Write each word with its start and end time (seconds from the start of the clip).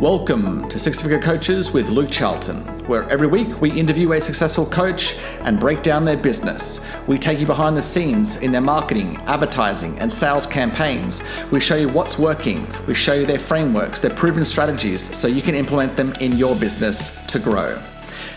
Welcome 0.00 0.68
to 0.68 0.78
Six 0.78 1.00
Figure 1.00 1.18
Coaches 1.18 1.72
with 1.72 1.88
Luke 1.88 2.10
Charlton, 2.10 2.56
where 2.86 3.08
every 3.08 3.26
week 3.26 3.62
we 3.62 3.70
interview 3.70 4.12
a 4.12 4.20
successful 4.20 4.66
coach 4.66 5.16
and 5.40 5.58
break 5.58 5.82
down 5.82 6.04
their 6.04 6.18
business. 6.18 6.86
We 7.06 7.16
take 7.16 7.40
you 7.40 7.46
behind 7.46 7.78
the 7.78 7.82
scenes 7.82 8.36
in 8.42 8.52
their 8.52 8.60
marketing, 8.60 9.16
advertising, 9.24 9.98
and 9.98 10.12
sales 10.12 10.44
campaigns. 10.46 11.22
We 11.50 11.60
show 11.60 11.76
you 11.76 11.88
what's 11.88 12.18
working, 12.18 12.68
we 12.86 12.92
show 12.92 13.14
you 13.14 13.24
their 13.24 13.38
frameworks, 13.38 14.00
their 14.00 14.14
proven 14.14 14.44
strategies, 14.44 15.16
so 15.16 15.28
you 15.28 15.40
can 15.40 15.54
implement 15.54 15.96
them 15.96 16.12
in 16.20 16.32
your 16.32 16.54
business 16.56 17.24
to 17.28 17.38
grow. 17.38 17.82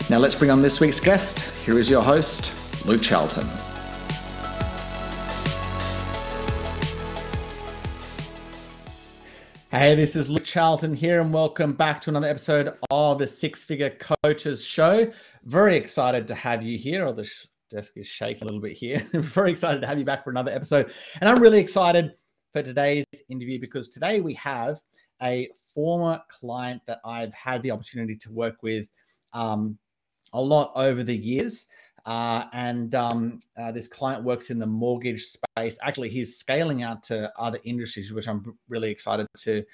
Now 0.08 0.16
let's 0.16 0.34
bring 0.34 0.50
on 0.50 0.62
this 0.62 0.80
week's 0.80 0.98
guest. 0.98 1.40
Here 1.66 1.78
is 1.78 1.90
your 1.90 2.02
host, 2.02 2.54
Luke 2.86 3.02
Charlton. 3.02 3.46
Hey, 9.72 9.94
this 9.94 10.16
is 10.16 10.28
Luke 10.28 10.42
Charlton 10.42 10.92
here, 10.92 11.20
and 11.20 11.32
welcome 11.32 11.74
back 11.74 12.00
to 12.00 12.10
another 12.10 12.26
episode 12.26 12.76
of 12.90 13.20
the 13.20 13.26
Six 13.28 13.62
Figure 13.62 13.96
Coaches 14.24 14.64
Show. 14.64 15.12
Very 15.44 15.76
excited 15.76 16.26
to 16.26 16.34
have 16.34 16.64
you 16.64 16.76
here. 16.76 17.06
Oh, 17.06 17.12
the 17.12 17.22
sh- 17.22 17.46
desk 17.70 17.92
is 17.96 18.08
shaking 18.08 18.42
a 18.42 18.46
little 18.46 18.60
bit 18.60 18.72
here. 18.72 18.98
Very 19.12 19.52
excited 19.52 19.80
to 19.82 19.86
have 19.86 19.96
you 19.96 20.04
back 20.04 20.24
for 20.24 20.30
another 20.30 20.50
episode. 20.50 20.92
And 21.20 21.30
I'm 21.30 21.40
really 21.40 21.60
excited 21.60 22.14
for 22.52 22.64
today's 22.64 23.04
interview 23.28 23.60
because 23.60 23.88
today 23.90 24.20
we 24.20 24.34
have 24.34 24.80
a 25.22 25.48
former 25.72 26.20
client 26.28 26.82
that 26.88 26.98
I've 27.04 27.32
had 27.32 27.62
the 27.62 27.70
opportunity 27.70 28.16
to 28.16 28.32
work 28.32 28.64
with 28.64 28.88
um, 29.34 29.78
a 30.32 30.42
lot 30.42 30.72
over 30.74 31.04
the 31.04 31.16
years. 31.16 31.68
Uh, 32.06 32.44
and 32.52 32.94
um, 32.94 33.38
uh, 33.56 33.72
this 33.72 33.88
client 33.88 34.24
works 34.24 34.50
in 34.50 34.58
the 34.58 34.66
mortgage 34.66 35.24
space. 35.24 35.78
Actually, 35.82 36.08
he's 36.08 36.36
scaling 36.36 36.82
out 36.82 37.02
to 37.04 37.32
other 37.38 37.58
industries, 37.64 38.12
which 38.12 38.28
I'm 38.28 38.56
really 38.68 38.90
excited 38.90 39.26
to 39.38 39.64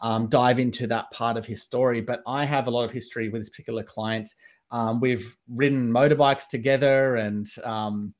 um, 0.00 0.28
dive 0.28 0.58
into 0.58 0.86
that 0.88 1.10
part 1.10 1.36
of 1.36 1.46
his 1.46 1.62
story. 1.62 2.00
But 2.00 2.22
I 2.26 2.44
have 2.44 2.66
a 2.66 2.70
lot 2.70 2.84
of 2.84 2.90
history 2.90 3.28
with 3.28 3.40
this 3.40 3.50
particular 3.50 3.82
client. 3.82 4.30
Um, 4.70 5.00
we've 5.00 5.36
ridden 5.48 5.90
motorbikes 5.90 6.48
together, 6.48 7.16
and 7.16 7.46
um, 7.64 8.14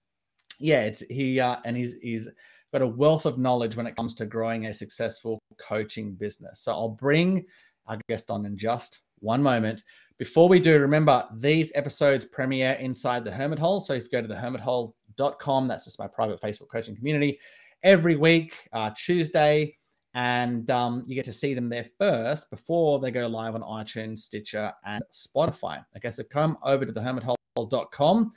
yeah, 0.59 0.85
it's 0.85 1.01
he 1.01 1.41
uh, 1.41 1.57
and 1.65 1.77
he's 1.77 1.99
he's 2.03 2.29
got 2.73 2.83
a 2.83 2.87
wealth 2.87 3.27
of 3.27 3.39
knowledge 3.39 3.77
when 3.77 3.87
it 3.87 3.97
comes 3.97 4.15
to 4.17 4.27
growing 4.27 4.67
a 4.67 4.75
successful 4.75 5.39
coaching 5.59 6.13
business. 6.13 6.61
So 6.61 6.73
I'll 6.73 6.89
bring 6.89 7.45
our 7.87 7.99
guest 8.09 8.31
on 8.31 8.47
in 8.47 8.57
just 8.57 9.01
one 9.23 9.43
moment. 9.43 9.85
Before 10.19 10.49
we 10.49 10.61
do, 10.61 10.79
remember 10.79 11.27
these 11.37 11.73
episodes 11.75 12.25
premiere 12.25 12.73
inside 12.75 13.25
the 13.25 13.31
Hermit 13.33 13.59
Hole. 13.59 13.81
So 13.81 13.95
if 13.95 14.05
you 14.05 14.11
go 14.11 14.23
to 14.23 14.29
the 14.29 14.35
hermithole.com, 14.35 15.69
that's 15.69 15.85
just 15.85 15.99
my 15.99 16.07
private 16.07 16.41
Facebook 16.41 16.69
coaching 16.69 16.95
community, 16.95 17.39
every 17.83 18.17
week, 18.17 18.69
uh, 18.73 18.91
Tuesday, 18.97 19.77
and 20.15 20.71
um, 20.71 21.03
you 21.07 21.15
get 21.15 21.25
to 21.25 21.33
see 21.33 21.55
them 21.55 21.69
there 21.69 21.87
first 21.99 22.51
before 22.51 23.01
they 23.01 23.11
go 23.11 23.27
live 23.27 23.55
on 23.55 23.63
iTunes, 23.63 24.19
Stitcher, 24.21 24.73
and 24.85 25.03
Spotify. 25.13 25.85
Okay, 25.97 26.11
so 26.11 26.23
come 26.23 26.59
over 26.63 26.85
to 26.85 26.93
the 26.93 27.01
hermithole.com 27.01 28.33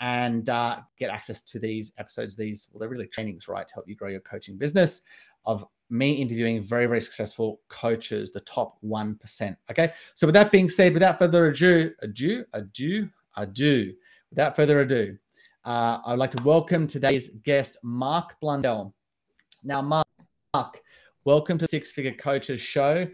and 0.00 0.48
uh, 0.48 0.80
get 0.98 1.10
access 1.10 1.42
to 1.42 1.58
these 1.58 1.92
episodes. 1.98 2.36
These, 2.36 2.68
well, 2.72 2.80
they're 2.80 2.88
really 2.88 3.06
trainings, 3.06 3.48
right, 3.48 3.66
to 3.66 3.74
help 3.74 3.88
you 3.88 3.96
grow 3.96 4.10
your 4.10 4.20
coaching 4.20 4.58
business 4.58 5.02
of 5.46 5.64
me 5.90 6.12
interviewing 6.14 6.60
very, 6.60 6.86
very 6.86 7.00
successful 7.00 7.60
coaches, 7.68 8.32
the 8.32 8.40
top 8.40 8.78
1%. 8.84 9.56
Okay. 9.70 9.92
So, 10.14 10.26
with 10.26 10.34
that 10.34 10.50
being 10.50 10.68
said, 10.68 10.94
without 10.94 11.18
further 11.18 11.46
ado, 11.46 11.92
ado, 12.02 12.44
ado, 12.52 13.08
ado, 13.36 13.94
without 14.30 14.56
further 14.56 14.80
ado, 14.80 15.16
uh, 15.64 15.98
I'd 16.06 16.18
like 16.18 16.30
to 16.32 16.42
welcome 16.42 16.86
today's 16.86 17.30
guest, 17.40 17.78
Mark 17.82 18.38
Blundell. 18.40 18.94
Now, 19.62 19.80
Mark, 19.80 20.82
welcome 21.24 21.58
to 21.58 21.66
Six 21.66 21.90
Figure 21.90 22.12
Coaches 22.12 22.60
Show. 22.60 23.08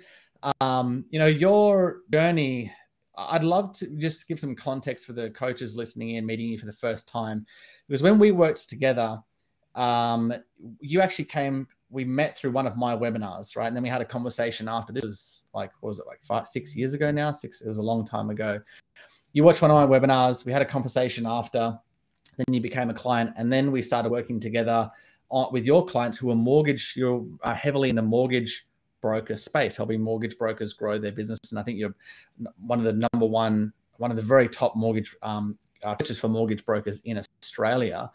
Um, 0.61 1.05
you 1.11 1.19
know, 1.19 1.27
your 1.27 2.01
journey, 2.11 2.73
I'd 3.17 3.45
love 3.45 3.73
to 3.75 3.87
just 3.99 4.27
give 4.27 4.41
some 4.41 4.57
context 4.57 5.07
for 5.07 5.13
the 5.13 5.31
coaches 5.31 5.77
listening 5.77 6.11
in, 6.11 6.27
meeting 6.27 6.49
you 6.49 6.59
for 6.59 6.67
the 6.67 6.73
first 6.73 7.09
time, 7.09 7.47
because 7.87 8.03
when 8.03 8.19
we 8.19 8.33
worked 8.33 8.69
together, 8.69 9.19
um, 9.75 10.33
you 10.81 11.01
actually 11.01 11.27
came 11.27 11.69
we 11.91 12.05
met 12.05 12.37
through 12.37 12.53
one 12.53 12.67
of 12.67 12.77
my 12.77 12.97
webinars, 12.97 13.57
right? 13.57 13.67
And 13.67 13.77
then 13.77 13.83
we 13.83 13.89
had 13.89 14.01
a 14.01 14.05
conversation 14.05 14.69
after. 14.69 14.93
This 14.93 15.05
was 15.05 15.43
like, 15.53 15.73
what 15.81 15.89
was 15.89 15.99
it, 15.99 16.07
like 16.07 16.23
five, 16.23 16.47
six 16.47 16.77
years 16.77 16.95
ago 16.95 17.11
now? 17.11 17.33
Six. 17.33 17.63
It 17.63 17.69
was 17.69 17.79
a 17.79 17.83
long 17.83 18.07
time 18.07 18.31
ago. 18.31 18.61
You 19.33 19.45
watched 19.45 19.63
one 19.63 19.71
of 19.71 19.77
my 19.77 19.99
webinars. 19.99 20.45
We 20.45 20.53
had 20.53 20.63
a 20.63 20.67
conversation 20.67 21.27
after. 21.27 21.79
Then 22.37 22.55
you 22.55 22.61
became 22.61 22.91
a 22.91 22.95
client, 22.95 23.31
and 23.37 23.53
then 23.53 23.71
we 23.73 23.83
started 23.83 24.11
working 24.11 24.41
together 24.41 24.91
on, 25.31 25.53
with 25.53 25.67
your 25.67 25.85
clients 25.85 26.17
who 26.17 26.31
are 26.31 26.37
mortgage. 26.37 26.95
You're 26.97 27.27
uh, 27.43 27.55
heavily 27.55 27.91
in 27.91 27.97
the 27.97 28.03
mortgage 28.03 28.67
broker 29.01 29.37
space, 29.37 29.77
helping 29.77 30.01
mortgage 30.01 30.39
brokers 30.39 30.73
grow 30.73 30.99
their 30.99 31.13
business. 31.13 31.39
And 31.51 31.59
I 31.59 31.63
think 31.63 31.79
you're 31.79 31.95
one 32.67 32.79
of 32.79 32.85
the 32.85 33.09
number 33.13 33.27
one, 33.27 33.73
one 33.97 34.11
of 34.11 34.17
the 34.17 34.23
very 34.23 34.49
top 34.49 34.77
mortgage 34.77 35.15
um, 35.23 35.59
uh, 35.85 35.95
coaches 35.97 36.19
for 36.19 36.29
mortgage 36.29 36.65
brokers 36.65 37.01
in 37.01 37.21
Australia. 37.43 38.11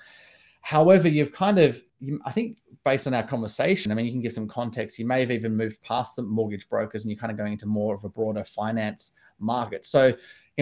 However, 0.62 1.08
you've 1.08 1.32
kind 1.32 1.60
of, 1.60 1.84
you, 2.00 2.20
I 2.26 2.32
think, 2.32 2.60
based 2.84 3.08
on 3.08 3.14
our 3.14 3.24
conversation, 3.24 3.92
I 3.92 3.96
mean, 3.96 4.06
you 4.06 4.12
can 4.12 4.22
give 4.22 4.32
some 4.32 4.48
context. 4.48 5.00
You 5.00 5.06
may 5.06 5.20
have 5.22 5.32
even 5.32 5.56
moved 5.56 5.82
past 5.82 6.16
the 6.16 6.22
mortgage 6.22 6.68
brokers 6.70 7.04
and 7.04 7.12
you're 7.12 7.20
kind 7.20 7.32
of 7.32 7.38
going 7.38 7.54
into 7.54 7.66
more 7.66 7.96
of 7.96 8.04
a 8.04 8.10
broader 8.10 8.44
finance 8.44 9.14
market. 9.40 9.86
So, 9.86 10.14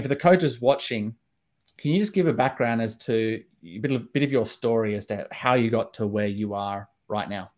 for 0.01 0.07
the 0.07 0.15
coaches 0.15 0.61
watching, 0.61 1.15
can 1.77 1.91
you 1.91 1.99
just 1.99 2.13
give 2.13 2.27
a 2.27 2.33
background 2.33 2.81
as 2.81 2.97
to 2.99 3.43
a 3.63 3.79
bit 3.79 3.91
of, 3.91 4.11
bit 4.13 4.23
of 4.23 4.31
your 4.31 4.45
story 4.45 4.95
as 4.95 5.05
to 5.07 5.27
how 5.31 5.53
you 5.55 5.69
got 5.69 5.93
to 5.95 6.07
where 6.07 6.27
you 6.27 6.53
are 6.53 6.89
right 7.07 7.29
now? 7.29 7.49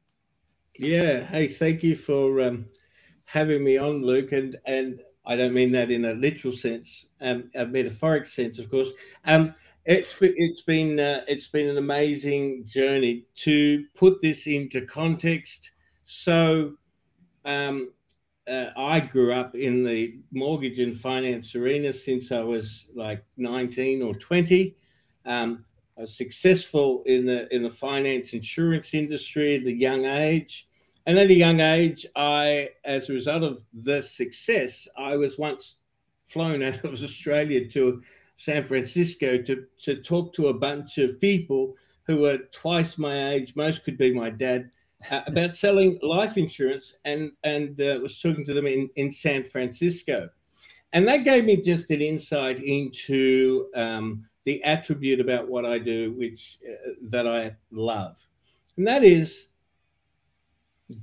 Yeah. 0.77 1.23
Hey, 1.23 1.47
thank 1.47 1.83
you 1.83 1.95
for 1.95 2.41
um, 2.41 2.65
having 3.25 3.63
me 3.63 3.77
on, 3.77 4.03
Luke. 4.03 4.31
And 4.31 4.57
and 4.65 4.99
I 5.25 5.35
don't 5.35 5.53
mean 5.53 5.71
that 5.71 5.91
in 5.91 6.05
a 6.05 6.13
literal 6.13 6.53
sense, 6.53 7.07
um, 7.21 7.49
a 7.55 7.65
metaphoric 7.65 8.27
sense, 8.27 8.59
of 8.59 8.69
course. 8.69 8.91
Um, 9.25 9.53
it's 9.85 10.17
it's 10.21 10.63
been 10.63 10.99
uh, 10.99 11.21
it's 11.27 11.47
been 11.47 11.69
an 11.69 11.77
amazing 11.77 12.65
journey 12.65 13.25
to 13.35 13.85
put 13.95 14.21
this 14.21 14.47
into 14.47 14.81
context. 14.81 15.71
So, 16.05 16.73
um, 17.45 17.91
uh, 18.47 18.67
I 18.75 18.99
grew 18.99 19.33
up 19.33 19.55
in 19.55 19.83
the 19.83 20.19
mortgage 20.31 20.79
and 20.79 20.95
finance 20.95 21.55
arena 21.55 21.93
since 21.93 22.31
I 22.31 22.41
was 22.41 22.89
like 22.95 23.23
19 23.37 24.01
or 24.01 24.13
20. 24.13 24.75
Um, 25.25 25.65
I 25.97 26.01
was 26.01 26.17
successful 26.17 27.03
in 27.05 27.25
the 27.25 27.53
in 27.53 27.63
the 27.63 27.69
finance 27.69 28.33
insurance 28.33 28.93
industry 28.93 29.55
at 29.55 29.63
a 29.63 29.71
young 29.71 30.05
age, 30.05 30.67
and 31.05 31.19
at 31.19 31.29
a 31.29 31.33
young 31.33 31.59
age, 31.59 32.07
I, 32.15 32.69
as 32.83 33.09
a 33.09 33.13
result 33.13 33.43
of 33.43 33.63
the 33.71 34.01
success, 34.01 34.87
I 34.97 35.15
was 35.15 35.37
once 35.37 35.75
flown 36.25 36.63
out 36.63 36.83
of 36.83 36.93
Australia 37.03 37.67
to 37.69 38.01
San 38.35 38.63
Francisco 38.63 39.41
to, 39.41 39.65
to 39.83 39.95
talk 39.95 40.33
to 40.33 40.47
a 40.47 40.53
bunch 40.53 40.97
of 40.97 41.19
people 41.19 41.75
who 42.03 42.17
were 42.17 42.37
twice 42.51 42.97
my 42.97 43.31
age, 43.31 43.55
most 43.55 43.83
could 43.83 43.97
be 43.97 44.13
my 44.13 44.29
dad, 44.29 44.69
uh, 45.11 45.21
about 45.27 45.55
selling 45.55 45.99
life 46.01 46.37
insurance 46.37 46.95
and, 47.05 47.31
and 47.43 47.79
uh, 47.81 47.99
was 48.01 48.19
talking 48.19 48.45
to 48.45 48.53
them 48.53 48.67
in, 48.67 48.89
in 48.95 49.11
San 49.11 49.43
Francisco. 49.43 50.29
And 50.93 51.07
that 51.07 51.25
gave 51.25 51.45
me 51.45 51.57
just 51.57 51.91
an 51.91 52.01
insight 52.01 52.61
into 52.61 53.67
um, 53.75 54.25
the 54.45 54.63
attribute 54.63 55.19
about 55.19 55.47
what 55.47 55.65
I 55.65 55.79
do, 55.79 56.13
which 56.13 56.59
uh, 56.67 56.91
that 57.09 57.27
I 57.27 57.55
love. 57.71 58.15
And 58.77 58.87
that 58.87 59.03
is 59.03 59.47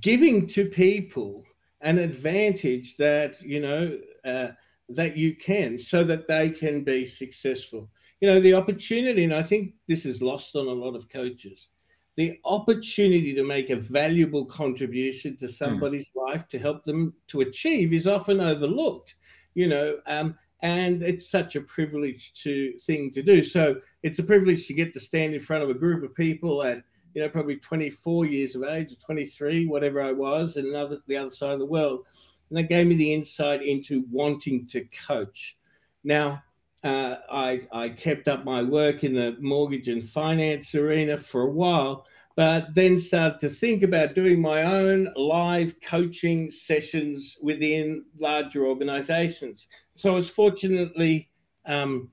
giving 0.01 0.47
to 0.49 0.67
people 0.67 1.45
an 1.81 1.99
advantage 1.99 2.97
that, 2.97 3.43
you 3.43 3.61
know, 3.61 3.99
uh, 4.25 4.49
that 4.95 5.17
you 5.17 5.35
can 5.37 5.79
so 5.79 6.05
that 6.05 6.29
they 6.29 6.51
can 6.51 6.85
be 6.85 7.07
successful. 7.07 7.89
You 8.21 8.29
know, 8.29 8.41
the 8.41 8.55
opportunity, 8.55 9.25
and 9.25 9.35
I 9.35 9.43
think 9.43 9.75
this 9.89 10.07
is 10.07 10.23
lost 10.23 10.55
on 10.55 10.67
a 10.67 10.73
lot 10.73 10.95
of 10.95 11.09
coaches, 11.09 11.69
the 12.17 12.39
opportunity 12.45 13.35
to 13.35 13.45
make 13.45 13.71
a 13.71 13.77
valuable 13.77 14.45
contribution 14.45 15.37
to 15.39 15.47
hmm. 15.47 15.53
somebody's 15.53 16.13
mm. 16.13 16.27
life 16.29 16.47
to 16.49 16.59
help 16.59 16.85
them 16.85 17.15
to 17.29 17.41
achieve 17.41 17.93
is 17.93 18.07
often 18.07 18.41
overlooked, 18.41 19.17
you 19.55 19.67
know, 19.67 19.97
um, 20.07 20.37
and 20.61 21.03
it's 21.03 21.29
such 21.29 21.57
a 21.57 21.61
privilege 21.63 22.35
to 22.35 22.79
thing 22.79 23.11
to 23.11 23.23
do. 23.23 23.43
So 23.43 23.81
it's 24.03 24.21
a 24.21 24.25
privilege 24.25 24.67
to 24.69 24.75
get 24.75 24.93
to 24.93 25.01
stand 25.01 25.35
in 25.35 25.41
front 25.41 25.65
of 25.65 25.71
a 25.71 25.75
group 25.75 26.05
of 26.05 26.15
people 26.15 26.63
at, 26.63 26.85
you 27.15 27.23
know, 27.23 27.29
probably 27.29 27.57
24 27.57 28.27
years 28.27 28.55
of 28.55 28.63
age 28.63 28.93
or 28.93 28.97
23, 28.97 29.67
whatever 29.67 30.01
I 30.01 30.13
was, 30.13 30.57
and 30.57 30.69
another 30.69 30.99
the 31.09 31.17
other 31.17 31.31
side 31.31 31.55
of 31.55 31.59
the 31.59 31.67
world 31.67 32.07
and 32.53 32.59
that 32.59 32.69
gave 32.69 32.87
me 32.87 32.95
the 32.95 33.15
insight 33.15 33.63
into 33.63 34.05
wanting 34.11 34.67
to 34.67 34.85
coach. 35.07 35.57
Now, 36.05 36.43
uh, 36.85 37.15
I, 37.31 37.63
I 37.73 37.89
kept 37.89 38.29
up 38.29 38.45
my 38.45 38.63
work 38.63 39.05
in 39.05 39.15
the 39.15 39.39
mortgage 39.41 39.89
and 39.89 40.05
finance 40.05 40.75
arena 40.75 41.17
for 41.17 41.45
a 41.45 41.51
while, 41.51 42.05
but 42.37 42.75
then 42.75 42.99
started 42.99 43.41
to 43.41 43.49
think 43.49 43.83
about 43.83 44.15
doing 44.15 44.39
my 44.39 44.65
own 44.65 45.11
live 45.17 45.81
coaching 45.81 46.51
sessions 46.51 47.39
within 47.41 48.05
larger 48.19 48.67
organizations. 48.67 49.69
So 49.95 50.13
I 50.13 50.17
was 50.17 50.29
fortunately 50.29 51.31
um, 51.65 52.11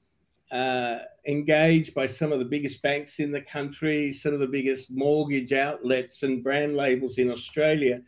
uh, 0.54 1.00
engaged 1.28 1.94
by 1.94 2.06
some 2.06 2.32
of 2.32 2.40
the 2.40 2.46
biggest 2.46 2.82
banks 2.82 3.20
in 3.20 3.34
the 3.34 3.42
country, 3.42 4.14
some 4.14 4.34
of 4.34 4.40
the 4.40 4.48
biggest 4.48 4.90
mortgage 4.90 5.52
outlets 5.52 6.24
and 6.24 6.42
brand 6.42 6.78
labels 6.78 7.18
in 7.18 7.30
Australia 7.30 8.00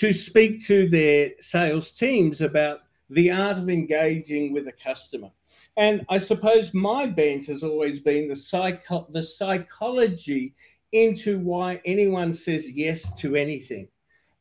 to 0.00 0.14
speak 0.14 0.64
to 0.64 0.88
their 0.88 1.30
sales 1.40 1.90
teams 1.90 2.40
about 2.40 2.80
the 3.10 3.30
art 3.30 3.58
of 3.58 3.68
engaging 3.68 4.50
with 4.50 4.66
a 4.66 4.72
customer. 4.72 5.28
And 5.76 6.06
I 6.08 6.16
suppose 6.16 6.72
my 6.72 7.04
bent 7.04 7.44
has 7.48 7.62
always 7.62 8.00
been 8.00 8.26
the, 8.26 8.34
psycho- 8.34 9.06
the 9.10 9.22
psychology 9.22 10.54
into 10.92 11.38
why 11.38 11.82
anyone 11.84 12.32
says 12.32 12.70
yes 12.70 13.14
to 13.16 13.36
anything. 13.36 13.88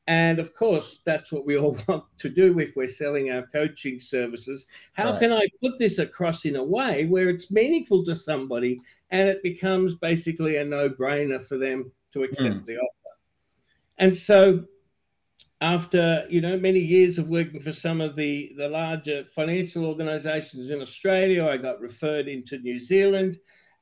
And 0.08 0.40
of 0.40 0.56
course, 0.56 1.02
that's 1.04 1.30
what 1.30 1.46
we 1.46 1.58
all 1.58 1.78
want 1.90 2.06
to 2.20 2.30
do 2.30 2.58
if 2.58 2.78
we're 2.78 2.88
selling 2.88 3.30
our 3.30 3.46
coaching 3.48 4.00
services. 4.00 4.66
How 4.94 5.12
right. 5.12 5.20
can 5.20 5.34
I 5.34 5.46
put 5.62 5.78
this 5.78 6.00
across 6.00 6.46
in 6.46 6.56
a 6.56 6.64
way 6.64 7.06
where 7.08 7.28
it's 7.28 7.52
meaningful 7.52 8.06
to 8.06 8.16
somebody 8.16 8.80
and 9.10 9.28
it 9.28 9.44
becomes 9.44 9.96
basically 9.96 10.56
a 10.56 10.64
no 10.64 10.90
brainer 10.90 11.46
for 11.46 11.58
them 11.58 11.92
to 12.14 12.24
accept 12.24 12.56
mm. 12.56 12.66
the 12.66 12.78
offer? 12.78 13.18
And 13.98 14.16
so, 14.16 14.64
after 15.62 16.26
you 16.30 16.40
know 16.42 16.58
many 16.58 16.80
years 16.80 17.18
of 17.18 17.28
working 17.28 17.60
for 17.60 17.72
some 17.72 18.00
of 18.02 18.16
the 18.16 18.54
the 18.58 18.70
larger 18.70 19.26
financial 19.26 19.86
organizations 19.86 20.70
in 20.70 20.82
Australia, 20.82 21.48
I 21.48 21.58
got 21.58 21.82
referred 21.82 22.28
into 22.28 22.58
New 22.60 22.80
Zealand. 22.80 23.38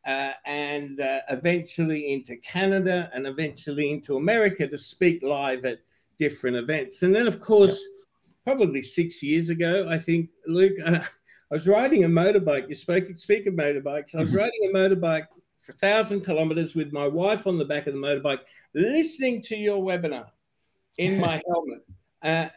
Uh, 0.06 0.32
and 0.46 1.02
uh, 1.02 1.20
eventually 1.30 2.14
into 2.14 2.38
Canada 2.38 3.10
and 3.14 3.28
eventually 3.28 3.92
into 3.92 4.16
America 4.16 4.66
to 4.66 4.78
speak 4.78 5.22
live 5.22 5.66
at 5.66 5.80
different 6.18 6.56
events. 6.56 7.04
And 7.04 7.14
then, 7.14 7.28
of 7.28 7.42
course, 7.42 7.78
yeah. 7.78 8.32
probably 8.46 8.82
six 8.82 9.22
years 9.22 9.50
ago, 9.50 9.90
I 9.90 9.98
think, 9.98 10.30
Luke, 10.48 10.78
uh, 10.86 11.00
I 11.52 11.54
was 11.54 11.68
riding 11.68 12.06
a 12.06 12.08
motorbike. 12.08 12.70
You 12.70 12.76
spoke, 12.76 13.04
speak 13.18 13.48
of 13.48 13.56
motorbikes. 13.56 14.16
I 14.16 14.20
was 14.20 14.30
mm-hmm. 14.30 14.38
riding 14.38 14.70
a 14.70 14.74
motorbike 14.74 15.26
for 15.60 15.74
a 15.74 15.76
thousand 15.76 16.22
kilometers 16.22 16.74
with 16.74 16.94
my 16.94 17.08
wife 17.08 17.46
on 17.46 17.58
the 17.58 17.66
back 17.66 17.88
of 17.88 17.94
the 17.94 18.00
motorbike, 18.00 18.40
listening 18.74 19.42
to 19.42 19.58
your 19.58 19.84
webinar 19.84 20.28
in 20.98 21.20
my 21.20 21.42
helmet, 21.48 21.86
uh, 22.24 22.50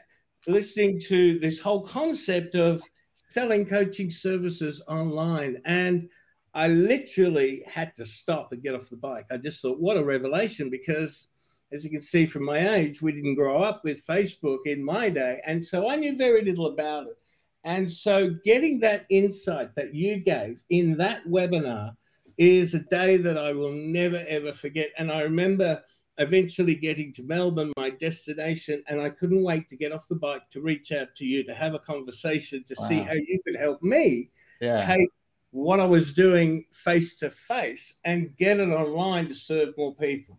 listening 0.47 1.01
to 1.09 1.39
this 1.39 1.61
whole 1.61 1.87
concept 1.87 2.55
of 2.55 2.83
selling 3.29 3.67
coaching 3.67 4.11
services 4.11 4.83
online. 4.89 5.61
And 5.65 6.09
I 6.53 6.69
literally 6.69 7.63
had 7.67 7.95
to 7.97 8.05
stop 8.05 8.53
and 8.53 8.63
get 8.63 8.75
off 8.75 8.91
the 8.91 8.97
bike. 8.97 9.27
I 9.31 9.37
just 9.37 9.63
thought, 9.63 9.81
what 9.81 9.97
a 9.97 10.05
revelation, 10.05 10.69
because 10.69 11.29
as 11.73 11.85
you 11.85 11.91
can 11.91 12.03
see 12.03 12.27
from 12.27 12.45
my 12.45 12.75
age, 12.75 13.01
we 13.01 13.13
didn't 13.13 13.37
grow 13.37 13.63
up 13.63 13.83
with 13.85 14.05
Facebook 14.07 14.67
in 14.67 14.85
my 14.85 15.09
day. 15.09 15.41
And 15.47 15.65
so 15.65 15.89
I 15.89 15.97
knew 15.97 16.17
very 16.17 16.45
little 16.45 16.67
about 16.67 17.07
it. 17.07 17.17
And 17.63 17.91
so 17.91 18.35
getting 18.45 18.81
that 18.81 19.07
insight 19.11 19.75
that 19.77 19.95
you 19.95 20.17
gave 20.17 20.63
in 20.71 20.97
that 20.97 21.25
webinar 21.27 21.95
is 22.39 22.75
a 22.75 22.81
day 22.81 23.19
that 23.19 23.37
I 23.37 23.53
will 23.53 23.73
never, 23.73 24.25
ever 24.27 24.53
forget. 24.53 24.89
And 24.99 25.13
I 25.13 25.21
remember 25.21 25.83
eventually 26.19 26.75
getting 26.75 27.13
to 27.15 27.23
Melbourne, 27.23 27.73
my 27.77 27.91
destination, 27.91 28.83
and 28.89 29.01
I 29.01 29.11
couldn't 29.11 29.43
wait 29.43 29.69
to 29.69 29.77
get 29.77 29.93
off 29.93 30.09
the 30.09 30.17
bike 30.17 30.49
to 30.51 30.61
reach 30.61 30.93
out 30.93 31.15
to 31.17 31.25
you 31.25 31.45
to 31.45 31.55
have 31.55 31.75
a 31.75 31.79
conversation 31.79 32.65
to 32.65 32.77
wow. 32.79 32.89
see 32.89 32.99
how 32.99 33.15
you 33.15 33.41
could 33.45 33.57
help 33.57 33.83
me 33.83 34.31
yeah. 34.61 34.87
take 34.87 35.09
what 35.51 35.81
I 35.81 35.85
was 35.85 36.13
doing 36.13 36.67
face 36.73 37.17
to 37.17 37.31
face 37.31 37.99
and 38.05 38.37
get 38.37 38.61
it 38.61 38.69
online 38.69 39.29
to 39.29 39.35
serve 39.35 39.75
more 39.77 39.95
people. 39.95 40.39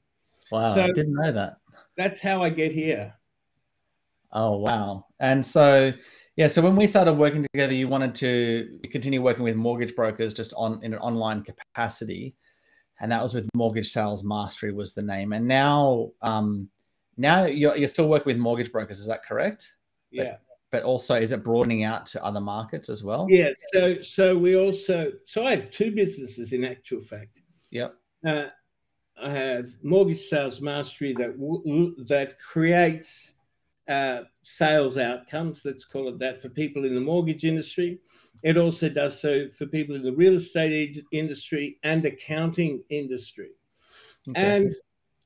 Wow, 0.51 0.73
so 0.73 0.83
I 0.83 0.87
didn't 0.87 1.13
know 1.13 1.31
that. 1.31 1.57
That's 1.97 2.21
how 2.21 2.43
I 2.43 2.49
get 2.49 2.71
here. 2.71 3.13
Oh 4.33 4.57
wow! 4.57 5.07
And 5.19 5.45
so 5.45 5.91
yeah, 6.37 6.47
so 6.47 6.61
when 6.61 6.75
we 6.75 6.87
started 6.87 7.13
working 7.13 7.45
together, 7.53 7.73
you 7.73 7.87
wanted 7.87 8.15
to 8.15 8.79
continue 8.89 9.21
working 9.21 9.43
with 9.43 9.55
mortgage 9.55 9.95
brokers 9.95 10.33
just 10.33 10.53
on 10.55 10.79
in 10.83 10.93
an 10.93 10.99
online 10.99 11.43
capacity, 11.43 12.35
and 13.01 13.11
that 13.11 13.21
was 13.21 13.33
with 13.33 13.49
Mortgage 13.55 13.91
Sales 13.91 14.23
Mastery 14.23 14.71
was 14.71 14.93
the 14.93 15.01
name. 15.01 15.33
And 15.33 15.47
now, 15.47 16.11
um, 16.21 16.69
now 17.17 17.45
you're 17.45 17.75
you're 17.75 17.87
still 17.87 18.07
working 18.07 18.27
with 18.27 18.37
mortgage 18.37 18.71
brokers. 18.71 18.99
Is 18.99 19.07
that 19.07 19.25
correct? 19.25 19.73
Yeah. 20.11 20.23
But, 20.23 20.41
but 20.71 20.83
also, 20.83 21.15
is 21.15 21.31
it 21.31 21.43
broadening 21.43 21.83
out 21.83 22.05
to 22.07 22.23
other 22.23 22.39
markets 22.39 22.89
as 22.89 23.03
well? 23.03 23.25
Yeah. 23.29 23.49
So 23.73 23.99
so 24.01 24.37
we 24.37 24.55
also 24.55 25.11
so 25.25 25.45
I 25.45 25.55
have 25.55 25.71
two 25.71 25.91
businesses 25.91 26.53
in 26.53 26.63
actual 26.63 27.01
fact. 27.01 27.41
Yep. 27.71 27.95
Uh, 28.25 28.45
I 29.21 29.29
have 29.31 29.69
mortgage 29.83 30.21
sales 30.21 30.61
mastery 30.61 31.13
that 31.13 31.35
that 32.07 32.39
creates 32.39 33.33
uh, 33.87 34.21
sales 34.43 34.97
outcomes. 34.97 35.61
Let's 35.65 35.85
call 35.85 36.09
it 36.09 36.19
that 36.19 36.41
for 36.41 36.49
people 36.49 36.85
in 36.85 36.95
the 36.95 37.01
mortgage 37.01 37.45
industry. 37.45 37.99
It 38.43 38.57
also 38.57 38.89
does 38.89 39.19
so 39.19 39.47
for 39.47 39.65
people 39.65 39.95
in 39.95 40.03
the 40.03 40.13
real 40.13 40.35
estate 40.35 41.03
industry 41.11 41.77
and 41.83 42.05
accounting 42.05 42.83
industry. 42.89 43.49
Okay. 44.29 44.39
And 44.41 44.75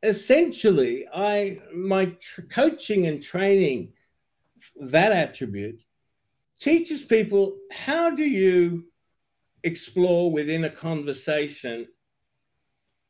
essentially, 0.04 1.06
I 1.14 1.60
my 1.74 2.06
tr- 2.20 2.42
coaching 2.44 3.08
and 3.08 3.22
training 3.22 3.94
that 4.80 5.12
attribute 5.12 5.82
teaches 6.60 7.04
people 7.04 7.58
how 7.72 8.10
do 8.10 8.24
you 8.24 8.86
explore 9.64 10.32
within 10.32 10.64
a 10.64 10.70
conversation 10.70 11.88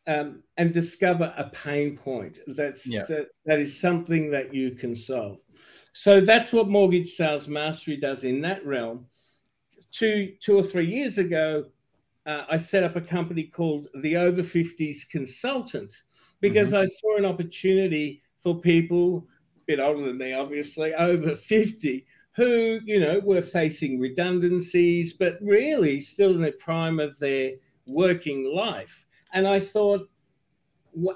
um, 0.08 0.44
and 0.58 0.74
discover 0.74 1.34
a 1.38 1.50
pain 1.50 1.98
point 1.98 2.40
that's 2.48 2.88
yeah. 2.88 3.04
that, 3.08 3.28
that 3.46 3.60
is 3.60 3.80
something 3.80 4.30
that 4.32 4.54
you 4.54 4.72
can 4.72 4.96
solve. 4.96 5.40
So 5.94 6.22
that's 6.22 6.52
what 6.54 6.68
mortgage 6.68 7.10
sales 7.10 7.48
mastery 7.48 7.98
does 7.98 8.24
in 8.24 8.42
that 8.42 8.66
realm. 8.66 9.06
Two 9.92 10.34
two 10.42 10.58
or 10.58 10.64
three 10.64 10.86
years 10.86 11.18
ago, 11.18 11.66
uh, 12.26 12.44
I 12.50 12.58
set 12.58 12.84
up 12.84 12.96
a 12.96 13.02
company 13.02 13.44
called 13.44 13.88
the 14.02 14.18
Over 14.18 14.42
50s 14.42 15.10
Consultant 15.10 15.94
because 16.42 16.70
mm-hmm. 16.70 16.84
I 16.84 16.86
saw 16.86 17.18
an 17.18 17.26
opportunity 17.26 18.22
for 18.38 18.60
people 18.60 19.28
a 19.58 19.66
bit 19.66 19.80
older 19.80 20.06
than 20.06 20.18
me, 20.18 20.34
obviously, 20.34 20.94
over 20.94 21.36
50, 21.36 22.06
who, 22.36 22.80
you 22.86 23.00
know, 23.00 23.20
were 23.24 23.42
facing 23.42 24.00
redundancies, 24.00 25.14
but 25.14 25.38
really 25.42 26.02
still 26.02 26.32
in 26.32 26.42
the 26.42 26.52
prime 26.52 27.00
of 27.00 27.18
their 27.20 27.54
working 27.88 28.54
life. 28.54 29.05
And 29.36 29.46
I 29.48 29.60
thought, 29.60 30.10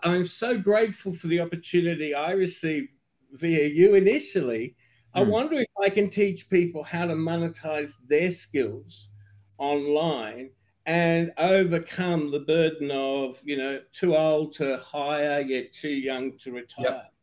I'm 0.04 0.25
so 0.25 0.57
grateful 0.57 1.13
for 1.13 1.27
the 1.27 1.39
opportunity 1.39 2.13
I 2.13 2.31
received 2.31 2.89
via 3.31 3.66
you 3.68 3.95
initially. 3.95 4.75
Mm. 5.16 5.21
I 5.21 5.24
hmm. 5.24 5.30
wonder 5.31 5.60
if 5.60 5.68
I 5.81 5.89
can 5.89 6.10
teach 6.10 6.50
people 6.50 6.83
how 6.83 7.06
to 7.06 7.13
monetize 7.13 7.94
their 8.07 8.30
skills 8.30 9.10
online 9.57 10.50
and 10.86 11.31
overcome 11.38 12.31
the 12.31 12.42
burden 12.42 12.92
of, 12.92 13.39
you 13.45 13.56
know, 13.56 13.80
too 13.94 14.18
old 14.18 14.51
to 14.54 14.77
hire, 14.80 15.39
yet 15.39 15.72
too 15.72 15.89
young 15.89 16.38
to 16.39 16.51
retire. 16.51 16.86
Yep. 16.86 17.13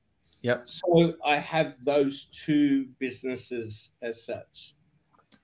yep. 0.40 0.62
So 0.64 1.14
I 1.26 1.36
have 1.36 1.76
those 1.84 2.26
two 2.26 2.86
businesses 2.98 3.92
as 4.00 4.24
such. 4.24 4.75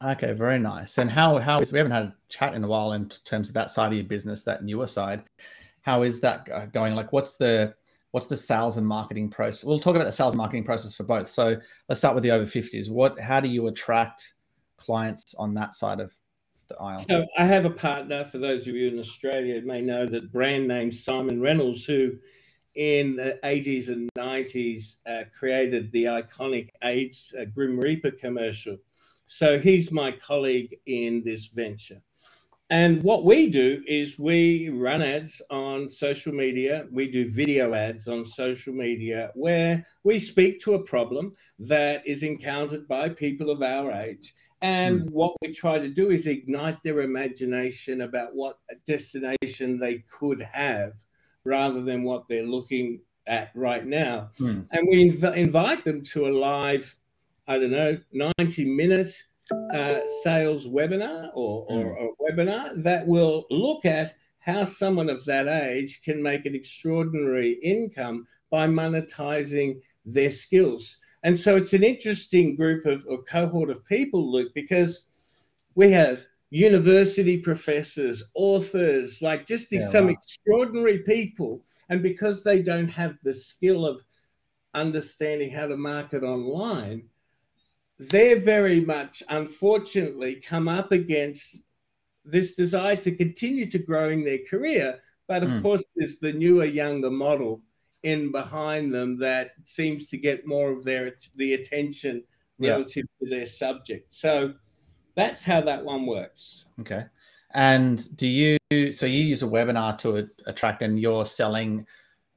Okay, 0.05 0.33
very 0.33 0.59
nice. 0.59 0.99
And 0.99 1.11
how 1.11 1.39
how 1.39 1.61
is 1.61 1.73
we 1.73 1.79
haven't 1.79 1.93
had 1.93 2.05
a 2.05 2.15
chat 2.29 2.55
in 2.55 2.65
a 2.65 2.67
while 2.67 2.93
in 2.93 3.09
terms 3.25 3.49
of 3.49 3.55
that 3.55 3.71
side 3.71 3.89
of 3.89 3.95
your 3.95 4.05
business, 4.05 4.43
that 4.43 4.65
newer 4.65 4.87
side. 4.87 5.23
How 5.83 6.03
is 6.03 6.21
that 6.21 6.73
going? 6.73 6.95
Like, 6.95 7.13
what's 7.13 7.37
the 7.37 7.75
what's 8.11 8.27
the 8.27 8.37
sales 8.37 8.77
and 8.77 8.87
marketing 8.87 9.31
process? 9.31 9.65
We'll 9.65 9.79
talk 9.79 9.95
about 9.95 10.05
the 10.05 10.13
sales 10.13 10.35
and 10.35 10.39
marketing 10.39 10.65
process 10.65 10.95
for 10.95 11.05
both. 11.05 11.29
So 11.29 11.57
let's 11.89 12.01
start 12.01 12.15
with 12.15 12.25
the 12.25 12.33
over 12.33 12.47
fifties. 12.47 12.91
What 12.91 13.21
how 13.21 13.39
do 13.41 13.49
you 13.49 13.69
attract 13.69 14.35
clients 14.77 15.35
on 15.39 15.55
that 15.55 15.75
side 15.75 16.01
of 16.01 16.13
the 16.69 16.77
aisle? 16.79 17.05
So 17.09 17.25
I 17.39 17.47
have 17.47 17.65
a 17.65 17.71
partner. 17.71 18.25
For 18.25 18.39
those 18.39 18.67
of 18.67 18.75
you 18.75 18.89
in 18.89 18.99
Australia, 18.99 19.61
may 19.63 19.83
know 19.83 20.07
that 20.07 20.33
brand 20.33 20.67
name 20.67 20.91
Simon 20.91 21.41
Reynolds, 21.41 21.85
who 21.85 22.13
in 22.75 23.17
the 23.17 23.39
80s 23.45 23.89
and 23.89 24.09
90s 24.17 24.97
uh, 25.07 25.25
created 25.39 25.93
the 25.93 26.05
iconic 26.05 26.71
AIDS 26.83 27.35
uh, 27.39 27.45
Grim 27.45 27.79
Reaper 27.79 28.11
commercial 28.11 28.79
so 29.33 29.59
he's 29.59 29.91
my 29.91 30.13
colleague 30.13 30.77
in 30.85 31.23
this 31.25 31.47
venture. 31.47 32.03
And 32.69 33.03
what 33.03 33.25
we 33.25 33.49
do 33.49 33.83
is 33.87 34.19
we 34.19 34.69
run 34.69 35.01
ads 35.01 35.41
on 35.49 35.89
social 35.89 36.35
media. 36.35 36.87
We 36.93 37.11
do 37.11 37.31
video 37.31 37.73
ads 37.73 38.09
on 38.09 38.27
social 38.27 38.75
media 38.75 39.31
where 39.35 39.87
we 40.05 40.19
speak 40.19 40.61
to 40.61 40.75
a 40.75 40.85
problem 40.85 41.35
that 41.61 42.07
is 42.07 42.23
encountered 42.23 42.87
by 42.87 43.09
people 43.09 43.49
of 43.49 43.63
our 43.63 43.91
age. 43.91 44.35
And 44.61 45.01
mm. 45.01 45.11
what 45.11 45.33
we 45.41 45.51
try 45.51 45.79
to 45.79 45.89
do 45.89 46.11
is 46.11 46.27
ignite 46.27 46.83
their 46.85 47.01
imagination 47.01 48.03
about 48.03 48.35
what 48.35 48.59
destination 48.87 49.79
they 49.79 50.05
could 50.11 50.43
have 50.43 50.93
rather 51.45 51.81
than 51.81 52.03
what 52.03 52.25
they're 52.29 52.47
looking 52.47 53.01
at 53.27 53.51
right 53.55 53.87
now. 53.87 54.31
Mm. 54.39 54.67
And 54.73 54.89
we 54.91 55.11
inv- 55.11 55.37
invite 55.37 55.87
them 55.87 56.03
to 56.05 56.27
a 56.27 56.33
live 56.33 56.95
I 57.53 57.59
don't 57.59 57.71
know, 57.71 57.99
90 58.39 58.65
minute 58.65 59.13
uh, 59.75 60.01
sales 60.23 60.67
webinar 60.67 61.31
or, 61.35 61.67
or, 61.69 61.85
mm. 61.85 61.97
or 61.97 62.15
webinar 62.21 62.83
that 62.83 63.07
will 63.07 63.45
look 63.51 63.85
at 63.85 64.15
how 64.39 64.65
someone 64.65 65.11
of 65.11 65.25
that 65.27 65.47
age 65.49 66.01
can 66.03 66.23
make 66.23 66.47
an 66.47 66.55
extraordinary 66.55 67.53
income 67.63 68.27
by 68.51 68.67
monetizing 68.67 69.81
their 70.05 70.31
skills. 70.31 70.97
And 71.23 71.39
so 71.39 71.57
it's 71.57 71.75
an 71.75 71.85
interesting 71.85 72.57
group 72.57 72.87
of 72.87 73.05
or 73.09 73.23
cohort 73.23 73.71
of 73.71 73.85
people, 73.87 74.33
Luke, 74.33 74.53
because 74.55 75.07
we 75.75 75.91
have 75.93 76.27
university 76.51 77.39
professors, 77.39 78.23
authors, 78.35 79.23
like 79.23 79.47
just 79.47 79.69
yeah, 79.71 79.87
some 79.87 80.07
wow. 80.07 80.13
extraordinary 80.13 80.99
people. 81.01 81.65
And 81.89 82.03
because 82.03 82.43
they 82.43 82.63
don't 82.63 82.89
have 82.89 83.19
the 83.23 83.35
skill 83.35 83.87
of 83.87 84.03
understanding 84.75 85.51
how 85.51 85.67
to 85.67 85.77
market 85.77 86.23
online, 86.23 87.05
they're 87.99 88.39
very 88.39 88.81
much, 88.81 89.23
unfortunately, 89.29 90.37
come 90.37 90.69
up 90.69 90.93
against 90.93 91.63
this 92.25 92.55
desire 92.55 92.97
to 92.97 93.13
continue 93.15 93.71
to 93.71 93.79
grow 93.79 94.11
in 94.11 94.25
their 94.25 94.41
career. 94.49 95.01
But 95.29 95.43
of 95.43 95.51
mm. 95.51 95.63
course, 95.63 95.87
there's 95.97 96.19
the 96.19 96.33
newer, 96.33 96.65
younger 96.65 97.11
model 97.11 97.63
in 98.03 98.33
behind 98.33 98.93
them 98.93 99.17
that 99.19 99.53
seems 99.65 100.09
to 100.09 100.17
get 100.17 100.47
more 100.47 100.71
of 100.71 100.85
their 100.85 101.13
the 101.37 101.55
attention 101.55 102.25
relative 102.59 103.05
yeah. 103.21 103.29
to 103.29 103.37
their 103.37 103.47
subject. 103.47 104.13
So 104.13 104.55
that's 105.15 105.45
how 105.45 105.61
that 105.63 105.85
one 105.85 106.07
works. 106.07 106.67
Okay. 106.81 107.05
And 107.55 108.17
do 108.17 108.27
you 108.27 108.59
so 108.93 109.07
you 109.07 109.25
use 109.25 109.43
a 109.43 109.47
webinar 109.47 109.99
to 109.99 110.29
attract 110.47 110.83
and 110.83 110.99
you're 110.99 111.27
selling 111.27 111.87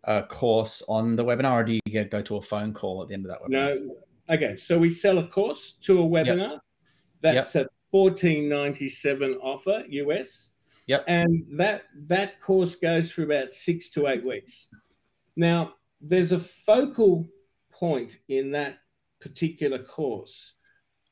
a 0.04 0.24
course 0.24 0.84
on 0.88 1.16
the 1.16 1.26
webinar 1.26 1.54
or 1.54 1.64
do 1.64 1.74
you 1.74 1.82
get, 1.88 2.12
go 2.12 2.22
to 2.22 2.38
a 2.38 2.42
phone 2.42 2.74
call 2.74 3.02
at 3.02 3.08
the 3.08 3.14
end 3.14 3.26
of 3.26 3.32
that 3.32 3.42
webinar? 3.42 3.50
No. 3.50 3.96
Okay. 4.30 4.58
So 4.58 4.78
we 4.78 4.90
sell 4.90 5.18
a 5.20 5.28
course 5.28 5.74
to 5.82 6.02
a 6.02 6.06
webinar. 6.06 6.52
Yep. 6.52 6.62
That's 7.22 7.56
yep. 7.56 7.66
a 7.66 7.70
1497 7.92 9.36
offer 9.36 9.84
US. 9.88 10.52
Yep. 10.88 11.06
And 11.08 11.44
that 11.54 11.84
that 12.08 12.40
course 12.40 12.76
goes 12.76 13.12
for 13.12 13.24
about 13.24 13.54
six 13.54 13.90
to 13.92 14.08
eight 14.08 14.26
weeks. 14.26 14.70
Now, 15.36 15.74
there's 16.00 16.32
a 16.32 16.40
focal 16.40 17.28
point 17.72 18.20
in 18.30 18.52
that 18.52 18.78
particular 19.20 19.80
course 19.80 20.54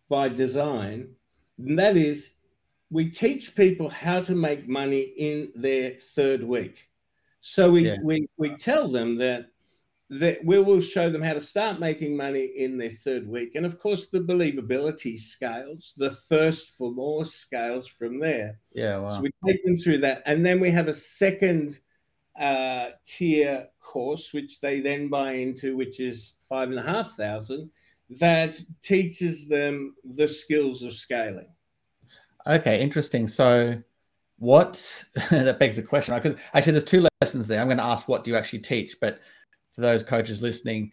by 0.10 0.30
design, 0.30 1.10
and 1.58 1.80
that 1.80 1.98
is 1.98 2.36
we 2.92 3.10
teach 3.10 3.56
people 3.56 3.90
how 3.90 4.22
to 4.22 4.36
make 4.36 4.68
money 4.70 5.14
in 5.18 5.52
their 5.56 5.96
third 6.16 6.44
week. 6.44 6.90
So 7.42 7.72
we, 7.72 7.88
yeah. 7.88 7.98
we, 8.04 8.28
we 8.38 8.56
tell 8.56 8.88
them 8.88 9.18
that 9.18 9.48
that 10.20 10.44
we 10.44 10.60
will 10.60 10.82
show 10.82 11.10
them 11.10 11.22
how 11.22 11.34
to 11.34 11.42
start 11.42 11.80
making 11.80 12.18
money 12.18 12.46
in 12.58 12.78
their 12.78 12.90
third 12.90 13.28
week. 13.28 13.56
And 13.56 13.66
of 13.66 13.80
course, 13.80 14.08
the 14.08 14.20
believability 14.20 15.20
scales, 15.20 15.94
the 15.98 16.10
thirst 16.10 16.72
for 16.72 16.92
more 16.92 17.26
scales 17.26 17.88
from 17.88 18.20
there. 18.20 18.60
Yeah, 18.74 18.98
wow. 18.98 19.12
So 19.12 19.22
we 19.22 19.32
take 19.46 19.64
them 19.64 19.76
through 19.76 20.00
that. 20.00 20.24
And 20.26 20.46
then 20.46 20.60
we 20.60 20.72
have 20.72 20.88
a 20.88 20.94
second 20.94 21.80
uh, 22.40 22.90
tier 23.06 23.68
course, 23.80 24.34
which 24.34 24.60
they 24.60 24.80
then 24.80 25.10
buy 25.10 25.34
into, 25.34 25.78
which 25.78 26.00
is 26.00 26.34
five 26.40 26.70
and 26.70 26.80
a 26.80 26.84
half 26.84 27.16
thousand, 27.16 27.70
that 28.20 28.56
teaches 28.82 29.48
them 29.48 29.96
the 30.16 30.28
skills 30.28 30.84
of 30.84 30.94
scaling. 30.94 31.48
Okay, 32.46 32.82
interesting. 32.82 33.28
So, 33.28 33.82
what 34.38 35.06
that 35.30 35.60
begs 35.60 35.78
the 35.78 35.84
question, 35.84 36.14
because 36.16 36.38
actually, 36.54 36.74
there's 36.74 36.84
two 36.84 37.08
lessons 37.22 37.48
there. 37.48 37.62
I'm 37.62 37.68
going 37.68 37.78
to 37.78 37.84
ask, 37.84 38.08
what 38.08 38.24
do 38.24 38.32
you 38.32 38.38
actually 38.38 38.60
teach? 38.60 38.98
But 39.00 39.22
for 39.74 39.82
those 39.82 40.04
coaches 40.04 40.42
listening, 40.42 40.92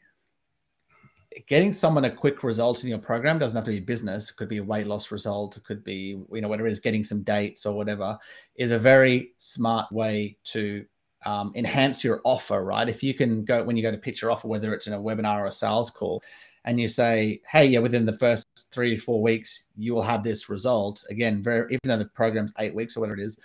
getting 1.46 1.72
someone 1.72 2.04
a 2.04 2.10
quick 2.10 2.42
result 2.42 2.82
in 2.82 2.90
your 2.90 2.98
program 2.98 3.38
doesn't 3.38 3.56
have 3.56 3.64
to 3.64 3.70
be 3.70 3.80
business. 3.80 4.30
It 4.30 4.36
could 4.36 4.48
be 4.48 4.56
a 4.58 4.64
weight 4.64 4.86
loss 4.86 5.12
result. 5.12 5.56
It 5.56 5.64
could 5.64 5.84
be, 5.84 6.18
you 6.32 6.40
know, 6.40 6.48
whatever 6.48 6.66
it 6.66 6.72
is, 6.72 6.80
getting 6.80 7.04
some 7.04 7.22
dates 7.22 7.66
or 7.66 7.76
whatever 7.76 8.18
is 8.56 8.70
a 8.70 8.78
very 8.78 9.32
smart 9.36 9.90
way 9.92 10.36
to 10.44 10.84
um, 11.26 11.52
enhance 11.54 12.02
your 12.02 12.20
offer, 12.24 12.64
right? 12.64 12.88
If 12.88 13.02
you 13.02 13.14
can 13.14 13.44
go 13.44 13.62
when 13.62 13.76
you 13.76 13.82
go 13.82 13.90
to 13.90 13.98
pitch 13.98 14.22
your 14.22 14.30
offer, 14.30 14.48
whether 14.48 14.74
it's 14.74 14.86
in 14.86 14.94
a 14.94 14.98
webinar 14.98 15.40
or 15.40 15.46
a 15.46 15.52
sales 15.52 15.90
call, 15.90 16.22
and 16.64 16.80
you 16.80 16.88
say, 16.88 17.40
"Hey, 17.46 17.66
yeah, 17.66 17.80
within 17.80 18.06
the 18.06 18.16
first 18.16 18.46
three 18.72 18.96
to 18.96 19.00
four 19.00 19.22
weeks, 19.22 19.66
you 19.76 19.94
will 19.94 20.02
have 20.02 20.22
this 20.22 20.48
result." 20.48 21.04
Again, 21.10 21.42
very 21.42 21.66
even 21.66 21.80
though 21.84 21.98
the 21.98 22.06
program's 22.06 22.54
eight 22.58 22.74
weeks 22.74 22.96
or 22.96 23.00
whatever 23.00 23.20
it 23.20 23.24
is, 23.24 23.38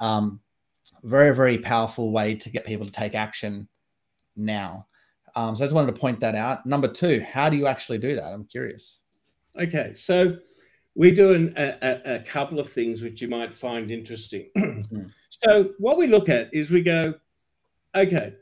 um, 0.00 0.40
very 1.04 1.34
very 1.34 1.58
powerful 1.58 2.10
way 2.10 2.34
to 2.34 2.50
get 2.50 2.66
people 2.66 2.86
to 2.86 2.92
take 2.92 3.14
action 3.14 3.68
now. 4.36 4.86
Um, 5.34 5.56
so 5.56 5.64
I 5.64 5.66
just 5.66 5.74
wanted 5.74 5.94
to 5.94 6.00
point 6.00 6.20
that 6.20 6.34
out. 6.34 6.66
Number 6.66 6.88
two, 6.88 7.20
how 7.20 7.48
do 7.48 7.56
you 7.56 7.66
actually 7.66 7.98
do 7.98 8.14
that? 8.16 8.32
I'm 8.32 8.44
curious. 8.44 9.00
Okay, 9.58 9.92
so 9.94 10.36
we're 10.94 11.14
doing 11.14 11.52
a, 11.56 11.76
a, 11.82 12.14
a 12.16 12.18
couple 12.20 12.58
of 12.60 12.70
things 12.70 13.02
which 13.02 13.20
you 13.22 13.28
might 13.28 13.52
find 13.52 13.90
interesting. 13.90 14.50
mm. 14.56 15.10
So 15.30 15.70
what 15.78 15.96
we 15.96 16.06
look 16.06 16.28
at 16.28 16.52
is 16.52 16.70
we 16.70 16.82
go, 16.82 17.14
okay, 17.94 18.34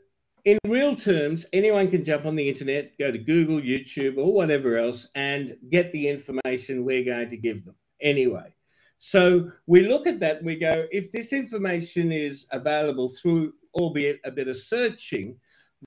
in 0.43 0.57
real 0.67 0.95
terms, 0.95 1.45
anyone 1.53 1.89
can 1.89 2.03
jump 2.03 2.25
on 2.25 2.35
the 2.35 2.47
internet, 2.47 2.97
go 2.97 3.11
to 3.11 3.17
Google, 3.17 3.61
YouTube, 3.61 4.17
or 4.17 4.33
whatever 4.33 4.77
else, 4.77 5.07
and 5.15 5.55
get 5.69 5.91
the 5.91 6.07
information 6.07 6.83
we're 6.83 7.05
going 7.05 7.29
to 7.29 7.37
give 7.37 7.63
them 7.63 7.75
anyway. 8.01 8.53
So 8.97 9.51
we 9.65 9.87
look 9.87 10.07
at 10.07 10.19
that 10.19 10.37
and 10.37 10.45
we 10.45 10.57
go, 10.57 10.85
if 10.91 11.11
this 11.11 11.33
information 11.33 12.11
is 12.11 12.45
available 12.51 13.09
through, 13.09 13.53
albeit 13.73 14.19
a 14.25 14.31
bit 14.31 14.47
of 14.47 14.57
searching, 14.57 15.37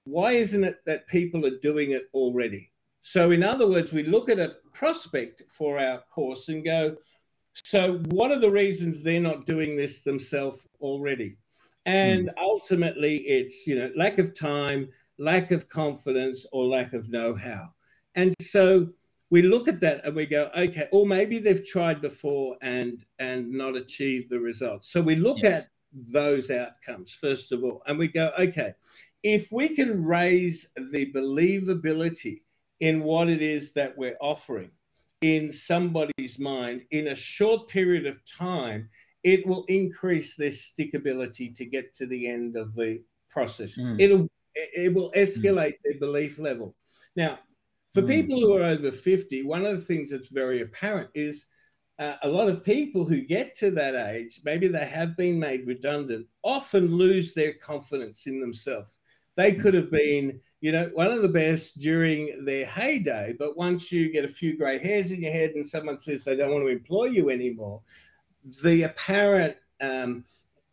why 0.05 0.33
isn't 0.33 0.65
it 0.65 0.79
that 0.87 1.07
people 1.07 1.47
are 1.47 1.59
doing 1.59 1.93
it 1.93 2.09
already? 2.13 2.71
So, 3.03 3.31
in 3.31 3.43
other 3.43 3.69
words, 3.69 3.93
we 3.93 4.03
look 4.03 4.29
at 4.29 4.39
a 4.39 4.57
prospect 4.73 5.43
for 5.49 5.79
our 5.79 6.03
course 6.11 6.49
and 6.49 6.65
go, 6.65 6.97
so 7.53 7.99
what 8.09 8.33
are 8.33 8.41
the 8.41 8.51
reasons 8.51 9.03
they're 9.03 9.21
not 9.21 9.47
doing 9.47 9.77
this 9.77 10.03
themselves 10.03 10.67
already? 10.81 11.37
And 11.87 12.29
mm. 12.29 12.33
ultimately, 12.39 13.19
it's 13.19 13.67
you 13.67 13.79
know 13.79 13.91
lack 13.97 14.19
of 14.19 14.39
time, 14.39 14.89
lack 15.19 15.51
of 15.51 15.69
confidence, 15.69 16.47
or 16.53 16.65
lack 16.65 16.93
of 16.93 17.11
know-how. 17.11 17.69
And 18.15 18.35
so 18.41 18.89
we 19.31 19.43
look 19.43 19.69
at 19.69 19.81
that 19.81 20.05
and 20.05 20.15
we 20.15 20.27
go, 20.27 20.51
okay, 20.57 20.89
or 20.93 21.07
maybe 21.07 21.39
they've 21.39 21.67
tried 21.67 22.01
before 22.01 22.57
and 22.63 23.05
and 23.19 23.51
not 23.51 23.77
achieved 23.77 24.31
the 24.31 24.41
results. 24.41 24.91
So 24.91 25.01
we 25.01 25.17
look 25.17 25.39
yeah. 25.43 25.51
at 25.51 25.69
those 25.93 26.51
outcomes 26.51 27.13
first 27.13 27.53
of 27.53 27.63
all, 27.65 27.83
and 27.87 27.99
we 27.99 28.09
go, 28.09 28.31
okay, 28.39 28.73
if 29.25 29.51
we 29.51 29.71
can 29.71 30.05
raise 30.05 30.69
the 30.77 31.11
believability 31.13 32.43
in 32.81 33.03
what 33.03 33.29
it 33.29 33.41
is 33.41 33.73
that 33.73 33.97
we're 33.97 34.19
offering 34.21 34.71
in 35.23 35.51
somebody's 35.51 36.39
mind 36.39 36.83
in 36.91 37.09
a 37.09 37.15
short 37.15 37.67
period 37.69 38.07
of 38.07 38.21
time, 38.27 38.89
it 39.23 39.47
will 39.47 39.65
increase 39.69 40.37
their 40.37 40.51
stickability 40.51 41.55
to 41.57 41.65
get 41.65 41.95
to 41.95 42.07
the 42.07 42.29
end 42.29 42.57
of 42.57 42.75
the 42.75 43.03
process. 43.31 43.79
Mm. 43.79 43.99
It'll 43.99 44.29
it 44.55 44.95
will 44.95 45.11
escalate 45.13 45.75
mm. 45.75 45.83
their 45.85 45.99
belief 45.99 46.39
level. 46.39 46.77
Now, 47.17 47.39
for 47.95 48.03
mm. 48.03 48.09
people 48.09 48.39
who 48.39 48.55
are 48.57 48.63
over 48.63 48.93
50, 48.93 49.43
one 49.45 49.65
of 49.65 49.77
the 49.77 49.83
things 49.83 50.11
that's 50.11 50.29
very 50.29 50.61
apparent 50.61 51.09
is 51.15 51.47
uh, 51.99 52.17
a 52.23 52.29
lot 52.29 52.49
of 52.49 52.63
people 52.63 53.07
who 53.07 53.23
get 53.23 53.57
to 53.59 53.71
that 53.71 53.95
age, 53.95 54.43
maybe 54.45 54.69
they 54.69 54.85
have 54.85 55.17
been 55.17 55.39
made 55.39 55.67
redundant, 55.67 56.27
often 56.43 56.95
lose 56.95 57.33
their 57.33 57.55
confidence 57.55 58.27
in 58.27 58.41
themselves. 58.41 59.01
They 59.37 59.53
could 59.53 59.75
have 59.75 59.91
been 59.91 60.41
you 60.65 60.73
know, 60.73 60.91
one 60.95 61.09
of 61.09 61.21
the 61.21 61.29
best 61.29 61.79
during 61.79 62.43
their 62.47 62.65
heyday. 62.65 63.35
But 63.39 63.55
once 63.55 63.93
you 63.93 64.11
get 64.11 64.25
a 64.25 64.29
few 64.29 64.57
grey 64.57 64.79
hairs 64.79 65.13
in 65.13 65.21
your 65.21 65.31
head 65.31 65.51
and 65.51 65.67
someone 65.67 66.01
says 66.01 66.25
they 66.25 66.37
don't 66.37 66.51
want 66.51 66.65
to 66.65 66.71
employ 66.71 67.05
you 67.05 67.29
anymore, 67.29 67.83
the 68.63 68.85
apparent 68.85 69.57
um, 69.83 70.25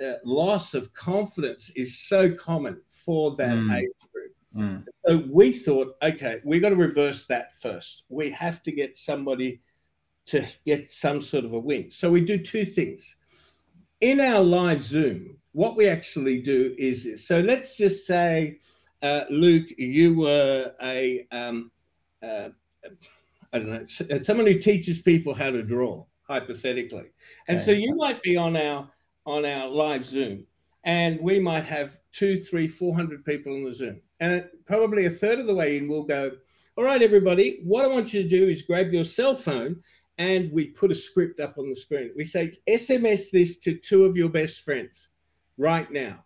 uh, 0.02 0.14
loss 0.24 0.74
of 0.76 0.94
confidence 0.94 1.72
is 1.76 2.00
so 2.00 2.32
common 2.34 2.80
for 2.90 3.36
that 3.36 3.58
mm. 3.58 3.80
age 3.80 3.90
group. 4.14 4.32
Mm. 4.56 4.86
So 5.06 5.26
we 5.30 5.52
thought, 5.52 5.98
okay, 6.02 6.40
we've 6.46 6.62
got 6.62 6.70
to 6.70 6.78
reverse 6.78 7.28
that 7.28 7.52
first. 7.52 8.04
We 8.08 8.30
have 8.30 8.64
to 8.64 8.72
get 8.72 8.98
somebody 8.98 9.60
to 10.28 10.48
get 10.66 10.90
some 10.90 11.22
sort 11.22 11.44
of 11.44 11.52
a 11.52 11.60
win. 11.60 11.92
So 11.92 12.10
we 12.10 12.22
do 12.22 12.38
two 12.38 12.64
things. 12.64 13.18
In 14.00 14.22
our 14.22 14.40
live 14.40 14.82
Zoom, 14.82 15.41
what 15.54 15.76
we 15.76 15.88
actually 15.88 16.42
do 16.42 16.76
is 16.78 17.04
this. 17.04 17.28
So 17.28 17.40
let's 17.40 17.76
just 17.76 18.06
say 18.06 18.60
uh, 19.02 19.24
Luke, 19.30 19.68
you 19.78 20.16
were 20.16 20.74
a 20.82 21.28
um, 21.32 21.72
uh, 22.22 22.50
I 23.54 23.60
don't 23.60 23.70
know 23.70 24.22
someone 24.22 24.48
who 24.48 24.60
teaches 24.60 25.02
people 25.02 25.34
how 25.34 25.52
to 25.52 25.64
draw, 25.64 26.06
hypothetically, 26.28 27.12
and 27.48 27.58
okay. 27.58 27.66
so 27.66 27.72
you 27.72 27.96
might 27.96 28.22
be 28.22 28.38
on 28.38 28.56
our 28.56 28.90
on 29.26 29.46
our 29.46 29.68
live 29.68 30.06
Zoom, 30.06 30.46
and 30.84 31.20
we 31.20 31.40
might 31.40 31.66
have 31.66 31.98
two, 32.12 32.38
three, 32.38 32.68
four 32.68 32.96
hundred 32.96 33.26
people 33.26 33.54
on 33.54 33.64
the 33.64 33.74
Zoom, 33.74 34.00
and 34.20 34.46
probably 34.66 35.06
a 35.06 35.12
third 35.12 35.40
of 35.40 35.48
the 35.48 35.56
way 35.56 35.78
in, 35.78 35.88
we'll 35.88 36.04
go, 36.04 36.32
"All 36.78 36.84
right, 36.84 37.02
everybody, 37.02 37.62
what 37.64 37.84
I 37.84 37.88
want 37.88 38.14
you 38.14 38.24
to 38.24 38.30
do 38.30 38.48
is 38.48 38.62
grab 38.62 38.94
your 38.94 39.06
cell 39.06 39.36
phone." 39.36 39.82
And 40.18 40.52
we 40.52 40.66
put 40.66 40.92
a 40.92 40.96
script 40.96 41.40
up 41.40 41.58
on 41.58 41.70
the 41.70 41.76
screen. 41.76 42.12
We 42.16 42.26
say, 42.26 42.52
SMS 42.70 43.32
this 43.32 43.58
to 43.60 43.76
two 43.76 44.06
of 44.06 44.16
your 44.16 44.30
best 44.30 44.62
friends 44.62 45.10
right 45.58 45.92
now 45.92 46.24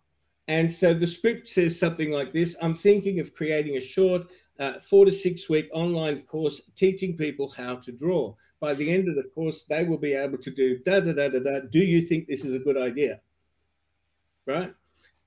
and 0.48 0.72
so 0.72 0.94
the 0.94 1.06
script 1.06 1.48
says 1.48 1.78
something 1.78 2.10
like 2.10 2.32
this 2.32 2.56
I'm 2.62 2.74
thinking 2.74 3.20
of 3.20 3.34
creating 3.34 3.76
a 3.76 3.80
short 3.80 4.26
uh, 4.58 4.78
four 4.80 5.04
to 5.04 5.12
six 5.12 5.48
week 5.48 5.68
online 5.72 6.22
course 6.22 6.62
teaching 6.74 7.16
people 7.16 7.52
how 7.56 7.76
to 7.76 7.92
draw. 7.92 8.34
By 8.60 8.74
the 8.74 8.90
end 8.90 9.08
of 9.08 9.16
the 9.16 9.28
course, 9.34 9.64
they 9.64 9.84
will 9.84 9.98
be 9.98 10.14
able 10.14 10.38
to 10.38 10.50
do 10.50 10.78
da 10.78 11.00
da 11.00 11.12
da 11.12 11.28
da 11.28 11.40
da. 11.40 11.60
Do 11.70 11.80
you 11.80 12.02
think 12.06 12.26
this 12.26 12.44
is 12.44 12.54
a 12.54 12.58
good 12.58 12.78
idea? 12.78 13.20
Right. 14.46 14.72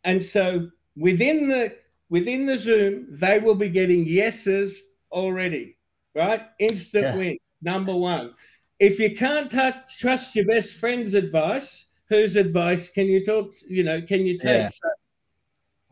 And 0.04 0.24
so 0.24 0.70
within 0.96 1.50
the 1.50 1.76
within 2.10 2.46
the 2.46 2.58
Zoom, 2.58 3.08
they 3.10 3.40
will 3.40 3.56
be 3.56 3.70
getting 3.70 4.06
yeses 4.08 4.84
already. 5.12 5.78
Right. 6.16 6.42
Instant 6.60 7.06
yeah. 7.06 7.16
win. 7.16 7.38
Number 7.62 7.96
one. 7.96 8.34
If 8.80 8.98
you 8.98 9.14
can't 9.14 9.52
trust 9.90 10.36
your 10.36 10.46
best 10.46 10.74
friend's 10.76 11.14
advice, 11.14 11.86
whose 12.10 12.36
advice 12.36 12.90
can 12.90 13.06
you 13.06 13.24
talk? 13.24 13.54
You 13.68 13.84
know, 13.84 14.02
can 14.02 14.26
you 14.26 14.38
take? 14.38 14.62
Yeah. 14.62 14.70
So 14.70 14.90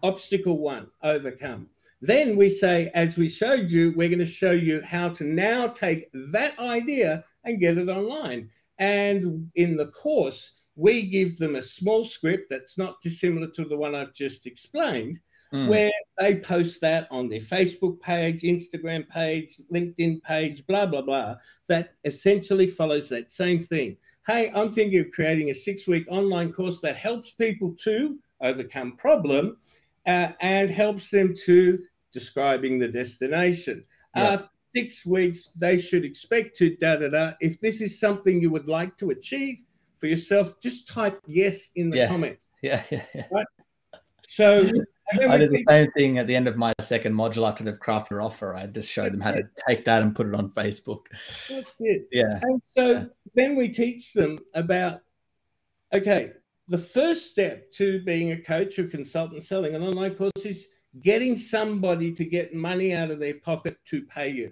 obstacle 0.03 0.57
one 0.57 0.87
overcome. 1.03 1.69
Then 2.01 2.35
we 2.35 2.49
say, 2.49 2.91
as 2.93 3.17
we 3.17 3.29
showed 3.29 3.71
you, 3.71 3.93
we're 3.95 4.09
going 4.09 4.19
to 4.19 4.25
show 4.25 4.51
you 4.51 4.81
how 4.83 5.09
to 5.09 5.23
now 5.23 5.67
take 5.67 6.09
that 6.31 6.57
idea 6.59 7.23
and 7.43 7.59
get 7.59 7.77
it 7.77 7.89
online. 7.89 8.49
And 8.77 9.49
in 9.55 9.77
the 9.77 9.87
course, 9.87 10.53
we 10.75 11.07
give 11.07 11.37
them 11.39 11.55
a 11.55 11.61
small 11.61 12.05
script 12.05 12.51
that's 12.51 12.77
not 12.77 13.01
dissimilar 13.01 13.47
to 13.47 13.65
the 13.65 13.77
one 13.77 13.95
I've 13.95 14.13
just 14.13 14.45
explained, 14.45 15.19
mm. 15.51 15.67
where 15.67 15.91
they 16.19 16.35
post 16.35 16.81
that 16.81 17.07
on 17.09 17.29
their 17.29 17.39
Facebook 17.39 17.99
page, 17.99 18.43
Instagram 18.43 19.09
page, 19.09 19.59
LinkedIn 19.73 20.21
page, 20.21 20.67
blah, 20.67 20.85
blah, 20.85 21.01
blah, 21.01 21.37
that 21.67 21.95
essentially 22.05 22.67
follows 22.67 23.09
that 23.09 23.31
same 23.31 23.59
thing. 23.59 23.97
Hey, 24.27 24.51
I'm 24.53 24.69
thinking 24.69 24.99
of 24.99 25.11
creating 25.11 25.51
a 25.51 25.53
six 25.53 25.87
week 25.87 26.05
online 26.09 26.51
course 26.51 26.81
that 26.81 26.97
helps 26.97 27.31
people 27.31 27.73
to 27.83 28.19
overcome 28.41 28.97
problem 28.97 29.55
uh, 30.05 30.29
and 30.41 30.69
helps 30.69 31.09
them 31.09 31.33
to 31.45 31.79
describing 32.11 32.77
the 32.77 32.89
destination. 32.89 33.85
Yeah. 34.17 34.33
After 34.33 34.49
six 34.75 35.05
weeks, 35.05 35.47
they 35.57 35.79
should 35.79 36.03
expect 36.03 36.57
to 36.57 36.75
da 36.75 36.97
da 36.97 37.07
da. 37.07 37.31
If 37.39 37.61
this 37.61 37.79
is 37.79 38.01
something 38.01 38.41
you 38.41 38.49
would 38.49 38.67
like 38.67 38.97
to 38.97 39.11
achieve 39.11 39.59
for 39.97 40.07
yourself, 40.07 40.59
just 40.59 40.89
type 40.89 41.21
yes 41.25 41.71
in 41.75 41.89
the 41.89 41.99
yeah. 41.99 42.07
comments. 42.07 42.49
Yeah, 42.61 42.83
yeah, 42.91 43.05
yeah. 43.15 43.27
Right? 43.31 43.47
So 44.25 44.69
I 45.09 45.37
did 45.37 45.51
the 45.51 45.63
same 45.69 45.89
thing 45.91 46.17
at 46.17 46.27
the 46.27 46.35
end 46.35 46.49
of 46.49 46.57
my 46.57 46.73
second 46.81 47.13
module 47.13 47.47
after 47.47 47.63
they've 47.63 47.79
crafted 47.79 48.11
an 48.11 48.17
offer. 48.17 48.53
I 48.53 48.67
just 48.67 48.91
showed 48.91 49.13
them 49.13 49.21
how 49.21 49.31
to 49.31 49.43
take 49.67 49.85
that 49.85 50.01
and 50.01 50.13
put 50.13 50.27
it 50.27 50.35
on 50.35 50.51
Facebook. 50.51 51.05
That's 51.49 51.71
it. 51.79 52.09
Yeah. 52.11 52.39
And 52.41 52.61
so 52.75 52.91
yeah. 52.91 53.05
Then 53.37 53.55
we 53.55 53.69
teach 53.69 54.11
them 54.11 54.37
about 54.53 54.99
okay, 55.93 56.33
the 56.67 56.77
first 56.77 57.31
step 57.31 57.71
to 57.71 58.03
being 58.03 58.31
a 58.33 58.41
coach 58.41 58.77
or 58.77 58.87
consultant 58.87 59.43
selling 59.43 59.73
an 59.73 59.83
online 59.83 60.15
course 60.15 60.31
is 60.43 60.67
getting 61.01 61.37
somebody 61.37 62.11
to 62.11 62.25
get 62.25 62.53
money 62.53 62.93
out 62.93 63.11
of 63.11 63.19
their 63.19 63.35
pocket 63.35 63.77
to 63.85 64.01
pay 64.03 64.29
you. 64.29 64.51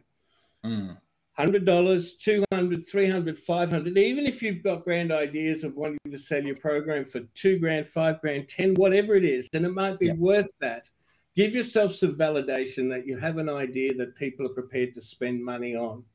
Mm. 0.64 0.98
$100, 1.38 2.20
200, 2.20 2.88
300, 2.88 3.38
500, 3.38 3.98
even 3.98 4.26
if 4.26 4.42
you've 4.42 4.64
got 4.64 4.86
grand 4.86 5.12
ideas 5.12 5.66
of 5.66 5.76
wanting 5.76 6.00
to 6.10 6.18
sell 6.18 6.42
your 6.42 6.56
program 6.56 7.04
for 7.04 7.20
two 7.34 7.60
grand, 7.60 7.86
five 7.86 8.22
grand, 8.22 8.48
10, 8.48 8.76
whatever 8.76 9.16
it 9.16 9.26
is, 9.26 9.50
then 9.50 9.66
it 9.66 9.74
might 9.74 10.00
be 10.00 10.12
worth 10.14 10.52
that. 10.62 10.90
Give 11.36 11.54
yourself 11.54 11.94
some 11.94 12.16
validation 12.16 12.90
that 12.92 13.06
you 13.06 13.18
have 13.18 13.38
an 13.38 13.50
idea 13.50 13.94
that 13.96 14.16
people 14.16 14.46
are 14.46 14.54
prepared 14.54 14.94
to 14.94 15.02
spend 15.02 15.44
money 15.44 15.76
on. 15.76 16.06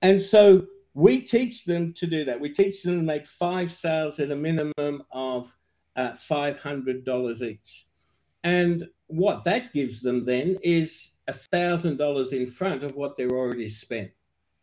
And 0.00 0.22
so 0.22 0.66
we 0.98 1.20
teach 1.20 1.64
them 1.64 1.92
to 1.92 2.08
do 2.08 2.24
that. 2.24 2.40
We 2.40 2.50
teach 2.50 2.82
them 2.82 2.96
to 2.96 3.04
make 3.04 3.24
five 3.24 3.70
sales 3.70 4.18
at 4.18 4.32
a 4.32 4.36
minimum 4.36 5.04
of 5.12 5.56
uh, 5.94 6.10
$500 6.28 7.42
each. 7.42 7.86
And 8.42 8.88
what 9.06 9.44
that 9.44 9.72
gives 9.72 10.02
them 10.02 10.24
then 10.24 10.58
is 10.60 11.12
$1,000 11.28 12.32
in 12.32 12.46
front 12.48 12.82
of 12.82 12.96
what 12.96 13.16
they're 13.16 13.30
already 13.30 13.68
spent. 13.68 14.10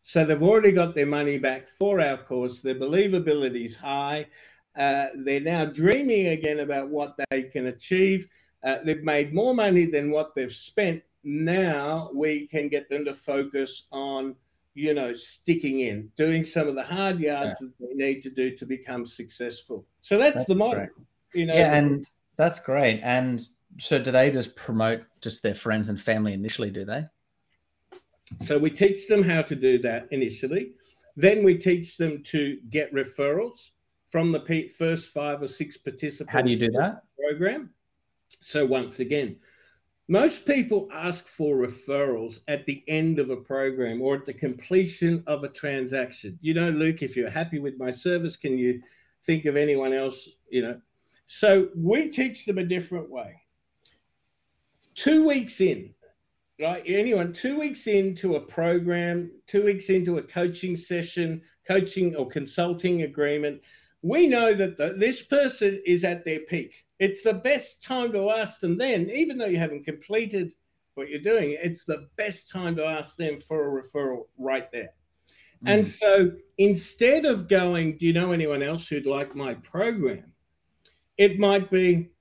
So 0.04 0.26
they've 0.26 0.44
already 0.44 0.74
got 0.74 0.94
their 0.94 1.06
money 1.06 1.38
back 1.38 1.70
for 1.70 2.02
our 2.02 2.18
course. 2.18 2.62
Their 2.62 2.76
believability 2.76 3.64
is 3.64 3.78
high. 3.78 4.28
Uh, 4.78 5.06
they're 5.16 5.40
now 5.40 5.64
dreaming 5.64 6.28
again 6.28 6.60
about 6.60 6.90
what 6.90 7.16
they 7.30 7.44
can 7.44 7.68
achieve. 7.68 8.28
Uh, 8.62 8.80
they've 8.84 9.04
made 9.04 9.34
more 9.34 9.56
money 9.56 9.86
than 9.86 10.12
what 10.12 10.36
they've 10.36 10.52
spent. 10.52 11.02
Now 11.24 12.10
we 12.14 12.46
can 12.48 12.68
get 12.68 12.90
them 12.90 13.06
to 13.06 13.14
focus 13.14 13.88
on, 13.94 14.36
you 14.76 14.94
know, 14.94 15.14
sticking 15.14 15.80
in, 15.80 16.12
doing 16.18 16.46
some 16.46 16.68
of 16.68 16.76
the 16.76 16.84
hard 16.84 17.20
yards 17.20 17.58
yeah. 17.62 17.68
that 17.80 17.88
they 17.88 17.96
need 17.96 18.22
to 18.22 18.30
do 18.30 18.56
to 18.58 18.66
become 18.66 19.06
successful. 19.06 19.86
So 20.02 20.18
that's, 20.18 20.36
that's 20.36 20.48
the 20.48 20.56
model. 20.56 20.86
Great. 20.86 20.90
You 21.34 21.46
know, 21.48 21.56
yeah, 21.56 21.74
and 21.74 22.06
that's 22.38 22.60
great. 22.60 23.00
And 23.02 23.42
so, 23.80 23.98
do 24.00 24.12
they 24.12 24.30
just 24.32 24.56
promote 24.56 25.04
just 25.22 25.42
their 25.44 25.56
friends 25.56 25.90
and 25.90 26.00
family 26.00 26.34
initially? 26.34 26.70
Do 26.70 26.86
they? 26.86 27.06
So 28.42 28.58
we 28.58 28.70
teach 28.70 29.08
them 29.08 29.24
how 29.24 29.42
to 29.44 29.56
do 29.56 29.78
that 29.80 30.08
initially. 30.12 30.74
Then 31.16 31.44
we 31.44 31.58
teach 31.58 31.98
them 31.98 32.24
to 32.24 32.58
get 32.70 32.94
referrals 32.94 33.72
from 34.08 34.32
the 34.32 34.70
first 34.78 35.14
five 35.14 35.42
or 35.42 35.48
six 35.48 35.78
participants. 35.78 36.34
How 36.34 36.42
do 36.42 36.52
you 36.52 36.58
do 36.58 36.72
that? 36.72 37.04
Program. 37.18 37.70
So 38.42 38.66
once 38.66 39.00
again, 39.00 39.38
most 40.08 40.46
people 40.46 40.88
ask 40.92 41.26
for 41.26 41.58
referrals 41.58 42.40
at 42.48 42.66
the 42.66 42.84
end 42.88 43.18
of 43.18 43.32
a 43.32 43.38
program 43.38 44.02
or 44.02 44.16
at 44.16 44.26
the 44.26 44.34
completion 44.34 45.24
of 45.26 45.44
a 45.44 45.50
transaction. 45.50 46.38
You 46.42 46.54
know, 46.54 46.70
Luke, 46.70 47.02
if 47.02 47.16
you're 47.16 47.30
happy 47.30 47.60
with 47.60 47.80
my 47.80 47.90
service, 47.90 48.38
can 48.38 48.58
you 48.58 48.82
think 49.24 49.46
of 49.46 49.56
anyone 49.56 49.94
else? 49.94 50.30
You 50.50 50.62
know, 50.62 50.82
so 51.26 51.70
we 51.76 52.10
teach 52.10 52.46
them 52.46 52.60
a 52.60 52.64
different 52.64 53.10
way. 53.10 53.42
Two 54.94 55.28
weeks 55.28 55.60
in, 55.60 55.94
right? 56.60 56.84
Anyone 56.86 57.34
two 57.34 57.60
weeks 57.60 57.88
into 57.88 58.36
a 58.36 58.40
program, 58.40 59.32
two 59.48 59.66
weeks 59.66 59.90
into 59.90 60.20
a 60.20 60.24
coaching 60.24 60.78
session, 60.78 61.42
coaching 61.68 62.16
or 62.16 62.28
consulting 62.28 63.02
agreement, 63.02 63.60
we 64.06 64.28
know 64.28 64.54
that 64.54 64.78
the, 64.78 64.94
this 64.96 65.24
person 65.24 65.82
is 65.84 66.04
at 66.04 66.24
their 66.26 66.42
peak. 66.42 66.86
It's 67.00 67.24
the 67.24 67.34
best 67.34 67.82
time 67.82 68.12
to 68.12 68.30
ask 68.30 68.60
them 68.60 68.78
then, 68.78 69.10
even 69.10 69.40
though 69.40 69.48
you 69.48 69.58
haven't 69.58 69.84
completed 69.84 70.54
what 70.94 71.10
you're 71.10 71.20
doing, 71.20 71.58
it's 71.60 71.86
the 71.86 72.08
best 72.16 72.48
time 72.52 72.76
to 72.76 72.86
ask 72.86 73.18
them 73.18 73.40
for 73.40 73.80
a 73.80 73.82
referral 73.82 74.28
right 74.38 74.72
there. 74.72 74.92
Mm. 75.64 75.74
And 75.74 75.88
so 75.88 76.34
instead 76.60 77.26
of 77.26 77.48
going, 77.48 77.98
Do 77.98 78.06
you 78.06 78.14
know 78.14 78.32
anyone 78.32 78.62
else 78.62 78.88
who'd 78.88 79.08
like 79.08 79.36
my 79.36 79.56
program? 79.56 80.34
It 81.18 81.40
might 81.40 81.72
be, 81.72 82.12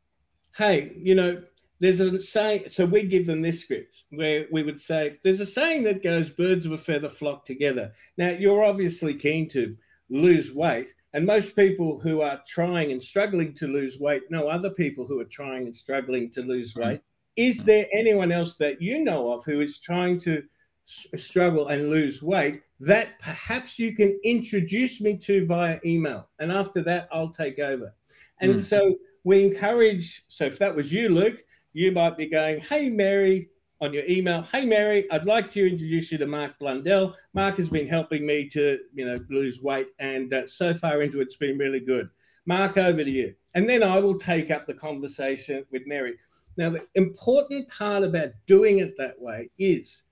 Hey, 0.56 0.96
you 0.96 1.14
know, 1.14 1.42
there's 1.80 2.00
a 2.00 2.18
saying, 2.18 2.64
so 2.70 2.86
we 2.86 3.02
give 3.02 3.26
them 3.26 3.42
this 3.42 3.60
script 3.60 4.04
where 4.08 4.46
we 4.50 4.62
would 4.62 4.80
say, 4.80 5.18
there's 5.22 5.40
a 5.40 5.44
saying 5.44 5.82
that 5.82 6.02
goes, 6.02 6.30
birds 6.30 6.64
of 6.64 6.72
a 6.72 6.78
feather 6.78 7.10
flock 7.10 7.44
together. 7.44 7.92
Now, 8.16 8.30
you're 8.30 8.64
obviously 8.64 9.12
keen 9.12 9.50
to 9.50 9.76
lose 10.08 10.50
weight, 10.50 10.94
and 11.14 11.24
most 11.24 11.54
people 11.54 11.98
who 12.00 12.20
are 12.20 12.42
trying 12.46 12.90
and 12.90 13.02
struggling 13.02 13.54
to 13.54 13.68
lose 13.68 14.00
weight 14.00 14.28
know 14.30 14.48
other 14.48 14.70
people 14.70 15.06
who 15.06 15.20
are 15.20 15.24
trying 15.24 15.64
and 15.64 15.76
struggling 15.76 16.28
to 16.32 16.42
lose 16.42 16.74
mm. 16.74 16.84
weight. 16.84 17.00
Is 17.36 17.64
there 17.64 17.86
anyone 17.92 18.32
else 18.32 18.56
that 18.56 18.82
you 18.82 19.02
know 19.02 19.32
of 19.32 19.44
who 19.44 19.60
is 19.60 19.78
trying 19.78 20.20
to 20.20 20.42
struggle 20.86 21.68
and 21.68 21.88
lose 21.88 22.20
weight 22.20 22.62
that 22.80 23.18
perhaps 23.20 23.78
you 23.78 23.94
can 23.94 24.18
introduce 24.24 25.00
me 25.00 25.16
to 25.18 25.46
via 25.46 25.78
email? 25.86 26.28
And 26.40 26.50
after 26.50 26.82
that, 26.82 27.08
I'll 27.12 27.30
take 27.30 27.60
over. 27.60 27.94
And 28.40 28.56
mm. 28.56 28.58
so 28.58 28.96
we 29.22 29.44
encourage, 29.44 30.24
so 30.26 30.44
if 30.44 30.58
that 30.58 30.74
was 30.74 30.92
you, 30.92 31.08
Luke, 31.08 31.38
you 31.72 31.92
might 31.92 32.16
be 32.16 32.26
going, 32.26 32.58
Hey, 32.58 32.88
Mary, 32.88 33.50
on 33.80 33.92
your 33.92 34.04
email, 34.06 34.42
Hey, 34.42 34.64
Mary, 34.64 35.10
I'd 35.10 35.26
like 35.26 35.50
to 35.52 35.68
introduce 35.68 36.12
you 36.12 36.18
to 36.18 36.26
Mark 36.26 36.58
Blundell. 36.58 37.16
Mark 37.34 37.56
has 37.56 37.68
been 37.68 37.86
helping 37.86 38.26
me 38.26 38.48
to, 38.50 38.78
you 38.94 39.04
know, 39.04 39.16
lose 39.28 39.62
weight. 39.62 39.88
And 39.98 40.32
uh, 40.32 40.46
so 40.46 40.74
far 40.74 41.02
into 41.02 41.20
it, 41.20 41.24
it's 41.24 41.36
been 41.36 41.58
really 41.58 41.80
good. 41.80 42.08
Mark, 42.46 42.76
over 42.78 43.04
to 43.04 43.10
you. 43.10 43.34
And 43.54 43.68
then 43.68 43.82
I 43.82 43.98
will 43.98 44.18
take 44.18 44.50
up 44.50 44.66
the 44.66 44.74
conversation 44.74 45.64
with 45.70 45.86
Mary. 45.86 46.16
Now, 46.56 46.70
the 46.70 46.86
important 46.94 47.68
part 47.68 48.04
about 48.04 48.30
doing 48.46 48.78
it 48.78 48.94
that 48.98 49.20
way 49.20 49.50
is 49.58 50.04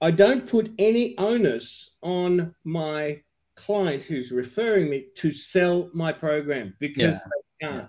I 0.00 0.10
don't 0.10 0.46
put 0.46 0.72
any 0.78 1.16
onus 1.18 1.92
on 2.02 2.54
my 2.64 3.22
client 3.56 4.02
who's 4.02 4.30
referring 4.30 4.88
me 4.88 5.06
to 5.16 5.30
sell 5.30 5.90
my 5.92 6.12
program 6.12 6.74
because 6.78 7.16
yeah. 7.16 7.18
they 7.60 7.66
can't. 7.66 7.88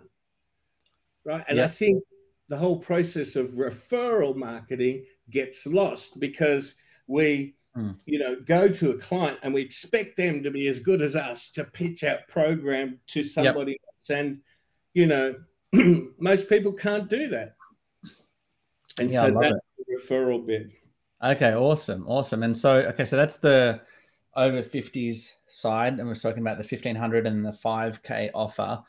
Right. 1.23 1.45
And 1.47 1.57
yeah. 1.57 1.65
I 1.65 1.67
think 1.67 2.03
the 2.51 2.57
whole 2.57 2.77
process 2.77 3.37
of 3.37 3.51
referral 3.51 4.35
marketing 4.35 5.05
gets 5.29 5.65
lost 5.65 6.19
because 6.19 6.75
we 7.07 7.55
mm. 7.77 7.97
you 8.05 8.19
know 8.19 8.35
go 8.45 8.67
to 8.67 8.91
a 8.91 8.97
client 8.97 9.39
and 9.41 9.53
we 9.53 9.61
expect 9.61 10.17
them 10.17 10.43
to 10.43 10.51
be 10.51 10.67
as 10.67 10.77
good 10.77 11.01
as 11.01 11.15
us 11.15 11.49
to 11.49 11.63
pitch 11.63 12.03
our 12.03 12.19
program 12.27 12.99
to 13.07 13.23
somebody 13.23 13.71
yep. 13.71 13.79
else 13.87 14.19
and 14.19 14.41
you 14.93 15.07
know 15.07 15.33
most 16.19 16.49
people 16.49 16.73
can't 16.73 17.09
do 17.09 17.29
that 17.29 17.55
and 18.99 19.09
yeah, 19.09 19.25
so 19.25 19.37
that's 19.39 19.53
it. 19.53 19.61
the 19.87 19.95
referral 19.95 20.45
bit 20.45 20.71
okay 21.23 21.53
awesome 21.53 22.05
awesome 22.05 22.43
and 22.43 22.55
so 22.55 22.81
okay 22.81 23.05
so 23.05 23.15
that's 23.15 23.37
the 23.37 23.79
over 24.35 24.61
50s 24.61 25.31
side 25.47 25.99
and 25.99 26.05
we're 26.05 26.15
talking 26.15 26.41
about 26.41 26.57
the 26.57 26.67
1500 26.67 27.27
and 27.27 27.45
the 27.45 27.51
5k 27.51 28.29
offer 28.35 28.83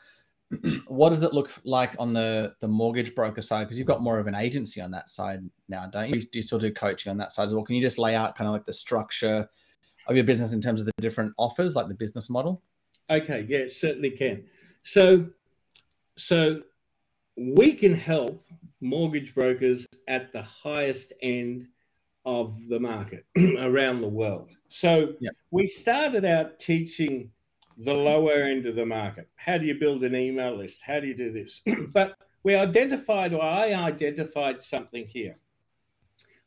what 0.87 1.09
does 1.09 1.23
it 1.23 1.33
look 1.33 1.51
like 1.63 1.95
on 1.99 2.13
the 2.13 2.53
the 2.59 2.67
mortgage 2.67 3.15
broker 3.15 3.41
side? 3.41 3.65
Because 3.65 3.77
you've 3.77 3.87
got 3.87 4.01
more 4.01 4.19
of 4.19 4.27
an 4.27 4.35
agency 4.35 4.81
on 4.81 4.91
that 4.91 5.09
side 5.09 5.41
now, 5.69 5.87
don't 5.87 6.09
you? 6.09 6.21
Do 6.21 6.39
you 6.39 6.41
still 6.41 6.59
do 6.59 6.71
coaching 6.71 7.09
on 7.09 7.17
that 7.17 7.31
side 7.31 7.47
as 7.47 7.53
well? 7.53 7.63
Can 7.63 7.75
you 7.75 7.81
just 7.81 7.97
lay 7.97 8.15
out 8.15 8.35
kind 8.35 8.47
of 8.47 8.53
like 8.53 8.65
the 8.65 8.73
structure 8.73 9.47
of 10.07 10.15
your 10.15 10.25
business 10.25 10.53
in 10.53 10.61
terms 10.61 10.81
of 10.81 10.85
the 10.85 10.93
different 11.01 11.33
offers, 11.37 11.75
like 11.75 11.87
the 11.87 11.95
business 11.95 12.29
model? 12.29 12.61
Okay, 13.09 13.45
yeah, 13.49 13.65
certainly 13.71 14.11
can. 14.11 14.45
So, 14.83 15.25
so 16.17 16.61
we 17.37 17.73
can 17.73 17.93
help 17.93 18.45
mortgage 18.81 19.33
brokers 19.33 19.87
at 20.07 20.31
the 20.31 20.41
highest 20.41 21.13
end 21.21 21.67
of 22.25 22.67
the 22.69 22.79
market 22.79 23.25
around 23.59 24.01
the 24.01 24.07
world. 24.07 24.51
So 24.67 25.13
yep. 25.19 25.33
we 25.51 25.67
started 25.67 26.25
out 26.25 26.59
teaching 26.59 27.31
the 27.77 27.93
lower 27.93 28.43
end 28.43 28.65
of 28.65 28.75
the 28.75 28.85
market. 28.85 29.29
How 29.35 29.57
do 29.57 29.65
you 29.65 29.75
build 29.75 30.03
an 30.03 30.15
email 30.15 30.55
list? 30.55 30.81
How 30.85 30.99
do 30.99 31.07
you 31.07 31.15
do 31.15 31.31
this? 31.31 31.61
but 31.93 32.15
we 32.43 32.55
identified, 32.55 33.33
or 33.33 33.41
I 33.41 33.73
identified 33.73 34.61
something 34.61 35.05
here. 35.07 35.37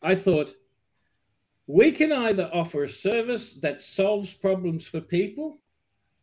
I 0.03 0.15
thought 0.15 0.55
we 1.67 1.91
can 1.91 2.13
either 2.13 2.51
offer 2.53 2.85
a 2.85 2.89
service 2.89 3.55
that 3.55 3.83
solves 3.83 4.33
problems 4.35 4.87
for 4.87 5.01
people, 5.01 5.59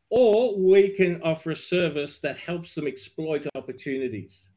or 0.09 0.57
we 0.57 0.89
can 0.89 1.21
offer 1.21 1.51
a 1.51 1.55
service 1.55 2.19
that 2.19 2.37
helps 2.37 2.75
them 2.75 2.87
exploit 2.87 3.47
opportunities. 3.55 4.49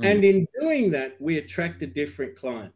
Mm. 0.00 0.10
And 0.10 0.24
in 0.24 0.46
doing 0.60 0.90
that, 0.90 1.16
we 1.20 1.38
attract 1.38 1.82
a 1.82 1.86
different 1.86 2.36
client, 2.36 2.74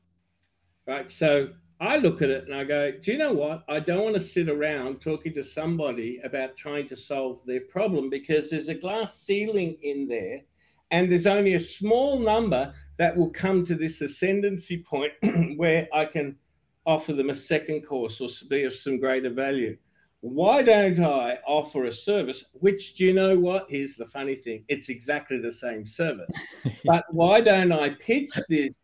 right? 0.87 1.11
So 1.11 1.51
I 1.85 1.99
look 1.99 2.23
at 2.23 2.31
it 2.31 2.47
and 2.47 2.55
I 2.55 2.65
go, 2.65 2.93
do 2.93 3.13
you 3.13 3.19
know 3.19 3.35
what? 3.35 3.63
I 3.69 3.79
don't 3.79 4.05
want 4.05 4.15
to 4.15 4.21
sit 4.21 4.49
around 4.49 5.03
talking 5.03 5.35
to 5.35 5.45
somebody 5.45 6.19
about 6.25 6.57
trying 6.57 6.87
to 6.87 6.97
solve 6.97 7.45
their 7.45 7.61
problem 7.61 8.09
because 8.09 8.49
there's 8.49 8.71
a 8.71 8.75
glass 8.75 9.21
ceiling 9.21 9.77
in 9.83 10.09
there 10.09 10.41
and 10.91 11.13
there's 11.13 11.27
only 11.27 11.53
a 11.55 11.61
small 11.61 12.19
number 12.19 12.73
that 12.97 13.15
will 13.15 13.29
come 13.29 13.67
to 13.67 13.75
this 13.75 14.01
ascendancy 14.01 14.79
point 14.79 15.13
where 15.57 15.87
I 15.93 16.07
can 16.07 16.39
offer 16.87 17.13
them 17.13 17.29
a 17.29 17.35
second 17.35 17.83
course 17.83 18.19
or 18.19 18.29
be 18.49 18.65
of 18.65 18.73
some 18.73 18.99
greater 18.99 19.31
value. 19.31 19.77
Why 20.21 20.63
don't 20.63 21.01
I 21.01 21.39
offer 21.47 21.85
a 21.85 21.93
service, 21.93 22.47
which 22.55 22.95
do 22.95 23.05
you 23.05 23.13
know 23.13 23.39
what? 23.39 23.67
Here's 23.69 23.95
the 23.95 24.07
funny 24.07 24.37
thing 24.37 24.65
it's 24.69 24.89
exactly 24.89 25.39
the 25.39 25.53
same 25.53 25.85
service. 25.85 26.35
but 26.87 27.05
why 27.11 27.43
don't 27.43 27.73
I 27.73 27.91
pitch 27.91 28.33
this 28.49 28.75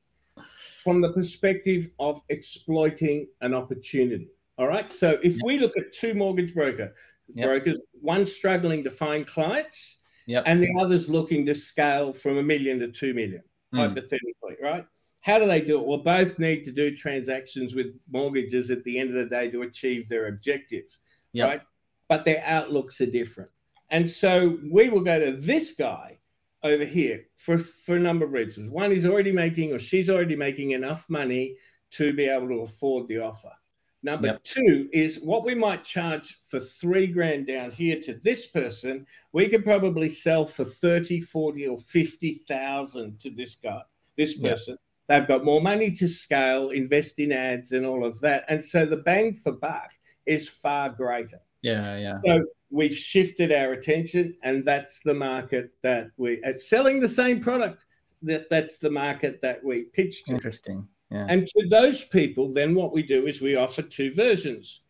from 0.82 1.00
the 1.00 1.12
perspective 1.12 1.90
of 1.98 2.20
exploiting 2.28 3.28
an 3.40 3.54
opportunity. 3.54 4.28
All 4.58 4.66
right. 4.66 4.92
So 4.92 5.18
if 5.22 5.36
we 5.44 5.58
look 5.58 5.76
at 5.76 5.92
two 5.92 6.14
mortgage 6.14 6.54
broker 6.54 6.94
yep. 7.34 7.46
brokers, 7.46 7.84
one 8.00 8.26
struggling 8.26 8.84
to 8.84 8.90
find 8.90 9.26
clients, 9.26 9.98
yep. 10.26 10.44
and 10.46 10.62
the 10.62 10.72
other's 10.78 11.08
looking 11.08 11.46
to 11.46 11.54
scale 11.54 12.12
from 12.12 12.38
a 12.38 12.42
million 12.42 12.78
to 12.80 12.88
two 12.88 13.14
million, 13.14 13.42
mm. 13.74 13.78
hypothetically, 13.78 14.56
right? 14.62 14.86
How 15.20 15.38
do 15.38 15.46
they 15.46 15.60
do 15.60 15.80
it? 15.80 15.86
Well, 15.86 15.98
both 15.98 16.38
need 16.38 16.64
to 16.64 16.72
do 16.72 16.96
transactions 16.96 17.74
with 17.74 17.88
mortgages 18.10 18.70
at 18.70 18.84
the 18.84 18.98
end 18.98 19.10
of 19.10 19.16
the 19.16 19.26
day 19.26 19.50
to 19.50 19.62
achieve 19.62 20.08
their 20.08 20.28
objectives, 20.28 20.98
yep. 21.32 21.48
right? 21.48 21.62
But 22.08 22.24
their 22.24 22.42
outlooks 22.46 23.00
are 23.00 23.06
different. 23.06 23.50
And 23.90 24.08
so 24.08 24.58
we 24.70 24.88
will 24.88 25.02
go 25.02 25.18
to 25.18 25.32
this 25.32 25.72
guy 25.72 26.19
over 26.62 26.84
here 26.84 27.24
for, 27.36 27.58
for 27.58 27.96
a 27.96 28.00
number 28.00 28.24
of 28.24 28.32
reasons. 28.32 28.68
One, 28.70 28.90
he's 28.90 29.06
already 29.06 29.32
making 29.32 29.72
or 29.72 29.78
she's 29.78 30.10
already 30.10 30.36
making 30.36 30.72
enough 30.72 31.08
money 31.08 31.56
to 31.92 32.12
be 32.12 32.26
able 32.26 32.48
to 32.48 32.60
afford 32.60 33.08
the 33.08 33.18
offer. 33.18 33.52
Number 34.02 34.28
yep. 34.28 34.44
two 34.44 34.88
is 34.92 35.18
what 35.20 35.44
we 35.44 35.54
might 35.54 35.84
charge 35.84 36.38
for 36.48 36.58
three 36.58 37.06
grand 37.06 37.46
down 37.46 37.70
here 37.70 38.00
to 38.00 38.14
this 38.22 38.46
person, 38.46 39.06
we 39.32 39.48
could 39.48 39.62
probably 39.62 40.08
sell 40.08 40.46
for 40.46 40.64
30, 40.64 41.20
40, 41.20 41.68
or 41.68 41.78
50,000 41.78 43.20
to 43.20 43.30
this 43.30 43.56
guy, 43.56 43.82
this 44.16 44.38
person. 44.38 44.72
Yep. 44.72 44.80
They've 45.08 45.28
got 45.28 45.44
more 45.44 45.60
money 45.60 45.90
to 45.90 46.08
scale, 46.08 46.70
invest 46.70 47.18
in 47.18 47.32
ads 47.32 47.72
and 47.72 47.84
all 47.84 48.04
of 48.04 48.20
that. 48.20 48.44
And 48.48 48.64
so 48.64 48.86
the 48.86 48.98
bang 48.98 49.34
for 49.34 49.52
buck 49.52 49.90
is 50.24 50.48
far 50.48 50.88
greater. 50.88 51.40
Yeah, 51.62 51.98
yeah. 51.98 52.20
So 52.24 52.44
we've 52.70 52.96
shifted 52.96 53.52
our 53.52 53.72
attention, 53.72 54.36
and 54.42 54.64
that's 54.64 55.00
the 55.00 55.14
market 55.14 55.72
that 55.82 56.10
we 56.16 56.42
at 56.42 56.60
selling 56.60 57.00
the 57.00 57.08
same 57.08 57.40
product. 57.40 57.84
That 58.22 58.50
that's 58.50 58.78
the 58.78 58.90
market 58.90 59.40
that 59.42 59.62
we 59.64 59.84
pitched. 59.84 60.26
To. 60.26 60.34
Interesting. 60.34 60.86
Yeah. 61.10 61.26
And 61.28 61.46
to 61.46 61.68
those 61.68 62.04
people, 62.04 62.52
then 62.52 62.74
what 62.74 62.92
we 62.92 63.02
do 63.02 63.26
is 63.26 63.40
we 63.40 63.56
offer 63.56 63.82
two 63.82 64.12
versions. 64.12 64.82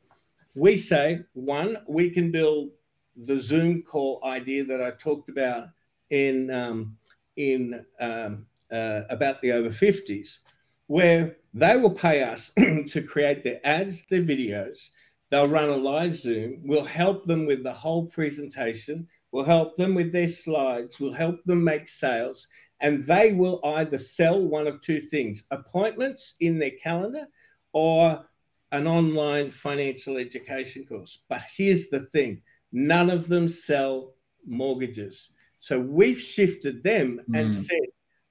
We 0.55 0.77
say 0.77 1.21
one, 1.33 1.79
we 1.89 2.11
can 2.11 2.31
build 2.31 2.71
the 3.17 3.39
Zoom 3.39 3.83
call 3.83 4.21
idea 4.25 4.65
that 4.65 4.83
I 4.83 4.91
talked 4.91 5.29
about 5.29 5.69
in 6.11 6.51
um, 6.51 6.97
in 7.37 7.85
um, 8.01 8.47
uh, 8.71 9.03
about 9.09 9.41
the 9.41 9.53
over 9.53 9.71
50s, 9.71 10.39
where 10.87 11.37
they 11.55 11.77
will 11.77 11.91
pay 11.91 12.23
us 12.23 12.53
to 12.89 13.03
create 13.03 13.43
their 13.43 13.61
ads, 13.65 14.05
their 14.07 14.23
videos, 14.23 14.91
They'll 15.31 15.47
run 15.47 15.69
a 15.69 15.77
live 15.77 16.17
Zoom. 16.17 16.61
We'll 16.65 16.85
help 16.85 17.25
them 17.25 17.47
with 17.47 17.63
the 17.63 17.73
whole 17.73 18.07
presentation. 18.07 19.07
We'll 19.31 19.45
help 19.45 19.77
them 19.77 19.95
with 19.95 20.13
their 20.13 20.29
slides. 20.29 20.99
We'll 20.99 21.13
help 21.13 21.45
them 21.45 21.63
make 21.63 21.89
sales. 21.89 22.49
And 22.81 23.07
they 23.07 23.33
will 23.33 23.61
either 23.65 23.99
sell 23.99 24.41
one 24.41 24.67
of 24.67 24.81
two 24.81 25.01
things 25.01 25.45
appointments 25.53 26.35
in 26.41 26.59
their 26.59 26.73
calendar 26.83 27.27
or 27.73 28.27
an 28.73 28.89
online 28.89 29.53
financial 29.53 30.17
education 30.17 30.85
course. 30.85 31.21
But 31.29 31.43
here's 31.57 31.89
the 31.91 32.01
thing 32.01 32.43
none 32.73 33.09
of 33.11 33.29
them 33.29 33.49
sell 33.49 34.15
mortgages. 34.45 35.33
So 35.61 35.79
we've 35.79 36.19
shifted 36.19 36.83
them 36.83 37.21
mm. 37.31 37.39
and 37.39 37.55
said, 37.55 37.79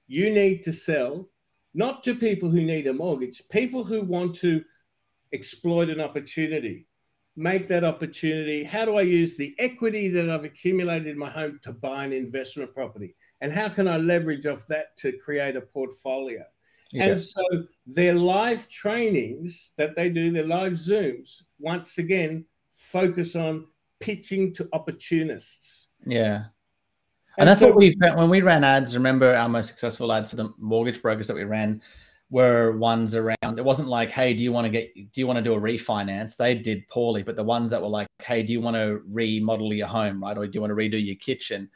you 0.06 0.30
need 0.30 0.64
to 0.64 0.72
sell 0.72 1.30
not 1.72 2.02
to 2.04 2.14
people 2.14 2.50
who 2.50 2.62
need 2.62 2.88
a 2.88 2.92
mortgage, 2.92 3.42
people 3.50 3.84
who 3.84 4.02
want 4.02 4.34
to 4.36 4.62
exploit 5.32 5.88
an 5.88 6.00
opportunity 6.00 6.88
make 7.40 7.68
that 7.68 7.84
opportunity? 7.84 8.62
How 8.62 8.84
do 8.84 8.96
I 8.96 9.02
use 9.02 9.36
the 9.36 9.54
equity 9.58 10.08
that 10.08 10.28
I've 10.28 10.44
accumulated 10.44 11.08
in 11.08 11.18
my 11.18 11.30
home 11.30 11.58
to 11.62 11.72
buy 11.72 12.04
an 12.04 12.12
investment 12.12 12.74
property? 12.74 13.16
And 13.40 13.50
how 13.50 13.70
can 13.70 13.88
I 13.88 13.96
leverage 13.96 14.46
off 14.46 14.66
that 14.66 14.96
to 14.98 15.12
create 15.12 15.56
a 15.56 15.62
portfolio? 15.62 16.44
Yeah. 16.92 17.04
And 17.06 17.20
so 17.20 17.42
their 17.86 18.14
live 18.14 18.68
trainings 18.68 19.72
that 19.78 19.96
they 19.96 20.10
do, 20.10 20.30
their 20.30 20.46
live 20.46 20.74
Zooms, 20.74 21.42
once 21.58 21.96
again, 21.96 22.44
focus 22.74 23.34
on 23.34 23.66
pitching 24.00 24.52
to 24.54 24.68
opportunists. 24.74 25.88
Yeah. 26.04 26.34
And, 26.34 26.44
and 27.38 27.48
that's 27.48 27.60
so, 27.60 27.68
what 27.68 27.76
we 27.76 27.96
when 28.00 28.28
we 28.28 28.42
ran 28.42 28.64
ads. 28.64 28.94
Remember 28.94 29.34
our 29.34 29.48
most 29.48 29.68
successful 29.68 30.12
ads 30.12 30.30
for 30.30 30.36
the 30.36 30.52
mortgage 30.58 31.00
brokers 31.00 31.28
that 31.28 31.36
we 31.36 31.44
ran 31.44 31.80
were 32.30 32.76
ones 32.76 33.14
around. 33.14 33.58
It 33.58 33.64
wasn't 33.64 33.88
like 33.88 34.10
hey 34.10 34.32
do 34.32 34.42
you 34.42 34.52
want 34.52 34.64
to 34.64 34.70
get 34.70 34.94
do 34.94 35.20
you 35.20 35.26
want 35.26 35.38
to 35.38 35.42
do 35.42 35.54
a 35.54 35.60
refinance? 35.60 36.36
They 36.36 36.54
did 36.54 36.86
poorly 36.88 37.22
but 37.22 37.36
the 37.36 37.44
ones 37.44 37.70
that 37.70 37.82
were 37.82 37.88
like 37.88 38.06
hey 38.22 38.42
do 38.42 38.52
you 38.52 38.60
want 38.60 38.76
to 38.76 39.02
remodel 39.08 39.74
your 39.74 39.88
home 39.88 40.22
right? 40.22 40.36
Or 40.36 40.46
do 40.46 40.52
you 40.54 40.60
want 40.60 40.70
to 40.70 40.76
redo 40.76 41.04
your 41.04 41.16
kitchen? 41.16 41.68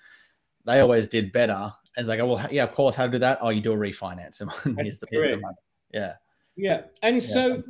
They 0.65 0.81
always 0.81 1.09
did 1.09 1.33
better. 1.33 1.53
And 1.53 2.03
it's 2.03 2.09
like 2.09 2.21
oh, 2.21 2.27
well 2.27 2.49
yeah 2.51 2.63
of 2.63 2.73
course 2.73 2.95
how 2.95 3.07
to 3.07 3.13
do 3.13 3.19
that? 3.19 3.39
Oh 3.41 3.51
you 3.51 3.61
do 3.61 3.73
a 3.73 3.77
refinance. 3.77 4.41
And 4.41 4.79
here's 4.81 4.99
the, 4.99 5.09
here's 5.11 5.25
the 5.25 5.39
money. 5.39 5.57
Yeah. 5.93 6.15
Yeah. 6.57 6.83
And 7.03 7.21
yeah. 7.21 7.29
so 7.29 7.63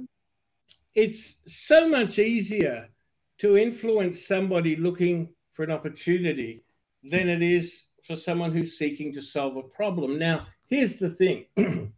it's 0.94 1.36
so 1.46 1.88
much 1.88 2.18
easier 2.18 2.88
to 3.38 3.56
influence 3.56 4.26
somebody 4.26 4.76
looking 4.76 5.34
for 5.52 5.64
an 5.64 5.70
opportunity 5.70 6.64
than 7.02 7.28
it 7.28 7.42
is 7.42 7.86
for 8.02 8.14
someone 8.14 8.52
who's 8.52 8.78
seeking 8.78 9.10
to 9.12 9.22
solve 9.22 9.56
a 9.56 9.62
problem. 9.62 10.18
Now 10.18 10.46
here's 10.68 10.96
the 10.96 11.08
thing 11.08 11.46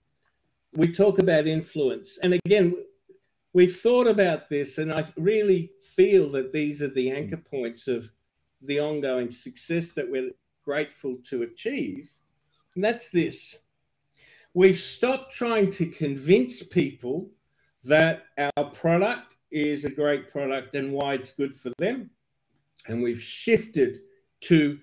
we 0.76 0.92
talk 0.92 1.18
about 1.18 1.46
influence. 1.46 2.18
And 2.22 2.34
again, 2.44 2.74
we've 3.52 3.76
thought 3.76 4.06
about 4.06 4.48
this, 4.48 4.78
and 4.78 4.92
I 4.92 5.04
really 5.16 5.72
feel 5.80 6.30
that 6.32 6.52
these 6.52 6.82
are 6.82 6.88
the 6.88 7.10
hmm. 7.10 7.16
anchor 7.16 7.36
points 7.38 7.88
of 7.88 8.10
the 8.62 8.80
ongoing 8.80 9.30
success 9.30 9.92
that 9.92 10.10
we're 10.10 10.30
grateful 10.64 11.16
to 11.28 11.42
achieve. 11.42 12.12
And 12.74 12.84
that's 12.84 13.10
this 13.10 13.56
we've 14.54 14.80
stopped 14.80 15.34
trying 15.34 15.70
to 15.70 15.84
convince 15.84 16.62
people 16.62 17.30
that 17.84 18.24
our 18.38 18.64
product 18.70 19.36
is 19.50 19.84
a 19.84 19.90
great 19.90 20.30
product 20.30 20.74
and 20.74 20.90
why 20.92 21.12
it's 21.12 21.30
good 21.30 21.54
for 21.54 21.70
them. 21.78 22.08
And 22.86 23.02
we've 23.02 23.20
shifted 23.20 24.00
to 24.42 24.78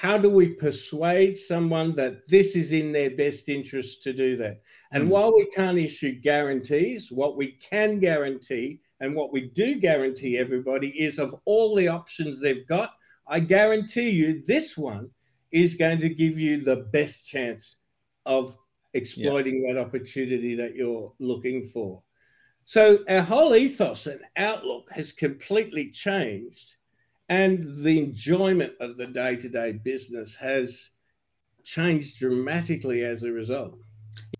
how 0.00 0.16
do 0.16 0.30
we 0.30 0.46
persuade 0.46 1.36
someone 1.36 1.92
that 1.92 2.28
this 2.28 2.54
is 2.54 2.70
in 2.70 2.92
their 2.92 3.10
best 3.10 3.48
interest 3.48 4.00
to 4.04 4.12
do 4.12 4.36
that? 4.36 4.60
And 4.92 5.06
mm. 5.06 5.08
while 5.08 5.34
we 5.34 5.46
can't 5.46 5.76
issue 5.76 6.20
guarantees, 6.20 7.10
what 7.10 7.36
we 7.36 7.54
can 7.54 7.98
guarantee 7.98 8.80
and 9.00 9.16
what 9.16 9.32
we 9.32 9.50
do 9.56 9.74
guarantee 9.80 10.38
everybody 10.38 10.90
is 10.90 11.18
of 11.18 11.34
all 11.46 11.74
the 11.74 11.88
options 11.88 12.40
they've 12.40 12.66
got, 12.68 12.92
I 13.26 13.40
guarantee 13.40 14.10
you 14.10 14.40
this 14.46 14.78
one 14.78 15.10
is 15.50 15.74
going 15.74 15.98
to 15.98 16.08
give 16.08 16.38
you 16.38 16.60
the 16.60 16.88
best 16.92 17.26
chance 17.26 17.78
of 18.24 18.56
exploiting 18.94 19.64
yeah. 19.64 19.72
that 19.72 19.80
opportunity 19.80 20.54
that 20.54 20.76
you're 20.76 21.12
looking 21.18 21.66
for. 21.66 22.04
So 22.66 23.00
our 23.08 23.22
whole 23.22 23.56
ethos 23.56 24.06
and 24.06 24.20
outlook 24.36 24.92
has 24.92 25.10
completely 25.10 25.90
changed 25.90 26.76
and 27.28 27.84
the 27.84 27.98
enjoyment 28.02 28.72
of 28.80 28.96
the 28.96 29.06
day 29.06 29.36
to 29.36 29.48
day 29.48 29.72
business 29.72 30.36
has 30.36 30.90
changed 31.62 32.18
dramatically 32.18 33.04
as 33.04 33.22
a 33.22 33.32
result. 33.32 33.78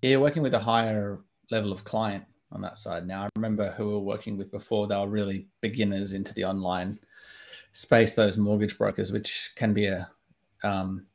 Yeah, 0.03 0.11
you're 0.11 0.21
working 0.21 0.43
with 0.43 0.55
a 0.55 0.59
higher 0.59 1.21
level 1.51 1.73
of 1.73 1.85
client 1.85 2.25
on 2.53 2.63
that 2.63 2.79
side 2.79 3.07
now. 3.07 3.25
I 3.25 3.29
remember 3.37 3.71
who 3.73 3.89
we 3.89 3.93
were 3.95 4.01
working 4.01 4.39
with 4.39 4.51
before, 4.51 4.87
they 4.87 4.97
were 4.97 5.07
really 5.07 5.49
beginners 5.61 6.15
into 6.15 6.33
the 6.33 6.45
online 6.45 6.99
space, 7.73 8.15
those 8.15 8.39
mortgage 8.39 8.79
brokers, 8.79 9.13
which 9.13 9.53
can 9.57 9.75
be 9.75 9.87
a, 9.87 10.09
um, 10.65 11.07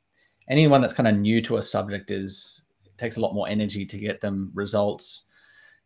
anyone 0.48 0.82
that's 0.82 0.94
kind 0.94 1.08
of 1.08 1.18
new 1.18 1.42
to 1.42 1.58
a 1.58 1.64
subject 1.64 2.12
is, 2.12 2.62
takes 2.98 3.18
a 3.18 3.20
lot 3.20 3.34
more 3.34 3.48
energy 3.48 3.86
to 3.86 3.98
get 3.98 4.22
them 4.22 4.52
results 4.54 5.24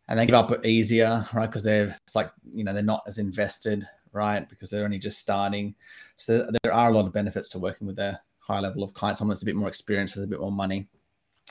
and 0.08 0.18
they 0.18 0.26
give 0.26 0.34
up 0.34 0.64
easier, 0.64 1.24
right? 1.32 1.46
Because 1.46 1.64
they're, 1.64 1.94
it's 2.04 2.14
like, 2.14 2.30
you 2.54 2.64
know, 2.64 2.72
they're 2.72 2.82
not 2.82 3.02
as 3.06 3.18
invested 3.18 3.86
right? 4.12 4.48
Because 4.48 4.70
they're 4.70 4.84
only 4.84 4.98
just 4.98 5.18
starting. 5.18 5.74
So 6.16 6.50
there 6.62 6.72
are 6.72 6.90
a 6.90 6.92
lot 6.92 7.06
of 7.06 7.12
benefits 7.12 7.48
to 7.50 7.58
working 7.58 7.86
with 7.86 7.98
a 7.98 8.20
high 8.40 8.60
level 8.60 8.82
of 8.82 8.94
clients, 8.94 9.18
someone 9.18 9.34
that's 9.34 9.42
a 9.42 9.46
bit 9.46 9.56
more 9.56 9.68
experienced, 9.68 10.14
has 10.14 10.24
a 10.24 10.26
bit 10.26 10.40
more 10.40 10.52
money. 10.52 10.88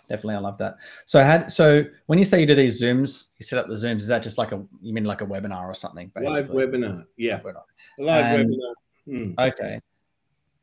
definitely. 0.07 0.35
I 0.35 0.39
love 0.39 0.57
that. 0.57 0.77
So, 1.05 1.19
had 1.19 1.51
so 1.51 1.83
when 2.07 2.19
you 2.19 2.25
say 2.25 2.39
you 2.39 2.45
do 2.45 2.55
these 2.55 2.81
zooms, 2.81 3.29
you 3.37 3.43
set 3.43 3.59
up 3.59 3.67
the 3.67 3.75
zooms. 3.75 3.97
Is 3.97 4.07
that 4.07 4.23
just 4.23 4.37
like 4.37 4.51
a 4.51 4.63
you 4.81 4.93
mean 4.93 5.03
like 5.03 5.21
a 5.21 5.25
webinar 5.25 5.65
or 5.65 5.73
something? 5.73 6.11
Basically? 6.15 6.35
Live 6.35 6.49
webinar, 6.49 7.05
yeah, 7.17 7.39
webinar. 7.39 7.63
live 7.99 8.39
and, 8.39 8.49
webinar. 8.49 8.73
Hmm. 9.05 9.31
Okay, 9.39 9.79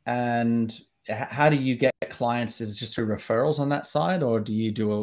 and 0.07 0.80
how 1.09 1.48
do 1.50 1.57
you 1.57 1.76
get 1.76 1.92
clients? 2.11 2.61
Is 2.61 2.74
it 2.74 2.76
just 2.76 2.94
through 2.94 3.07
referrals 3.07 3.59
on 3.59 3.68
that 3.70 3.87
side, 3.87 4.22
or 4.22 4.40
do 4.40 4.54
you 4.54 4.70
do 4.70 5.00
a 5.00 5.02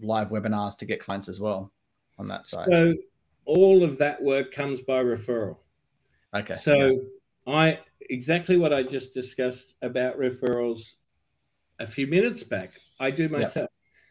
live 0.00 0.28
webinars 0.28 0.76
to 0.78 0.84
get 0.84 1.00
clients 1.00 1.28
as 1.28 1.40
well 1.40 1.72
on 2.18 2.26
that 2.26 2.46
side? 2.46 2.68
So 2.68 2.94
all 3.44 3.82
of 3.82 3.98
that 3.98 4.22
work 4.22 4.52
comes 4.52 4.80
by 4.80 5.02
referral. 5.02 5.56
Okay. 6.34 6.56
So 6.56 7.00
yeah. 7.46 7.54
I 7.54 7.78
exactly 8.10 8.56
what 8.56 8.72
I 8.72 8.82
just 8.82 9.14
discussed 9.14 9.76
about 9.82 10.18
referrals 10.18 10.92
a 11.78 11.86
few 11.86 12.06
minutes 12.06 12.42
back. 12.42 12.70
I 13.00 13.10
do 13.10 13.28
myself. 13.28 13.70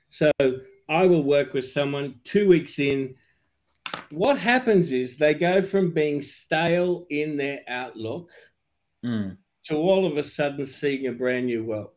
So 0.10 0.32
I 0.89 1.06
will 1.06 1.23
work 1.23 1.53
with 1.53 1.67
someone 1.67 2.15
two 2.23 2.47
weeks 2.47 2.80
in. 2.80 3.15
What 4.10 4.38
happens 4.38 4.91
is 4.91 5.17
they 5.17 5.34
go 5.34 5.62
from 5.62 5.91
being 5.91 6.21
stale 6.21 7.06
in 7.10 7.38
their 7.38 7.62
outlook 7.67 8.30
mm. 9.06 9.38
to 9.65 9.75
all 9.75 10.06
of 10.06 10.17
a 10.17 10.23
sudden 10.23 10.65
seeing 10.65 11.08
a 11.08 11.12
brand 11.12 11.45
new 11.45 11.65
world. 11.65 11.91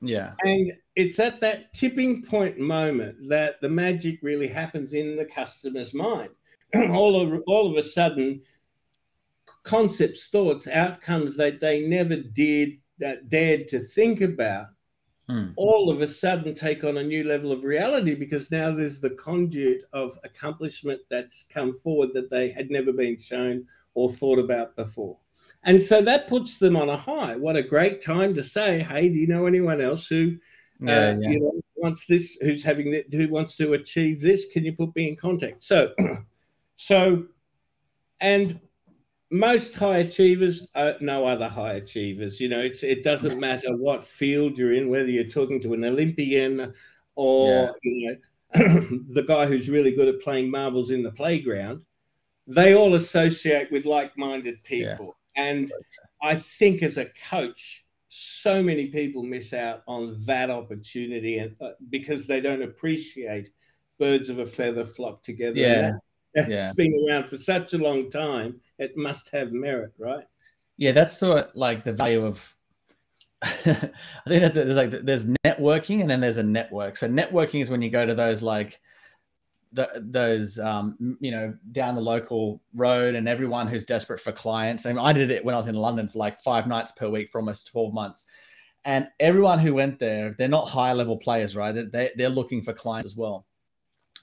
Yeah. 0.00 0.32
And 0.42 0.72
it's 0.96 1.20
at 1.20 1.40
that 1.40 1.72
tipping 1.72 2.22
point 2.22 2.58
moment 2.58 3.16
that 3.28 3.60
the 3.60 3.68
magic 3.68 4.18
really 4.22 4.48
happens 4.48 4.94
in 4.94 5.16
the 5.16 5.24
customer's 5.24 5.94
mind. 5.94 6.30
all 6.74 7.20
of 7.20 7.42
all 7.46 7.70
of 7.70 7.76
a 7.76 7.82
sudden, 7.82 8.40
concepts, 9.62 10.28
thoughts, 10.28 10.66
outcomes 10.68 11.36
that 11.36 11.60
they 11.60 11.80
never 11.80 12.16
did 12.16 12.76
that 12.98 13.28
dared 13.28 13.68
to 13.68 13.78
think 13.78 14.20
about 14.20 14.66
mm. 15.28 15.52
all 15.56 15.90
of 15.90 16.00
a 16.00 16.06
sudden 16.06 16.54
take 16.54 16.84
on 16.84 16.98
a 16.98 17.02
new 17.02 17.24
level 17.24 17.52
of 17.52 17.64
reality 17.64 18.14
because 18.14 18.50
now 18.50 18.74
there's 18.74 19.00
the 19.00 19.10
conduit 19.10 19.82
of 19.92 20.18
accomplishment 20.24 21.00
that's 21.10 21.46
come 21.52 21.72
forward 21.72 22.10
that 22.14 22.30
they 22.30 22.50
had 22.50 22.70
never 22.70 22.92
been 22.92 23.18
shown 23.18 23.66
or 23.94 24.10
thought 24.10 24.38
about 24.38 24.74
before. 24.76 25.16
And 25.64 25.80
so 25.80 26.02
that 26.02 26.28
puts 26.28 26.58
them 26.58 26.76
on 26.76 26.88
a 26.88 26.96
high. 26.96 27.36
What 27.36 27.56
a 27.56 27.62
great 27.62 28.02
time 28.02 28.34
to 28.34 28.42
say, 28.42 28.80
"Hey, 28.80 29.08
do 29.08 29.14
you 29.14 29.26
know 29.26 29.46
anyone 29.46 29.80
else 29.80 30.06
who, 30.06 30.38
yeah, 30.80 31.10
uh, 31.10 31.16
yeah. 31.20 31.30
you 31.30 31.40
know, 31.40 31.60
wants 31.76 32.06
this? 32.06 32.36
Who's 32.40 32.64
having 32.64 32.90
that? 32.92 33.12
Who 33.12 33.28
wants 33.28 33.56
to 33.56 33.74
achieve 33.74 34.20
this? 34.20 34.46
Can 34.48 34.64
you 34.64 34.72
put 34.72 34.94
me 34.96 35.08
in 35.08 35.16
contact?" 35.16 35.62
So, 35.62 35.92
so, 36.76 37.26
and 38.20 38.60
most 39.32 39.74
high 39.74 39.98
achievers 39.98 40.68
are 40.74 40.94
know 41.00 41.26
other 41.26 41.48
high 41.48 41.72
achievers. 41.72 42.38
You 42.38 42.50
know, 42.50 42.60
it 42.60 43.02
doesn't 43.02 43.40
matter 43.40 43.74
what 43.76 44.04
field 44.04 44.58
you're 44.58 44.74
in, 44.74 44.90
whether 44.90 45.08
you're 45.08 45.24
talking 45.24 45.58
to 45.62 45.72
an 45.72 45.84
Olympian 45.84 46.74
or 47.14 47.48
yeah. 47.48 47.70
you 47.82 48.10
know 48.10 48.18
the 49.14 49.24
guy 49.26 49.46
who's 49.46 49.70
really 49.70 49.92
good 49.92 50.08
at 50.08 50.20
playing 50.20 50.50
marbles 50.50 50.90
in 50.90 51.02
the 51.02 51.10
playground. 51.10 51.80
They 52.46 52.74
all 52.74 52.94
associate 52.94 53.72
with 53.72 53.86
like-minded 53.86 54.62
people. 54.64 55.16
And 55.36 55.72
I 56.20 56.34
think 56.34 56.82
as 56.82 56.98
a 56.98 57.06
coach, 57.30 57.86
so 58.08 58.62
many 58.62 58.88
people 58.88 59.22
miss 59.22 59.54
out 59.54 59.82
on 59.86 60.14
that 60.26 60.50
opportunity 60.50 61.38
and 61.38 61.56
uh, 61.62 61.70
because 61.88 62.26
they 62.26 62.40
don't 62.40 62.62
appreciate 62.62 63.50
birds 63.98 64.28
of 64.28 64.40
a 64.40 64.44
feather 64.44 64.84
flock 64.84 65.22
together. 65.22 65.58
Yeah. 65.58 65.92
That's, 65.92 66.12
that's 66.34 66.48
yeah. 66.48 66.72
been 66.74 67.06
around 67.08 67.28
for 67.28 67.38
such 67.38 67.74
a 67.74 67.78
long 67.78 68.10
time. 68.10 68.60
It 68.78 68.96
must 68.96 69.30
have 69.30 69.52
merit, 69.52 69.92
right? 69.98 70.24
Yeah, 70.76 70.92
that's 70.92 71.16
sort 71.16 71.44
of 71.44 71.50
like 71.54 71.84
the 71.84 71.92
value 71.92 72.24
of. 72.24 72.56
I 73.42 73.52
think 73.64 73.92
that's 74.26 74.56
it. 74.56 74.66
There's 74.66 74.76
like 74.76 74.90
there's 74.90 75.26
networking 75.44 76.00
and 76.00 76.08
then 76.08 76.20
there's 76.20 76.36
a 76.36 76.42
network. 76.42 76.96
So 76.96 77.08
networking 77.08 77.60
is 77.60 77.70
when 77.70 77.82
you 77.82 77.90
go 77.90 78.06
to 78.06 78.14
those 78.14 78.42
like 78.42 78.80
the, 79.72 79.90
those 79.96 80.58
um, 80.58 81.16
you 81.20 81.30
know 81.30 81.54
down 81.72 81.94
the 81.94 82.00
local 82.00 82.62
road 82.74 83.14
and 83.14 83.28
everyone 83.28 83.66
who's 83.66 83.84
desperate 83.84 84.20
for 84.20 84.32
clients. 84.32 84.86
I, 84.86 84.90
mean, 84.90 84.98
I 84.98 85.12
did 85.12 85.30
it 85.30 85.44
when 85.44 85.54
I 85.54 85.58
was 85.58 85.68
in 85.68 85.74
London 85.74 86.08
for 86.08 86.18
like 86.18 86.38
five 86.38 86.66
nights 86.66 86.92
per 86.92 87.08
week 87.08 87.30
for 87.30 87.40
almost 87.40 87.68
twelve 87.68 87.92
months, 87.92 88.26
and 88.84 89.08
everyone 89.18 89.58
who 89.58 89.74
went 89.74 89.98
there, 89.98 90.34
they're 90.38 90.48
not 90.48 90.68
high 90.68 90.92
level 90.92 91.16
players, 91.16 91.56
right? 91.56 91.72
They 91.72 92.10
they're 92.16 92.28
looking 92.28 92.62
for 92.62 92.72
clients 92.72 93.06
as 93.06 93.16
well. 93.16 93.46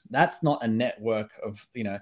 That's 0.10 0.44
not 0.44 0.64
a 0.64 0.68
network 0.68 1.32
of 1.44 1.68
you 1.74 1.84
know, 1.84 2.00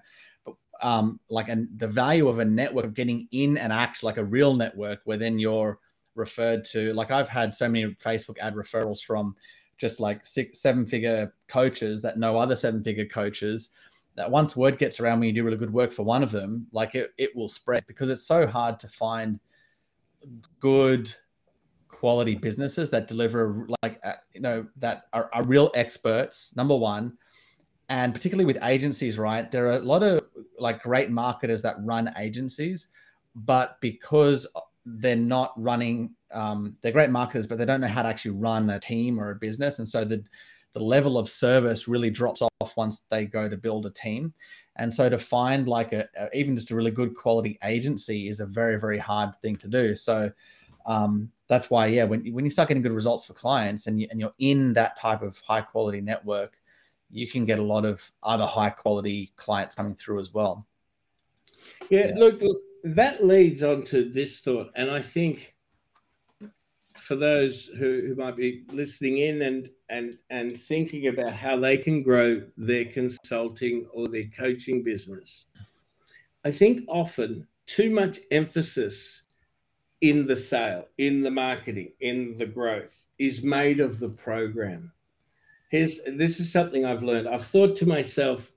um, 0.82 1.20
like 1.30 1.50
and 1.50 1.68
the 1.78 1.88
value 1.88 2.28
of 2.28 2.40
a 2.40 2.46
network 2.46 2.86
of 2.86 2.94
getting 2.94 3.28
in 3.32 3.58
and 3.58 3.74
act 3.74 4.04
like 4.04 4.18
a 4.18 4.26
real 4.26 4.54
network 4.54 5.00
where 5.06 5.18
then 5.18 5.40
you're 5.40 5.80
referred 6.16 6.64
to. 6.66 6.94
Like 6.94 7.12
I've 7.12 7.30
had 7.30 7.54
so 7.54 7.70
many 7.70 7.94
Facebook 7.96 8.38
ad 8.40 8.56
referrals 8.56 9.02
from 9.02 9.36
just 9.78 10.00
like 10.00 10.26
six, 10.26 10.60
seven 10.60 10.86
figure 10.86 11.34
coaches 11.48 12.02
that 12.02 12.18
know 12.18 12.38
other 12.38 12.56
seven 12.56 12.84
figure 12.84 13.06
coaches 13.06 13.70
that 14.18 14.30
once 14.30 14.56
word 14.56 14.80
gets 14.80 15.00
around 15.00 15.20
when 15.20 15.28
you 15.28 15.34
do 15.34 15.44
really 15.44 15.58
good 15.58 15.72
work 15.72 15.92
for 15.94 16.04
one 16.04 16.24
of 16.24 16.32
them, 16.32 16.66
like 16.72 16.96
it, 16.96 17.14
it 17.20 17.36
will 17.36 17.48
spread 17.48 17.86
because 17.88 18.10
it's 18.10 18.26
so 18.26 18.48
hard 18.48 18.80
to 18.80 18.88
find 18.88 19.40
good 20.60 21.14
quality 21.88 22.34
businesses 22.34 22.90
that 22.90 23.08
deliver 23.08 23.68
like, 23.84 24.02
you 24.34 24.42
know, 24.42 24.66
that 24.76 25.04
are, 25.14 25.30
are 25.34 25.44
real 25.46 25.70
experts, 25.76 26.56
number 26.56 26.76
one. 26.76 27.16
And 27.90 28.14
particularly 28.14 28.46
with 28.46 28.64
agencies, 28.64 29.18
right? 29.18 29.50
There 29.50 29.68
are 29.68 29.78
a 29.78 29.80
lot 29.80 30.04
of 30.04 30.22
like 30.60 30.84
great 30.84 31.10
marketers 31.10 31.62
that 31.62 31.76
run 31.80 32.12
agencies, 32.18 32.88
but 33.36 33.80
because 33.82 34.46
they're 34.86 35.16
not 35.16 35.54
running 35.56 36.16
um, 36.32 36.76
they're 36.82 36.92
great 36.92 37.10
marketers, 37.10 37.48
but 37.48 37.58
they 37.58 37.66
don't 37.66 37.82
know 37.82 37.88
how 37.88 38.04
to 38.04 38.10
actually 38.10 38.32
run 38.32 38.70
a 38.70 38.80
team 38.80 39.20
or 39.20 39.32
a 39.32 39.36
business. 39.36 39.80
And 39.80 39.88
so 39.88 40.04
the 40.04 40.24
the 40.74 40.84
level 40.84 41.18
of 41.18 41.30
service 41.30 41.88
really 41.88 42.12
drops 42.12 42.42
off 42.42 42.78
once 42.78 43.06
they 43.10 43.26
go 43.26 43.50
to 43.50 43.58
build 43.58 43.86
a 43.88 43.90
team. 43.90 44.34
And 44.76 44.94
so 44.94 45.10
to 45.10 45.18
find 45.18 45.68
like 45.68 45.92
a, 45.92 46.08
a 46.20 46.30
even 46.38 46.56
just 46.56 46.70
a 46.70 46.76
really 46.76 46.92
good 46.92 47.16
quality 47.16 47.58
agency 47.64 48.28
is 48.28 48.42
a 48.42 48.46
very 48.46 48.80
very 48.80 48.98
hard 48.98 49.36
thing 49.42 49.56
to 49.58 49.68
do. 49.68 49.96
So 49.96 50.32
um, 50.86 51.32
that's 51.48 51.70
why 51.70 51.88
yeah, 51.88 52.04
when 52.04 52.26
when 52.34 52.44
you 52.44 52.52
start 52.52 52.68
getting 52.68 52.84
good 52.84 52.92
results 52.92 53.26
for 53.26 53.34
clients 53.34 53.88
and 53.88 54.02
you, 54.02 54.08
and 54.12 54.20
you're 54.20 54.34
in 54.40 54.74
that 54.74 54.98
type 55.00 55.22
of 55.22 55.40
high 55.40 55.62
quality 55.62 56.02
network, 56.02 56.60
you 57.10 57.28
can 57.28 57.46
get 57.46 57.60
a 57.60 57.64
lot 57.64 57.86
of 57.86 58.12
other 58.24 58.46
high 58.46 58.70
quality 58.70 59.32
clients 59.36 59.76
coming 59.76 59.96
through 59.96 60.20
as 60.20 60.34
well. 60.34 60.66
Yeah, 61.90 62.08
yeah. 62.08 62.14
Look, 62.16 62.42
look, 62.42 62.58
that 62.84 63.26
leads 63.26 63.64
on 63.64 63.84
to 63.86 64.10
this 64.10 64.40
thought, 64.40 64.72
and 64.76 64.90
I 64.90 65.02
think 65.02 65.56
for 67.08 67.16
those 67.16 67.68
who, 67.78 68.04
who 68.08 68.16
might 68.16 68.36
be 68.36 68.66
listening 68.72 69.20
in 69.20 69.42
and 69.44 69.70
and 69.90 70.18
and 70.30 70.58
thinking 70.58 71.08
about 71.08 71.34
how 71.34 71.58
they 71.58 71.78
can 71.78 72.04
grow 72.04 72.42
their 72.58 72.84
consulting 72.84 73.88
or 73.94 74.10
their 74.10 74.26
coaching 74.26 74.84
business 74.84 75.48
i 76.44 76.52
think 76.52 76.84
often 76.90 77.48
too 77.66 77.90
much 77.90 78.20
emphasis 78.32 79.24
in 80.02 80.28
the 80.28 80.36
sale 80.36 80.86
in 80.98 81.22
the 81.22 81.32
marketing 81.32 81.94
in 82.02 82.38
the 82.38 82.46
growth 82.46 83.08
is 83.20 83.42
made 83.42 83.80
of 83.80 84.00
the 84.00 84.10
program 84.10 84.92
here's 85.70 86.00
this 86.16 86.40
is 86.40 86.52
something 86.52 86.86
i've 86.86 87.04
learned 87.04 87.28
i've 87.28 87.44
thought 87.44 87.76
to 87.76 87.86
myself 87.86 88.52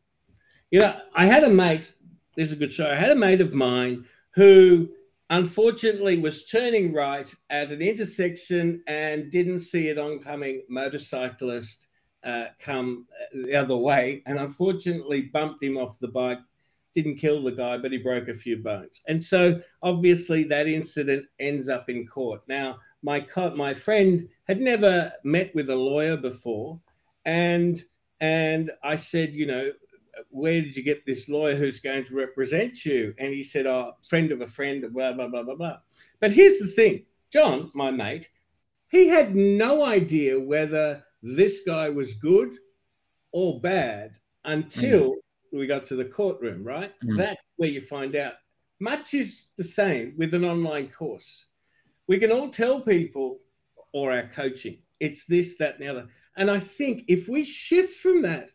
you 0.70 0.81
know 0.81 0.96
i 1.14 1.27
had 1.27 1.44
a 1.44 1.51
mate 1.51 1.92
this 2.37 2.49
is 2.49 2.53
a 2.53 2.57
good 2.57 2.73
story. 2.73 2.90
i 2.90 2.94
had 2.94 3.11
a 3.11 3.16
mate 3.16 3.40
of 3.40 3.55
mine 3.55 4.05
who 4.35 4.88
unfortunately 5.31 6.18
was 6.18 6.46
turning 6.46 6.92
right 6.92 7.35
at 7.51 7.73
an 7.73 7.81
intersection 7.81 8.83
and 8.87 9.31
didn't 9.31 9.61
see 9.61 9.88
an 9.88 9.99
oncoming 9.99 10.62
motorcyclist 10.68 11.87
uh, 12.25 12.46
come 12.59 13.07
the 13.33 13.55
other 13.55 13.77
way 13.77 14.23
and 14.27 14.38
unfortunately 14.38 15.23
bumped 15.23 15.62
him 15.62 15.77
off 15.77 15.99
the 16.01 16.09
bike 16.09 16.38
didn't 16.94 17.16
kill 17.16 17.42
the 17.42 17.53
guy 17.53 17.79
but 17.79 17.92
he 17.92 17.99
broke 17.99 18.29
a 18.29 18.35
few 18.35 18.57
bones 18.59 19.01
and 19.09 19.23
so 19.23 19.59
obviously 19.83 20.44
that 20.44 20.66
incident 20.66 21.25
ends 21.38 21.68
up 21.68 21.88
in 21.88 22.07
court 22.07 22.42
now 22.46 22.77
my 23.03 23.20
co- 23.20 23.55
my 23.55 23.73
friend 23.73 24.29
had 24.44 24.61
never 24.61 25.11
met 25.25 25.55
with 25.55 25.70
a 25.70 25.75
lawyer 25.75 26.16
before 26.16 26.79
and 27.24 27.85
and 28.20 28.70
i 28.83 28.96
said 28.96 29.35
you 29.35 29.46
know 29.46 29.70
where 30.28 30.61
did 30.61 30.76
you 30.76 30.83
get 30.83 31.06
this 31.06 31.28
lawyer 31.28 31.54
who's 31.54 31.80
going 31.80 32.04
to 32.04 32.14
represent 32.14 32.85
you? 32.85 33.14
And 33.18 33.33
he 33.33 33.42
said, 33.42 33.66
oh, 33.66 33.92
friend 34.09 34.33
of 34.33 34.40
a 34.40 34.46
friend, 34.46 34.85
blah, 34.92 35.12
blah, 35.12 35.28
blah, 35.28 35.42
blah, 35.42 35.54
blah. 35.54 35.78
But 36.20 36.33
here's 36.33 36.59
the 36.59 36.66
thing 36.66 37.06
John, 37.33 37.70
my 37.74 37.90
mate, 37.90 38.28
he 38.90 39.09
had 39.09 39.35
no 39.35 39.85
idea 39.85 40.38
whether 40.38 41.04
this 41.22 41.61
guy 41.66 41.88
was 41.88 42.14
good 42.14 42.54
or 43.33 43.61
bad 43.61 44.16
until 44.44 45.11
mm. 45.11 45.16
we 45.52 45.66
got 45.66 45.87
to 45.87 45.96
the 45.96 46.04
courtroom, 46.04 46.64
right? 46.64 46.92
Mm. 47.04 47.16
That's 47.16 47.40
where 47.56 47.68
you 47.68 47.80
find 47.80 48.16
out. 48.16 48.35
Much 48.80 49.14
is 49.14 49.46
the 49.56 49.64
same 49.64 50.14
with 50.16 50.35
an 50.35 50.44
online 50.44 50.88
course. 50.88 51.46
We 52.09 52.18
can 52.18 52.33
all 52.33 52.48
tell 52.48 52.80
people 52.80 53.38
or 53.92 54.12
our 54.12 54.28
coaching, 54.35 54.78
it's 55.00 55.24
this, 55.24 55.56
that, 55.56 55.74
and 55.74 55.82
the 55.82 55.90
other. 55.90 56.08
And 56.36 56.50
I 56.50 56.60
think 56.60 57.04
if 57.08 57.28
we 57.28 57.44
shift 57.44 57.98
from 57.98 58.22
that 58.22 58.50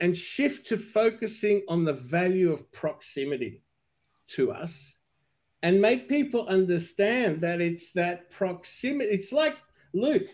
and 0.00 0.16
shift 0.16 0.66
to 0.68 0.76
focusing 0.76 1.62
on 1.68 1.84
the 1.84 1.92
value 1.92 2.52
of 2.52 2.70
proximity 2.72 3.62
to 4.28 4.52
us 4.52 4.98
and 5.62 5.80
make 5.80 6.08
people 6.08 6.46
understand 6.46 7.40
that 7.42 7.60
it's 7.60 7.92
that 7.92 8.30
proximity. 8.30 9.10
It's 9.10 9.32
like, 9.32 9.56
Luke, 9.92 10.28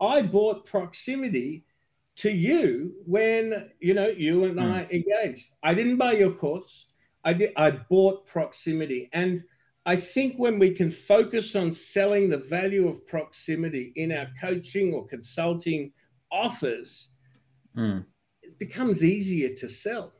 I 0.00 0.22
bought 0.22 0.66
proximity 0.66 1.64
to 2.16 2.30
you 2.30 2.94
when 3.06 3.70
you 3.80 3.94
know 3.94 4.08
you 4.08 4.44
and 4.44 4.56
Mm. 4.58 4.72
I 4.72 4.88
engaged. 4.90 5.46
I 5.62 5.74
didn't 5.74 5.96
buy 5.96 6.12
your 6.12 6.32
course. 6.32 6.86
I 7.24 7.32
did. 7.32 7.52
I 7.56 7.70
bought 7.70 8.26
proximity, 8.26 9.08
and 9.12 9.44
I 9.84 9.96
think 9.96 10.36
when 10.36 10.58
we 10.58 10.70
can 10.70 10.90
focus 10.90 11.56
on 11.56 11.72
selling 11.72 12.30
the 12.30 12.38
value 12.38 12.86
of 12.88 13.04
proximity 13.06 13.92
in 13.96 14.12
our 14.12 14.28
coaching 14.40 14.92
or 14.92 15.06
consulting 15.06 15.92
offers, 16.30 17.10
Mm. 17.76 18.04
it 18.42 18.58
becomes 18.58 19.02
easier 19.02 19.54
to 19.54 19.68
sell 19.68 20.12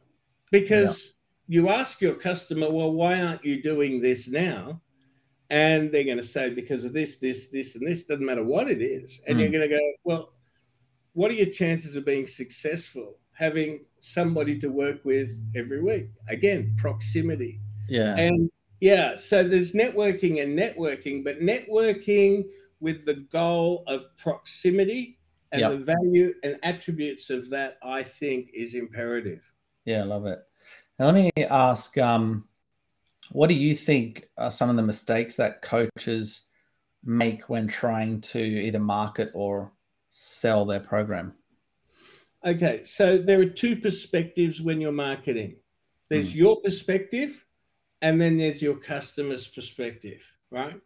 because 0.50 1.18
you 1.46 1.68
ask 1.68 2.00
your 2.00 2.14
customer, 2.14 2.70
well, 2.70 2.92
why 2.92 3.20
aren't 3.20 3.44
you 3.44 3.62
doing 3.62 4.00
this 4.00 4.26
now? 4.28 4.80
And 5.50 5.92
they're 5.92 6.04
going 6.04 6.16
to 6.16 6.24
say, 6.24 6.48
because 6.48 6.86
of 6.86 6.94
this, 6.94 7.18
this, 7.18 7.48
this, 7.48 7.76
and 7.76 7.86
this, 7.86 8.04
doesn't 8.04 8.24
matter 8.24 8.42
what 8.42 8.70
it 8.70 8.80
is. 8.80 9.20
And 9.26 9.38
you're 9.38 9.50
going 9.50 9.68
to 9.68 9.76
go, 9.76 9.92
well, 10.02 10.32
what 11.12 11.30
are 11.30 11.34
your 11.34 11.50
chances 11.50 11.94
of 11.94 12.06
being 12.06 12.26
successful 12.26 13.18
having 13.34 13.84
somebody 14.00 14.58
to 14.60 14.68
work 14.68 15.04
with 15.04 15.30
every 15.54 15.82
week? 15.82 16.06
Again, 16.28 16.74
proximity. 16.78 17.60
Yeah. 17.86 18.16
And 18.16 18.50
yeah, 18.82 19.16
so 19.16 19.46
there's 19.46 19.74
networking 19.74 20.42
and 20.42 20.58
networking, 20.58 21.22
but 21.22 21.38
networking 21.38 22.42
with 22.80 23.04
the 23.04 23.14
goal 23.14 23.84
of 23.86 24.04
proximity 24.16 25.20
and 25.52 25.60
Yep. 25.60 25.70
the 25.70 25.76
value 25.78 26.34
and 26.42 26.58
attributes 26.64 27.30
of 27.30 27.48
that, 27.50 27.78
I 27.80 28.02
think, 28.02 28.50
is 28.52 28.74
imperative. 28.74 29.40
Yeah, 29.84 30.00
I 30.00 30.04
love 30.04 30.26
it. 30.26 30.40
Now, 30.98 31.06
let 31.06 31.14
me 31.14 31.30
ask, 31.44 31.96
um, 31.98 32.48
what 33.30 33.48
do 33.48 33.54
you 33.54 33.76
think 33.76 34.28
are 34.36 34.50
some 34.50 34.68
of 34.68 34.74
the 34.74 34.82
mistakes 34.82 35.36
that 35.36 35.62
coaches 35.62 36.48
make 37.04 37.48
when 37.48 37.68
trying 37.68 38.20
to 38.22 38.40
either 38.42 38.80
market 38.80 39.30
or 39.32 39.72
sell 40.10 40.64
their 40.64 40.80
program? 40.80 41.36
Okay, 42.44 42.82
so 42.84 43.16
there 43.16 43.40
are 43.40 43.46
two 43.46 43.76
perspectives 43.76 44.60
when 44.60 44.80
you're 44.80 44.90
marketing 44.90 45.54
there's 46.12 46.36
your 46.36 46.60
perspective, 46.60 47.46
and 48.02 48.20
then 48.20 48.36
there's 48.36 48.60
your 48.60 48.76
customer's 48.76 49.46
perspective, 49.46 50.28
right? 50.50 50.78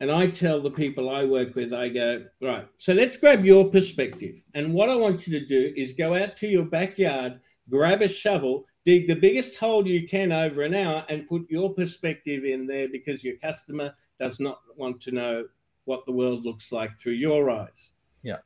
And 0.00 0.10
I 0.10 0.26
tell 0.28 0.60
the 0.60 0.70
people 0.70 1.08
I 1.10 1.24
work 1.24 1.54
with, 1.54 1.72
I 1.72 1.88
go, 1.90 2.24
right, 2.42 2.66
so 2.78 2.92
let's 2.92 3.16
grab 3.16 3.44
your 3.44 3.70
perspective. 3.70 4.42
And 4.54 4.74
what 4.74 4.88
I 4.88 4.96
want 4.96 5.26
you 5.26 5.38
to 5.38 5.46
do 5.46 5.72
is 5.76 5.92
go 5.92 6.14
out 6.14 6.36
to 6.38 6.48
your 6.48 6.64
backyard, 6.64 7.40
grab 7.68 8.02
a 8.02 8.08
shovel, 8.08 8.64
dig 8.84 9.06
the 9.06 9.14
biggest 9.14 9.56
hole 9.56 9.86
you 9.86 10.08
can 10.08 10.32
over 10.32 10.62
an 10.62 10.74
hour, 10.74 11.04
and 11.08 11.28
put 11.28 11.48
your 11.50 11.74
perspective 11.74 12.44
in 12.44 12.66
there 12.66 12.88
because 12.88 13.22
your 13.22 13.36
customer 13.36 13.94
does 14.18 14.40
not 14.40 14.60
want 14.76 15.00
to 15.02 15.12
know 15.12 15.44
what 15.84 16.04
the 16.06 16.12
world 16.12 16.44
looks 16.44 16.72
like 16.72 16.98
through 16.98 17.12
your 17.12 17.50
eyes. 17.50 17.92
Yeah. 18.22 18.38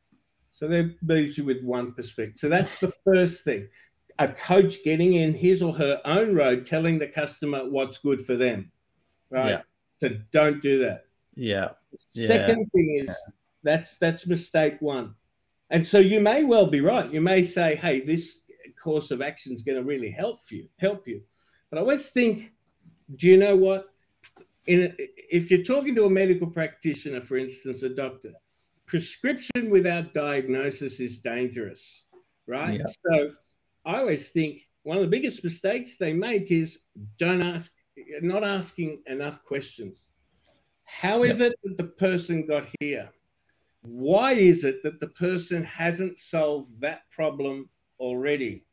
So 0.51 0.69
that 0.69 0.97
leaves 1.03 1.39
you 1.39 1.45
with 1.45 1.63
one 1.63 1.93
perspective. 1.93 2.39
So 2.39 2.49
that's 2.49 2.81
the 2.81 2.93
first 3.05 3.45
thing. 3.45 3.69
A 4.19 4.29
coach 4.29 4.85
getting 4.85 5.15
in 5.15 5.35
his 5.35 5.63
or 5.63 5.73
her 5.75 6.01
own 6.05 6.35
road, 6.35 6.67
telling 6.67 6.99
the 6.99 7.09
customer 7.09 7.69
what's 7.69 7.99
good 7.99 8.21
for 8.21 8.37
them. 8.37 8.71
Right. 9.31 9.51
Yeah. 9.51 9.63
So 9.97 10.11
don't 10.31 10.63
do 10.63 10.79
that. 10.81 11.07
Yeah. 11.35 11.71
Yeah. 12.13 12.27
Second 12.27 12.71
thing 12.73 13.05
is 13.05 13.17
that's 13.63 13.99
that's 13.99 14.27
mistake 14.27 14.77
one. 14.81 15.15
And 15.71 15.85
so 15.87 15.99
you 15.99 16.21
may 16.21 16.45
well 16.45 16.67
be 16.67 16.81
right. 16.81 17.13
You 17.13 17.21
may 17.21 17.43
say, 17.43 17.75
hey, 17.75 18.01
this 18.01 18.41
course 18.81 19.11
of 19.11 19.23
action 19.23 19.53
is 19.55 19.63
going 19.63 19.79
to 19.79 19.85
really 19.85 20.11
help 20.11 20.39
you, 20.51 20.69
help 20.79 21.09
you. 21.09 21.23
But 21.71 21.79
I 21.79 21.81
always 21.81 22.11
think, 22.11 22.53
do 23.17 23.29
you 23.29 23.37
know 23.37 23.57
what? 23.57 23.89
In 24.67 24.83
a, 24.83 24.95
if 24.99 25.51
you're 25.51 25.65
talking 25.65 25.95
to 25.97 26.05
a 26.05 26.11
medical 26.11 26.47
practitioner, 26.47 27.21
for 27.21 27.37
instance, 27.37 27.83
a 27.83 27.89
doctor, 27.89 28.33
prescription 28.87 29.71
without 29.71 30.15
diagnosis 30.15 31.01
is 31.01 31.19
dangerous, 31.19 32.05
right? 32.47 32.81
Yeah. 32.81 32.87
So 33.11 33.33
I 33.85 33.99
always 33.99 34.31
think 34.31 34.69
one 34.83 34.97
of 34.97 35.03
the 35.03 35.09
biggest 35.09 35.43
mistakes 35.45 35.97
they 35.97 36.13
make 36.13 36.51
is 36.51 36.81
don't 37.19 37.43
ask, 37.43 37.73
not 38.23 38.45
asking 38.45 39.03
enough 39.07 39.43
questions. 39.45 40.09
How 40.85 41.25
is 41.25 41.41
it 41.41 41.55
that 41.63 41.77
the 41.77 41.85
person 41.85 42.47
got 42.47 42.67
here? 42.81 43.11
Why 43.83 44.33
is 44.33 44.65
it 44.65 44.83
that 44.83 45.01
the 45.01 45.09
person 45.09 45.65
hasn't 45.65 46.19
solved 46.19 46.81
that 46.81 47.11
problem 47.11 47.69
already? 47.99 48.65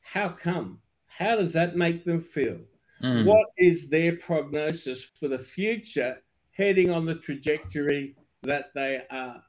How 0.00 0.28
come? 0.28 0.80
How 1.06 1.36
does 1.36 1.52
that 1.54 1.76
make 1.76 2.04
them 2.04 2.20
feel? 2.20 2.58
Mm. 3.02 3.24
What 3.24 3.48
is 3.56 3.88
their 3.88 4.16
prognosis 4.16 5.02
for 5.02 5.28
the 5.28 5.38
future 5.38 6.18
heading 6.52 6.90
on 6.90 7.06
the 7.06 7.16
trajectory 7.16 8.16
that 8.42 8.66
they 8.74 9.02
are? 9.10 9.42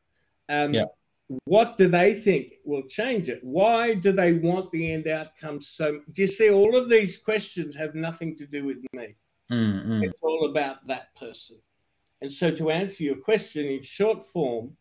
Um, 0.50 0.74
Yeah. 0.74 0.86
What 1.44 1.78
do 1.78 1.90
they 1.90 2.13
think 2.13 2.54
will 2.63 2.84
change 2.84 3.28
it? 3.28 3.44
Why 3.44 3.96
do 3.96 4.12
they 4.12 4.34
want 4.34 4.72
the 4.72 4.94
end 4.94 5.08
outcome 5.08 5.62
so? 5.62 6.00
Do 6.12 6.22
you 6.22 6.28
see 6.28 6.50
all 6.50 6.76
of 6.76 6.88
these 6.88 7.18
questions 7.18 7.76
have 7.76 7.96
nothing 7.96 8.38
to 8.38 8.46
do 8.46 8.66
with 8.66 8.78
me? 8.94 9.16
Mm, 9.52 9.86
mm. 9.86 10.04
It's 10.04 10.18
all 10.22 10.50
about 10.50 10.88
that 10.88 11.13
person. 11.16 11.58
And 12.22 12.32
so, 12.32 12.50
to 12.52 12.72
answer 12.72 13.04
your 13.04 13.18
question 13.18 13.66
in 13.66 13.82
short 13.82 14.24
form, 14.24 14.76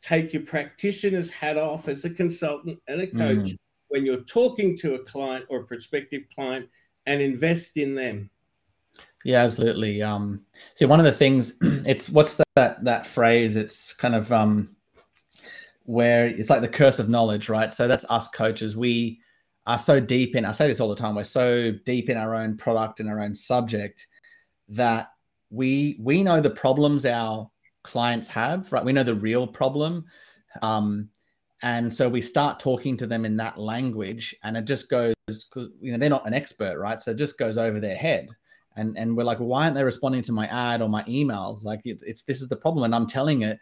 take 0.00 0.32
your 0.32 0.42
practitioner's 0.42 1.30
hat 1.30 1.56
off 1.56 1.88
as 1.88 2.04
a 2.04 2.10
consultant 2.10 2.80
and 2.88 3.00
a 3.00 3.06
coach 3.06 3.52
when 3.88 4.04
you're 4.04 4.22
talking 4.22 4.76
to 4.78 4.94
a 4.94 4.98
client 4.98 5.46
or 5.48 5.60
a 5.60 5.64
prospective 5.64 6.22
client 6.34 6.68
and 7.06 7.22
invest 7.22 7.76
in 7.76 7.94
them. 7.94 8.30
Yeah, 9.24 9.42
absolutely. 9.42 10.02
Um, 10.02 10.44
so 10.74 10.86
one 10.86 11.00
of 11.00 11.04
the 11.04 11.12
things, 11.12 11.56
it's 11.62 12.10
what's 12.10 12.40
that 12.54 12.84
that 12.84 13.06
phrase? 13.06 13.56
It's 13.56 13.92
kind 13.92 14.14
of 14.14 14.32
um, 14.32 14.76
where 15.88 16.26
it's 16.26 16.50
like 16.50 16.60
the 16.60 16.68
curse 16.68 16.98
of 16.98 17.08
knowledge, 17.08 17.48
right? 17.48 17.72
So 17.72 17.88
that's 17.88 18.04
us 18.10 18.28
coaches. 18.28 18.76
We 18.76 19.20
are 19.66 19.78
so 19.78 19.98
deep 19.98 20.36
in. 20.36 20.44
I 20.44 20.52
say 20.52 20.68
this 20.68 20.80
all 20.80 20.88
the 20.90 20.94
time. 20.94 21.14
We're 21.14 21.24
so 21.24 21.72
deep 21.86 22.10
in 22.10 22.18
our 22.18 22.34
own 22.34 22.58
product 22.58 23.00
and 23.00 23.08
our 23.08 23.22
own 23.22 23.34
subject 23.34 24.06
that 24.68 25.08
we 25.48 25.96
we 25.98 26.22
know 26.22 26.42
the 26.42 26.50
problems 26.50 27.06
our 27.06 27.50
clients 27.84 28.28
have, 28.28 28.70
right? 28.70 28.84
We 28.84 28.92
know 28.92 29.02
the 29.02 29.14
real 29.14 29.46
problem. 29.46 30.04
Um, 30.60 31.08
and 31.62 31.90
so 31.90 32.06
we 32.06 32.20
start 32.20 32.60
talking 32.60 32.98
to 32.98 33.06
them 33.06 33.24
in 33.24 33.38
that 33.38 33.58
language, 33.58 34.36
and 34.44 34.58
it 34.58 34.66
just 34.66 34.90
goes, 34.90 35.14
'cause, 35.26 35.70
you 35.80 35.92
know, 35.92 35.96
they're 35.96 36.10
not 36.10 36.26
an 36.26 36.34
expert, 36.34 36.78
right? 36.78 37.00
So 37.00 37.12
it 37.12 37.16
just 37.16 37.38
goes 37.38 37.56
over 37.56 37.80
their 37.80 37.96
head 37.96 38.28
and 38.76 38.96
and 38.98 39.16
we're 39.16 39.24
like 39.24 39.38
well, 39.40 39.48
why 39.48 39.64
aren't 39.64 39.74
they 39.74 39.84
responding 39.84 40.22
to 40.22 40.32
my 40.32 40.46
ad 40.48 40.80
or 40.80 40.88
my 40.88 41.02
emails 41.04 41.64
like 41.64 41.80
it, 41.84 41.98
it's 42.06 42.22
this 42.22 42.40
is 42.40 42.48
the 42.48 42.56
problem 42.56 42.84
and 42.84 42.94
i'm 42.94 43.06
telling 43.06 43.42
it 43.42 43.58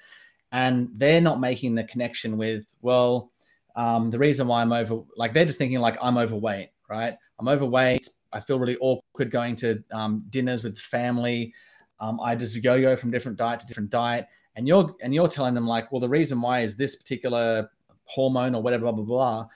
and 0.52 0.88
they're 0.94 1.20
not 1.20 1.40
making 1.40 1.74
the 1.74 1.84
connection 1.84 2.36
with 2.36 2.64
well 2.82 3.30
um, 3.74 4.10
the 4.10 4.18
reason 4.18 4.46
why 4.46 4.62
i'm 4.62 4.72
over 4.72 5.02
like 5.16 5.32
they're 5.32 5.44
just 5.44 5.58
thinking 5.58 5.80
like 5.80 5.96
i'm 6.00 6.18
overweight 6.18 6.70
right? 6.88 7.14
I'm 7.38 7.48
overweight. 7.48 8.08
I 8.32 8.40
feel 8.40 8.58
really 8.58 8.76
awkward 8.80 9.30
going 9.30 9.56
to 9.56 9.82
um, 9.92 10.24
dinners 10.30 10.62
with 10.62 10.78
family. 10.78 11.52
Um, 11.98 12.20
i 12.22 12.36
just 12.36 12.62
yo-yo 12.62 12.94
from 12.94 13.10
different 13.10 13.38
diet 13.38 13.60
to 13.60 13.66
different 13.66 13.90
diet. 13.90 14.26
And 14.56 14.68
you're 14.68 14.94
and 15.02 15.14
you're 15.14 15.28
telling 15.28 15.54
them 15.54 15.66
like 15.66 15.90
well 15.92 16.00
the 16.00 16.08
reason 16.08 16.40
why 16.40 16.60
is 16.60 16.76
this 16.76 16.96
particular 16.96 17.70
hormone 18.04 18.54
or 18.54 18.62
whatever 18.62 18.82
blah 18.82 18.92
blah 18.92 19.04
blah. 19.04 19.46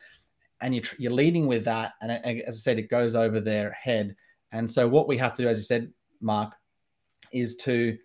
And 0.62 0.74
you're, 0.74 0.84
you're 0.98 1.12
leading 1.12 1.46
with 1.46 1.64
that. 1.64 1.92
And 2.02 2.12
as 2.12 2.54
i 2.54 2.58
said 2.58 2.78
it 2.78 2.90
goes 2.90 3.14
over 3.14 3.40
their 3.40 3.72
head. 3.72 4.16
And 4.52 4.70
so, 4.70 4.88
what 4.88 5.06
we 5.06 5.16
have 5.18 5.36
to 5.36 5.42
do, 5.42 5.48
as 5.48 5.58
you 5.58 5.64
said, 5.64 5.92
Mark, 6.20 6.54
is 7.32 7.56
to 7.58 7.96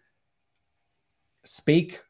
speak 1.44 2.02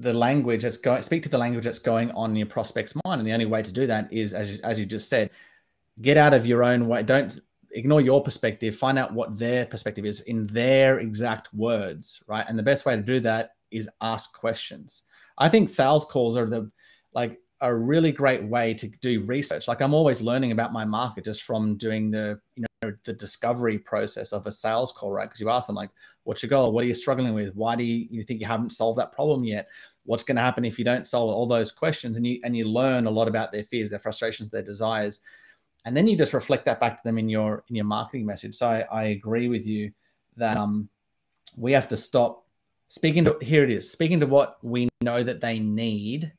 the 0.00 0.12
language 0.12 0.62
that's 0.62 0.76
going, 0.76 1.02
speak 1.02 1.22
to 1.22 1.28
the 1.28 1.38
language 1.38 1.64
that's 1.64 1.78
going 1.78 2.10
on 2.12 2.30
in 2.30 2.36
your 2.36 2.46
prospect's 2.46 2.94
mind. 3.04 3.20
And 3.20 3.26
the 3.28 3.32
only 3.32 3.46
way 3.46 3.62
to 3.62 3.72
do 3.72 3.86
that 3.86 4.12
is, 4.12 4.32
as 4.32 4.60
as 4.60 4.78
you 4.80 4.86
just 4.86 5.08
said, 5.08 5.30
get 6.00 6.16
out 6.16 6.34
of 6.34 6.46
your 6.46 6.64
own 6.64 6.86
way. 6.88 7.02
Don't 7.02 7.40
ignore 7.72 8.00
your 8.00 8.22
perspective. 8.22 8.74
Find 8.74 8.98
out 8.98 9.12
what 9.12 9.38
their 9.38 9.66
perspective 9.66 10.04
is 10.04 10.20
in 10.20 10.46
their 10.46 10.98
exact 10.98 11.52
words, 11.54 12.22
right? 12.26 12.44
And 12.48 12.58
the 12.58 12.62
best 12.62 12.86
way 12.86 12.96
to 12.96 13.02
do 13.02 13.20
that 13.20 13.52
is 13.70 13.88
ask 14.00 14.32
questions. 14.32 15.02
I 15.38 15.48
think 15.48 15.68
sales 15.68 16.04
calls 16.04 16.36
are 16.36 16.48
the 16.48 16.70
like 17.14 17.38
a 17.62 17.74
really 17.74 18.10
great 18.10 18.42
way 18.42 18.72
to 18.74 18.88
do 18.88 19.22
research. 19.22 19.68
Like 19.68 19.82
I'm 19.82 19.94
always 19.94 20.22
learning 20.22 20.52
about 20.52 20.72
my 20.72 20.84
market 20.84 21.24
just 21.24 21.42
from 21.42 21.76
doing 21.76 22.10
the 22.10 22.40
you 22.56 22.64
know 22.82 22.92
the 23.04 23.12
discovery 23.12 23.78
process 23.78 24.32
of 24.32 24.46
a 24.46 24.52
sales 24.52 24.92
call, 24.92 25.12
right? 25.12 25.28
Because 25.28 25.40
you 25.40 25.50
ask 25.50 25.66
them 25.66 25.76
like, 25.76 25.90
"What's 26.24 26.42
your 26.42 26.50
goal? 26.50 26.72
What 26.72 26.84
are 26.84 26.88
you 26.88 26.94
struggling 26.94 27.34
with? 27.34 27.54
Why 27.54 27.76
do 27.76 27.84
you, 27.84 28.06
you 28.10 28.22
think 28.24 28.40
you 28.40 28.46
haven't 28.46 28.70
solved 28.70 28.98
that 28.98 29.12
problem 29.12 29.44
yet? 29.44 29.68
What's 30.04 30.24
going 30.24 30.36
to 30.36 30.42
happen 30.42 30.64
if 30.64 30.78
you 30.78 30.84
don't 30.84 31.06
solve 31.06 31.34
all 31.34 31.46
those 31.46 31.72
questions?" 31.72 32.16
And 32.16 32.26
you 32.26 32.40
and 32.44 32.56
you 32.56 32.66
learn 32.66 33.06
a 33.06 33.10
lot 33.10 33.28
about 33.28 33.52
their 33.52 33.64
fears, 33.64 33.90
their 33.90 33.98
frustrations, 33.98 34.50
their 34.50 34.62
desires, 34.62 35.20
and 35.84 35.96
then 35.96 36.08
you 36.08 36.16
just 36.16 36.34
reflect 36.34 36.64
that 36.66 36.80
back 36.80 36.96
to 36.96 37.02
them 37.04 37.18
in 37.18 37.28
your 37.28 37.64
in 37.68 37.76
your 37.76 37.84
marketing 37.84 38.26
message. 38.26 38.54
So 38.56 38.68
I, 38.68 38.80
I 38.90 39.02
agree 39.04 39.48
with 39.48 39.66
you 39.66 39.92
that 40.36 40.56
um 40.56 40.88
we 41.56 41.72
have 41.72 41.88
to 41.88 41.96
stop 41.96 42.46
speaking 42.88 43.24
to 43.24 43.36
here 43.40 43.64
it 43.64 43.70
is 43.70 43.90
speaking 43.90 44.20
to 44.20 44.26
what 44.26 44.58
we 44.62 44.88
know 45.02 45.22
that 45.22 45.40
they 45.40 45.58
need 45.58 46.32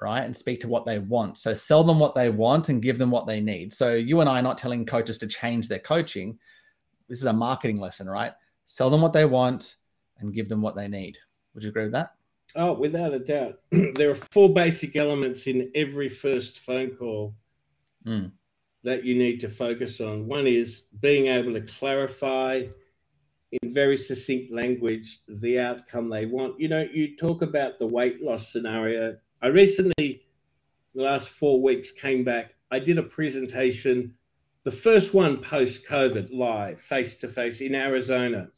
right? 0.00 0.24
And 0.24 0.36
speak 0.36 0.60
to 0.60 0.68
what 0.68 0.84
they 0.84 0.98
want. 0.98 1.38
So 1.38 1.54
sell 1.54 1.84
them 1.84 1.98
what 1.98 2.14
they 2.14 2.30
want 2.30 2.68
and 2.68 2.82
give 2.82 2.98
them 2.98 3.10
what 3.10 3.26
they 3.26 3.40
need. 3.40 3.72
So 3.72 3.94
you 3.94 4.20
and 4.20 4.28
I 4.28 4.40
are 4.40 4.42
not 4.42 4.58
telling 4.58 4.84
coaches 4.84 5.18
to 5.18 5.26
change 5.26 5.68
their 5.68 5.78
coaching. 5.78 6.38
This 7.08 7.20
is 7.20 7.26
a 7.26 7.32
marketing 7.32 7.80
lesson, 7.80 8.08
right? 8.08 8.32
Sell 8.66 8.90
them 8.90 9.00
what 9.00 9.12
they 9.12 9.24
want 9.24 9.76
and 10.18 10.34
give 10.34 10.48
them 10.48 10.62
what 10.62 10.76
they 10.76 10.88
need. 10.88 11.18
Would 11.54 11.62
you 11.62 11.70
agree 11.70 11.84
with 11.84 11.92
that? 11.92 12.14
Oh, 12.56 12.72
without 12.72 13.14
a 13.14 13.18
doubt. 13.18 13.60
there 13.94 14.10
are 14.10 14.14
four 14.14 14.52
basic 14.52 14.96
elements 14.96 15.46
in 15.46 15.70
every 15.74 16.08
first 16.08 16.60
phone 16.60 16.90
call 16.90 17.34
Mm. 18.06 18.32
that 18.82 19.02
you 19.02 19.14
need 19.14 19.40
to 19.40 19.48
focus 19.48 19.98
on. 19.98 20.26
One 20.26 20.46
is 20.46 20.82
being 21.00 21.28
able 21.28 21.54
to 21.54 21.62
clarify 21.62 22.64
in 23.62 23.72
very 23.72 23.96
succinct 23.96 24.52
language 24.52 25.20
the 25.26 25.58
outcome 25.58 26.10
they 26.10 26.26
want. 26.26 26.60
You 26.60 26.68
know, 26.68 26.86
you 26.92 27.16
talk 27.16 27.40
about 27.40 27.78
the 27.78 27.86
weight 27.86 28.22
loss 28.22 28.52
scenario. 28.52 29.16
I 29.40 29.46
recently, 29.46 30.26
the 30.94 31.02
last 31.02 31.30
four 31.30 31.62
weeks, 31.62 31.92
came 31.92 32.24
back. 32.24 32.56
I 32.70 32.78
did 32.78 32.98
a 32.98 33.02
presentation, 33.02 34.14
the 34.64 34.72
first 34.72 35.14
one 35.14 35.38
post 35.38 35.86
COVID, 35.86 36.28
live, 36.30 36.78
face 36.78 37.16
to 37.16 37.28
face 37.28 37.62
in 37.62 37.74
Arizona. 37.74 38.50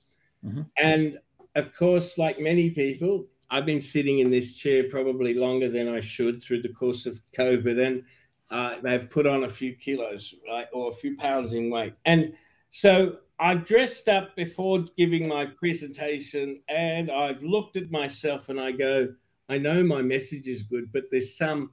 Mhm. 0.44 0.68
And 0.76 1.20
of 1.54 1.72
course, 1.72 2.18
like 2.18 2.40
many 2.40 2.70
people, 2.70 3.28
I've 3.50 3.66
been 3.66 3.80
sitting 3.80 4.18
in 4.18 4.30
this 4.30 4.54
chair 4.54 4.84
probably 4.90 5.34
longer 5.34 5.68
than 5.68 5.88
I 5.88 6.00
should 6.00 6.42
through 6.42 6.62
the 6.62 6.72
course 6.72 7.06
of 7.06 7.20
COVID. 7.36 7.86
And 7.86 8.02
uh, 8.50 8.76
they've 8.82 9.08
put 9.08 9.26
on 9.26 9.44
a 9.44 9.48
few 9.48 9.74
kilos, 9.74 10.34
right, 10.48 10.66
or 10.72 10.90
a 10.90 10.94
few 10.94 11.16
pounds 11.16 11.52
in 11.52 11.70
weight. 11.70 11.94
And 12.04 12.32
so 12.70 13.18
I've 13.38 13.64
dressed 13.64 14.08
up 14.08 14.34
before 14.36 14.84
giving 14.96 15.28
my 15.28 15.46
presentation 15.46 16.60
and 16.68 17.10
I've 17.10 17.42
looked 17.42 17.76
at 17.76 17.90
myself 17.90 18.48
and 18.48 18.60
I 18.60 18.72
go, 18.72 19.08
I 19.48 19.58
know 19.58 19.82
my 19.84 20.02
message 20.02 20.48
is 20.48 20.62
good, 20.62 20.92
but 20.92 21.04
there's 21.10 21.36
some, 21.36 21.70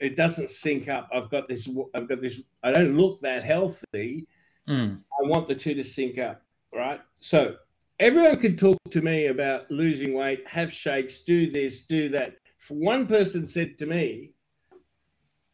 it 0.00 0.16
doesn't 0.16 0.50
sync 0.50 0.88
up. 0.88 1.08
I've 1.12 1.30
got 1.30 1.48
this, 1.48 1.68
I've 1.94 2.08
got 2.08 2.20
this, 2.20 2.40
I 2.62 2.72
don't 2.72 2.96
look 2.96 3.20
that 3.20 3.44
healthy. 3.44 4.26
Mm. 4.68 4.98
I 4.98 5.28
want 5.28 5.46
the 5.46 5.54
two 5.54 5.74
to 5.74 5.84
sync 5.84 6.18
up, 6.18 6.42
right? 6.74 7.00
So 7.18 7.56
everyone 7.98 8.40
could 8.40 8.58
talk 8.58 8.78
to 8.90 9.02
me 9.02 9.26
about 9.26 9.70
losing 9.70 10.14
weight, 10.14 10.46
have 10.48 10.72
shakes, 10.72 11.20
do 11.20 11.50
this, 11.50 11.82
do 11.82 12.08
that. 12.10 12.36
One 12.68 13.06
person 13.06 13.46
said 13.46 13.78
to 13.78 13.86
me, 13.86 14.32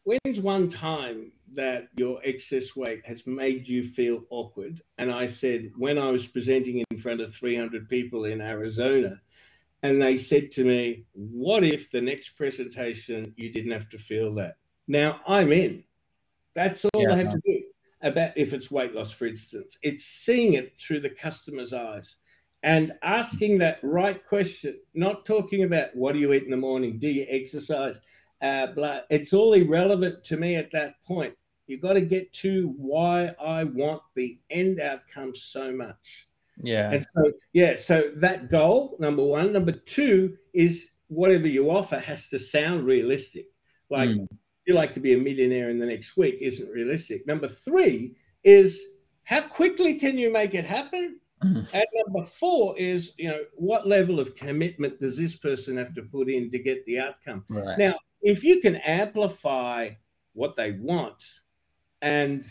When's 0.03 0.39
one 0.39 0.67
time 0.67 1.31
that 1.53 1.89
your 1.95 2.19
excess 2.23 2.75
weight 2.75 3.05
has 3.05 3.27
made 3.27 3.67
you 3.67 3.83
feel 3.83 4.23
awkward? 4.31 4.81
And 4.97 5.11
I 5.11 5.27
said, 5.27 5.71
When 5.77 5.97
I 5.97 6.09
was 6.09 6.25
presenting 6.25 6.83
in 6.89 6.97
front 6.97 7.21
of 7.21 7.33
300 7.33 7.87
people 7.87 8.25
in 8.25 8.41
Arizona, 8.41 9.21
and 9.83 10.01
they 10.01 10.17
said 10.17 10.51
to 10.51 10.63
me, 10.63 11.05
What 11.13 11.63
if 11.63 11.91
the 11.91 12.01
next 12.01 12.29
presentation 12.29 13.33
you 13.37 13.51
didn't 13.51 13.71
have 13.71 13.89
to 13.89 13.97
feel 13.97 14.33
that? 14.35 14.55
Now 14.87 15.19
I'm 15.27 15.51
in. 15.51 15.83
That's 16.55 16.85
all 16.85 17.03
Yeah, 17.03 17.13
I 17.13 17.17
have 17.17 17.25
no. 17.27 17.31
to 17.31 17.41
do 17.45 17.63
about 18.01 18.31
if 18.35 18.53
it's 18.53 18.71
weight 18.71 18.95
loss, 18.95 19.11
for 19.11 19.27
instance. 19.27 19.77
It's 19.83 20.05
seeing 20.05 20.53
it 20.53 20.79
through 20.79 21.01
the 21.01 21.09
customer's 21.09 21.73
eyes 21.73 22.17
and 22.63 22.93
asking 23.01 23.57
that 23.59 23.79
right 23.83 24.25
question, 24.25 24.77
not 24.93 25.25
talking 25.25 25.63
about 25.63 25.95
what 25.95 26.13
do 26.13 26.19
you 26.19 26.33
eat 26.33 26.43
in 26.43 26.51
the 26.51 26.57
morning, 26.57 26.99
do 26.99 27.07
you 27.07 27.25
exercise, 27.29 27.99
uh, 28.41 28.67
blah. 28.67 29.01
It's 29.09 29.33
all 29.33 29.53
irrelevant 29.53 30.23
to 30.25 30.37
me 30.37 30.55
at 30.55 30.71
that 30.71 30.95
point. 31.05 31.33
You've 31.67 31.81
got 31.81 31.93
to 31.93 32.01
get 32.01 32.33
to 32.33 32.73
why 32.77 33.33
I 33.39 33.63
want 33.63 34.01
the 34.15 34.39
end 34.49 34.79
outcome 34.81 35.33
so 35.35 35.71
much. 35.71 36.27
Yeah. 36.57 36.91
And 36.91 37.05
so, 37.05 37.31
yeah, 37.53 37.75
so 37.75 38.11
that 38.17 38.49
goal, 38.49 38.97
number 38.99 39.23
one. 39.23 39.53
Number 39.53 39.71
two 39.71 40.37
is 40.53 40.91
whatever 41.07 41.47
you 41.47 41.71
offer 41.71 41.97
has 41.97 42.29
to 42.29 42.39
sound 42.39 42.85
realistic. 42.85 43.45
Like, 43.89 44.09
Mm. 44.09 44.27
you 44.67 44.73
like 44.73 44.93
to 44.93 44.99
be 44.99 45.13
a 45.13 45.17
millionaire 45.17 45.69
in 45.69 45.79
the 45.79 45.85
next 45.85 46.17
week 46.17 46.37
isn't 46.41 46.69
realistic. 46.69 47.25
Number 47.25 47.47
three 47.47 48.15
is 48.43 48.81
how 49.23 49.41
quickly 49.41 49.95
can 49.95 50.17
you 50.17 50.31
make 50.31 50.53
it 50.53 50.65
happen? 50.65 51.20
Mm. 51.43 51.73
And 51.73 51.85
number 52.05 52.29
four 52.29 52.77
is, 52.77 53.13
you 53.17 53.29
know, 53.29 53.41
what 53.55 53.87
level 53.87 54.19
of 54.19 54.35
commitment 54.35 54.99
does 54.99 55.17
this 55.17 55.35
person 55.35 55.77
have 55.77 55.93
to 55.95 56.03
put 56.03 56.29
in 56.29 56.51
to 56.51 56.59
get 56.59 56.85
the 56.85 56.99
outcome? 56.99 57.43
Right. 57.49 57.77
Now, 57.77 57.95
if 58.21 58.43
you 58.43 58.61
can 58.61 58.75
amplify 58.77 59.89
what 60.33 60.55
they 60.55 60.73
want 60.73 61.23
and 62.01 62.43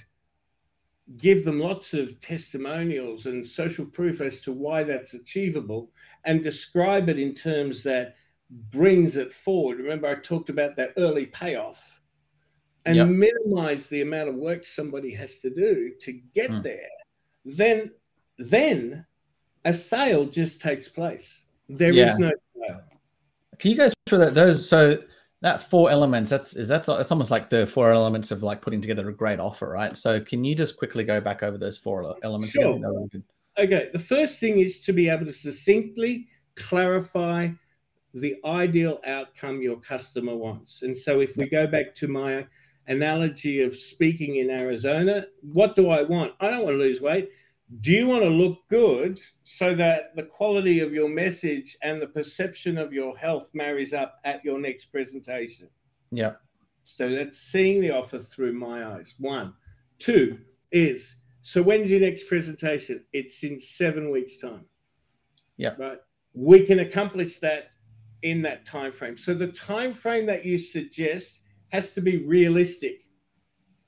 give 1.18 1.44
them 1.44 1.60
lots 1.60 1.92
of 1.94 2.20
testimonials 2.20 3.26
and 3.26 3.46
social 3.46 3.84
proof 3.86 4.20
as 4.20 4.40
to 4.40 4.52
why 4.52 4.84
that's 4.84 5.14
achievable 5.14 5.90
and 6.24 6.42
describe 6.42 7.08
it 7.08 7.18
in 7.18 7.34
terms 7.34 7.82
that 7.82 8.14
brings 8.70 9.16
it 9.16 9.32
forward. 9.32 9.78
Remember, 9.78 10.08
I 10.08 10.14
talked 10.16 10.50
about 10.50 10.76
that 10.76 10.92
early 10.96 11.26
payoff 11.26 12.00
and 12.86 12.96
Yep. 12.96 13.08
minimize 13.08 13.88
the 13.88 14.02
amount 14.02 14.28
of 14.28 14.36
work 14.36 14.66
somebody 14.66 15.12
has 15.12 15.38
to 15.40 15.50
do 15.50 15.92
to 16.00 16.12
get 16.12 16.50
Mm. 16.50 16.62
there, 16.62 16.90
then 17.44 17.92
then 18.40 19.04
a 19.64 19.72
sale 19.72 20.24
just 20.26 20.60
takes 20.60 20.88
place. 20.88 21.42
There 21.68 21.90
is 21.90 21.96
Yeah. 21.96 22.16
no 22.16 22.32
sale. 22.56 22.82
Can 23.58 23.70
you 23.70 23.76
go 23.76 23.90
through 24.06 24.18
that? 24.18 24.34
Those 24.34 24.66
so 24.68 25.02
that 25.42 25.62
four 25.62 25.90
elements. 25.90 26.30
That's 26.30 26.54
is 26.56 26.68
that's 26.68 26.88
it's 26.88 27.10
almost 27.10 27.30
like 27.30 27.50
the 27.50 27.66
four 27.66 27.92
elements 27.92 28.30
of 28.30 28.42
like 28.42 28.62
putting 28.62 28.80
together 28.80 29.08
a 29.08 29.12
great 29.14 29.38
offer, 29.38 29.68
right? 29.68 29.96
So 29.96 30.20
can 30.20 30.44
you 30.44 30.54
just 30.54 30.76
quickly 30.76 31.04
go 31.04 31.20
back 31.20 31.42
over 31.42 31.58
those 31.58 31.76
four 31.76 32.16
elements? 32.22 32.52
Sure. 32.52 32.72
think 32.72 32.82
they're 32.82 32.92
really 32.92 33.08
good. 33.08 33.22
Okay, 33.58 33.90
the 33.92 33.98
first 33.98 34.40
thing 34.40 34.58
is 34.58 34.80
to 34.80 34.92
be 34.92 35.08
able 35.08 35.26
to 35.26 35.32
succinctly 35.32 36.28
clarify 36.56 37.48
the 38.14 38.36
ideal 38.44 39.00
outcome 39.06 39.60
your 39.62 39.78
customer 39.78 40.34
wants. 40.34 40.82
And 40.82 40.96
so, 40.96 41.20
if 41.20 41.36
we 41.36 41.48
go 41.48 41.66
back 41.66 41.94
to 41.96 42.08
my 42.08 42.46
analogy 42.88 43.62
of 43.62 43.74
speaking 43.74 44.36
in 44.36 44.50
Arizona, 44.50 45.26
what 45.42 45.76
do 45.76 45.90
I 45.90 46.02
want? 46.02 46.32
I 46.40 46.50
don't 46.50 46.64
want 46.64 46.74
to 46.74 46.78
lose 46.78 47.00
weight. 47.00 47.30
Do 47.78 47.92
you 47.92 48.08
want 48.08 48.22
to 48.22 48.28
look 48.28 48.58
good 48.68 49.20
so 49.44 49.74
that 49.76 50.16
the 50.16 50.24
quality 50.24 50.80
of 50.80 50.92
your 50.92 51.08
message 51.08 51.76
and 51.82 52.02
the 52.02 52.08
perception 52.08 52.76
of 52.76 52.92
your 52.92 53.16
health 53.16 53.50
marries 53.54 53.92
up 53.92 54.16
at 54.24 54.44
your 54.44 54.58
next 54.58 54.86
presentation? 54.86 55.68
Yeah. 56.10 56.32
So 56.82 57.08
that's 57.08 57.38
seeing 57.38 57.80
the 57.80 57.92
offer 57.92 58.18
through 58.18 58.54
my 58.54 58.96
eyes. 58.96 59.14
One. 59.18 59.54
Two 59.98 60.38
is 60.72 61.16
so 61.42 61.62
when's 61.62 61.90
your 61.90 62.00
next 62.00 62.28
presentation? 62.28 63.04
It's 63.12 63.42
in 63.44 63.60
seven 63.60 64.10
weeks' 64.10 64.36
time. 64.36 64.64
Yeah. 65.56 65.74
Right. 65.78 65.98
We 66.34 66.66
can 66.66 66.80
accomplish 66.80 67.38
that 67.38 67.70
in 68.22 68.42
that 68.42 68.66
time 68.66 68.92
frame. 68.92 69.16
So 69.16 69.32
the 69.34 69.48
time 69.48 69.92
frame 69.92 70.26
that 70.26 70.44
you 70.44 70.58
suggest 70.58 71.40
has 71.68 71.92
to 71.94 72.00
be 72.00 72.24
realistic. 72.26 73.02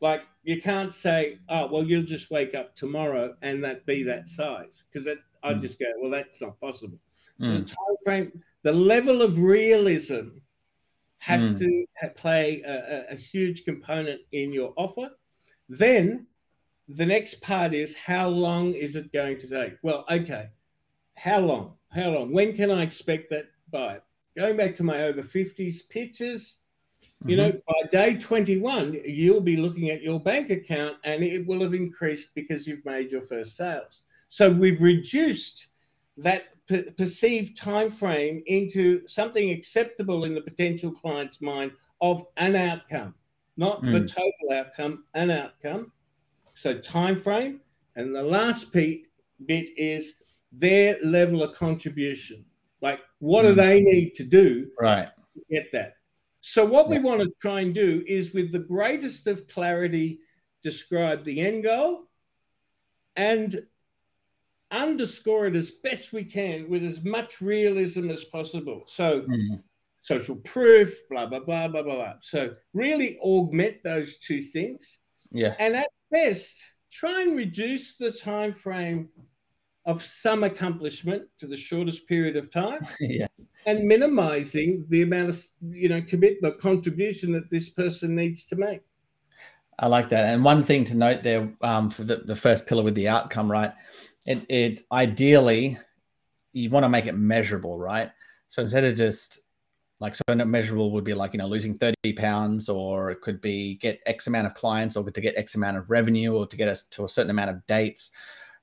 Like 0.00 0.22
you 0.42 0.60
can't 0.60 0.94
say, 0.94 1.38
oh, 1.48 1.68
well, 1.68 1.84
you'll 1.84 2.02
just 2.02 2.30
wake 2.30 2.54
up 2.54 2.74
tomorrow 2.74 3.36
and 3.42 3.62
that 3.64 3.86
be 3.86 4.02
that 4.02 4.28
size. 4.28 4.84
Because 4.92 5.08
I'd 5.42 5.56
Mm. 5.58 5.60
just 5.60 5.78
go, 5.78 5.86
well, 6.00 6.10
that's 6.10 6.40
not 6.40 6.60
possible. 6.60 6.98
So 7.38 7.48
Mm. 7.48 7.60
the 7.60 7.64
time 7.64 7.96
frame, 8.04 8.42
the 8.62 8.72
level 8.72 9.22
of 9.22 9.38
realism 9.38 10.38
has 11.18 11.42
Mm. 11.52 11.58
to 11.60 12.08
play 12.16 12.62
a, 12.62 12.74
a, 12.74 13.12
a 13.12 13.16
huge 13.16 13.64
component 13.64 14.20
in 14.32 14.52
your 14.52 14.72
offer. 14.76 15.10
Then 15.68 16.26
the 16.88 17.06
next 17.06 17.40
part 17.40 17.74
is 17.74 17.94
how 17.94 18.28
long 18.28 18.74
is 18.74 18.96
it 18.96 19.12
going 19.12 19.38
to 19.38 19.48
take? 19.48 19.78
Well, 19.82 20.04
okay, 20.10 20.50
how 21.14 21.38
long? 21.40 21.78
How 21.90 22.10
long? 22.10 22.32
When 22.32 22.54
can 22.56 22.70
I 22.70 22.82
expect 22.82 23.30
that 23.30 23.46
by? 23.70 24.00
Going 24.36 24.56
back 24.56 24.74
to 24.76 24.82
my 24.82 25.04
over 25.04 25.22
50s 25.22 25.82
pictures, 25.88 26.58
you 27.24 27.36
know, 27.36 27.52
by 27.66 27.88
day 27.90 28.16
21, 28.18 29.00
you'll 29.04 29.40
be 29.40 29.56
looking 29.56 29.90
at 29.90 30.02
your 30.02 30.18
bank 30.20 30.50
account 30.50 30.96
and 31.04 31.22
it 31.22 31.46
will 31.46 31.60
have 31.62 31.74
increased 31.74 32.34
because 32.34 32.66
you've 32.66 32.84
made 32.84 33.10
your 33.10 33.22
first 33.22 33.56
sales. 33.56 34.02
So 34.28 34.50
we've 34.50 34.82
reduced 34.82 35.68
that 36.16 36.44
per- 36.68 36.90
perceived 36.96 37.56
time 37.56 37.90
frame 37.90 38.42
into 38.46 39.06
something 39.06 39.50
acceptable 39.50 40.24
in 40.24 40.34
the 40.34 40.40
potential 40.40 40.90
client's 40.90 41.40
mind 41.40 41.72
of 42.00 42.24
an 42.36 42.56
outcome, 42.56 43.14
not 43.56 43.82
the 43.82 44.00
Mm. 44.00 44.08
total 44.08 44.52
outcome, 44.52 45.04
an 45.14 45.30
outcome. 45.30 45.92
So 46.54 46.78
time 46.78 47.16
frame, 47.16 47.60
and 47.96 48.14
the 48.14 48.22
last 48.22 48.72
bit, 48.72 49.06
bit 49.46 49.68
is 49.76 50.14
their 50.50 50.98
level 51.02 51.42
of 51.42 51.54
contribution. 51.54 52.44
Like, 52.80 53.00
what 53.20 53.42
do 53.42 53.52
Mm. 53.52 53.56
they 53.56 53.80
need 53.80 54.14
to 54.16 54.24
do 54.24 54.70
Right. 54.80 55.08
to 55.34 55.44
get 55.50 55.70
that? 55.72 55.94
So, 56.42 56.66
what 56.66 56.88
we 56.88 56.98
want 56.98 57.20
to 57.20 57.32
try 57.40 57.60
and 57.60 57.72
do 57.72 58.04
is, 58.06 58.34
with 58.34 58.50
the 58.50 58.58
greatest 58.58 59.28
of 59.28 59.46
clarity, 59.46 60.18
describe 60.60 61.22
the 61.24 61.40
end 61.40 61.62
goal 61.62 62.08
and 63.14 63.64
underscore 64.70 65.46
it 65.46 65.54
as 65.54 65.70
best 65.70 66.12
we 66.12 66.24
can 66.24 66.68
with 66.68 66.82
as 66.84 67.04
much 67.04 67.40
realism 67.40 68.10
as 68.10 68.24
possible. 68.24 68.82
So, 68.86 69.22
Mm. 69.22 69.62
social 70.00 70.34
proof, 70.36 71.08
blah, 71.08 71.26
blah, 71.26 71.38
blah, 71.38 71.68
blah, 71.68 71.82
blah, 71.82 71.94
blah. 71.94 72.14
So, 72.20 72.56
really 72.74 73.18
augment 73.18 73.84
those 73.84 74.18
two 74.18 74.42
things. 74.42 74.98
Yeah. 75.30 75.54
And 75.60 75.76
at 75.76 75.90
best, 76.10 76.58
try 76.90 77.22
and 77.22 77.36
reduce 77.36 77.96
the 77.96 78.10
time 78.10 78.52
frame 78.52 79.10
of 79.84 80.02
some 80.02 80.44
accomplishment 80.44 81.28
to 81.38 81.46
the 81.46 81.56
shortest 81.56 82.06
period 82.06 82.36
of 82.36 82.50
time 82.50 82.86
yeah. 83.00 83.26
and 83.66 83.84
minimizing 83.84 84.84
the 84.88 85.02
amount 85.02 85.28
of 85.28 85.44
you 85.70 85.88
know 85.88 86.00
commitment 86.02 86.58
contribution 86.60 87.32
that 87.32 87.50
this 87.50 87.68
person 87.68 88.14
needs 88.14 88.46
to 88.46 88.56
make 88.56 88.82
I 89.78 89.88
like 89.88 90.10
that. 90.10 90.26
And 90.26 90.44
one 90.44 90.62
thing 90.62 90.84
to 90.84 90.96
note 90.96 91.22
there 91.22 91.52
um, 91.62 91.90
for 91.90 92.04
the, 92.04 92.16
the 92.16 92.36
first 92.36 92.66
pillar 92.66 92.84
with 92.84 92.94
the 92.94 93.08
outcome, 93.08 93.50
right? 93.50 93.72
It, 94.26 94.46
it 94.48 94.80
ideally 94.92 95.78
you 96.52 96.70
want 96.70 96.84
to 96.84 96.88
make 96.88 97.06
it 97.06 97.14
measurable, 97.14 97.78
right? 97.78 98.10
So 98.48 98.62
instead 98.62 98.84
of 98.84 98.96
just 98.96 99.40
like 99.98 100.14
so 100.14 100.22
measurable 100.34 100.90
would 100.92 101.04
be 101.04 101.14
like 101.14 101.32
you 101.32 101.38
know 101.38 101.46
losing 101.46 101.78
30 101.78 101.94
pounds 102.14 102.68
or 102.68 103.12
it 103.12 103.20
could 103.20 103.40
be 103.40 103.76
get 103.76 104.00
x 104.04 104.26
amount 104.26 104.48
of 104.48 104.54
clients 104.54 104.96
or 104.96 105.08
to 105.08 105.20
get 105.20 105.38
x 105.38 105.54
amount 105.54 105.76
of 105.76 105.88
revenue 105.88 106.34
or 106.34 106.44
to 106.44 106.56
get 106.56 106.68
us 106.68 106.82
to 106.88 107.04
a 107.04 107.08
certain 107.08 107.30
amount 107.30 107.50
of 107.50 107.64
dates 107.66 108.10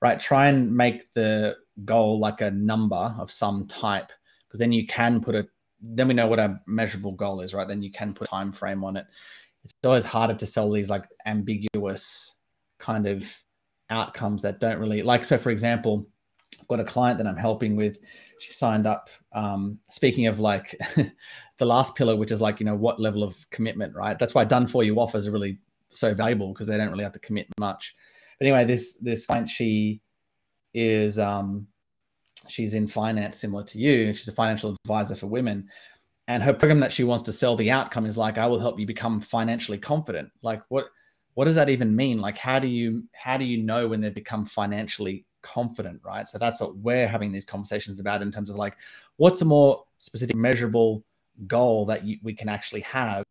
right? 0.02 0.20
Try 0.20 0.48
and 0.48 0.76
make 0.76 1.12
the 1.14 1.58
goal 1.86 2.20
like 2.20 2.42
a 2.42 2.52
number 2.52 3.16
of 3.18 3.32
some 3.32 3.68
type 3.68 4.12
because 4.48 4.60
then 4.60 4.72
you 4.72 4.86
can 4.86 5.22
put 5.22 5.36
a 5.36 5.48
then 5.82 6.10
we 6.10 6.14
know 6.14 6.28
what 6.28 6.40
a 6.40 6.60
measurable 6.68 7.14
goal 7.14 7.40
is 7.40 7.54
right? 7.54 7.68
Then 7.68 7.82
you 7.82 7.92
can 7.92 8.14
put 8.14 8.28
a 8.28 8.32
time 8.32 8.52
frame 8.52 8.84
on 8.84 8.98
it. 8.98 9.06
It's 9.64 9.74
always 9.84 10.06
harder 10.06 10.36
to 10.36 10.46
sell 10.46 10.72
these 10.72 10.90
like 10.90 11.06
ambiguous 11.26 12.36
kind 12.80 13.08
of 13.08 13.44
outcomes 13.90 14.42
that 14.42 14.60
don't 14.60 14.80
really 14.80 15.02
like 15.02 15.26
so 15.26 15.36
for 15.36 15.50
example 15.50 16.08
i've 16.62 16.68
got 16.68 16.80
a 16.80 16.84
client 16.84 17.18
that 17.18 17.28
i'm 17.28 17.36
helping 17.36 17.76
with. 17.76 17.98
She 18.40 18.54
signed 18.54 18.88
up 18.88 19.10
um, 19.34 19.80
speaking 19.92 20.28
of 20.28 20.40
like 20.40 20.80
the 21.58 21.66
last 21.66 21.96
pillar 21.96 22.16
which 22.16 22.32
is 22.32 22.40
like 22.40 22.60
you 22.60 22.66
know 22.66 22.76
what 22.76 23.00
level 23.00 23.24
of 23.24 23.50
commitment 23.50 23.96
right? 23.96 24.18
That's 24.18 24.34
why 24.34 24.46
done 24.46 24.66
for 24.66 24.84
you 24.84 25.00
offers 25.00 25.28
are 25.28 25.32
really 25.32 25.60
so 25.92 26.14
valuable 26.14 26.54
because 26.54 26.68
they 26.68 26.78
don't 26.78 26.92
really 26.92 27.04
have 27.04 27.14
to 27.14 27.20
commit 27.20 27.48
much 27.60 27.96
but 28.40 28.48
anyway 28.48 28.66
this 28.66 28.96
this 29.00 29.26
client 29.26 29.50
she 29.50 30.02
is 30.74 31.20
um 31.20 31.68
she's 32.48 32.74
in 32.74 32.88
finance 32.88 33.38
similar 33.38 33.64
to 33.64 33.78
you 33.78 34.14
she's 34.14 34.28
a 34.28 34.34
financial 34.34 34.76
advisor 34.86 35.16
for 35.16 35.28
women 35.28 35.68
and 36.28 36.44
her 36.44 36.54
program 36.54 36.80
that 36.80 36.92
she 36.92 37.04
wants 37.04 37.24
to 37.24 37.34
sell 37.34 37.56
the 37.56 37.72
outcome 37.72 38.06
is 38.06 38.18
like 38.18 38.38
i 38.38 38.46
will 38.46 38.60
help 38.60 38.80
you 38.80 38.86
become 38.86 39.20
financially 39.20 39.78
confident 39.78 40.30
like 40.42 40.62
what 40.70 40.86
what 41.34 41.46
does 41.46 41.56
that 41.56 41.70
even 41.70 41.96
mean 41.96 42.20
like 42.20 42.38
how 42.38 42.60
do 42.60 42.68
you 42.68 43.04
how 43.14 43.38
do 43.38 43.46
you 43.46 43.62
know 43.64 43.88
when 43.88 44.02
they 44.02 44.10
become 44.10 44.46
financially 44.46 45.26
confident, 45.42 46.02
right? 46.04 46.28
So 46.28 46.38
that's 46.38 46.62
what 46.62 46.76
we're 46.78 47.08
having 47.08 47.32
these 47.32 47.46
conversations 47.46 48.00
about 48.00 48.22
in 48.22 48.32
terms 48.32 48.50
of 48.50 48.56
like, 48.56 48.78
what's 49.18 49.42
a 49.42 49.46
more 49.46 49.84
specific, 49.98 50.36
measurable 50.36 51.04
goal 51.48 51.86
that 51.86 52.06
you, 52.06 52.18
we 52.24 52.34
can 52.34 52.50
actually 52.50 52.82
have 52.82 53.24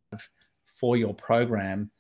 for 0.67 0.97
your 0.97 1.15
program? 1.15 1.91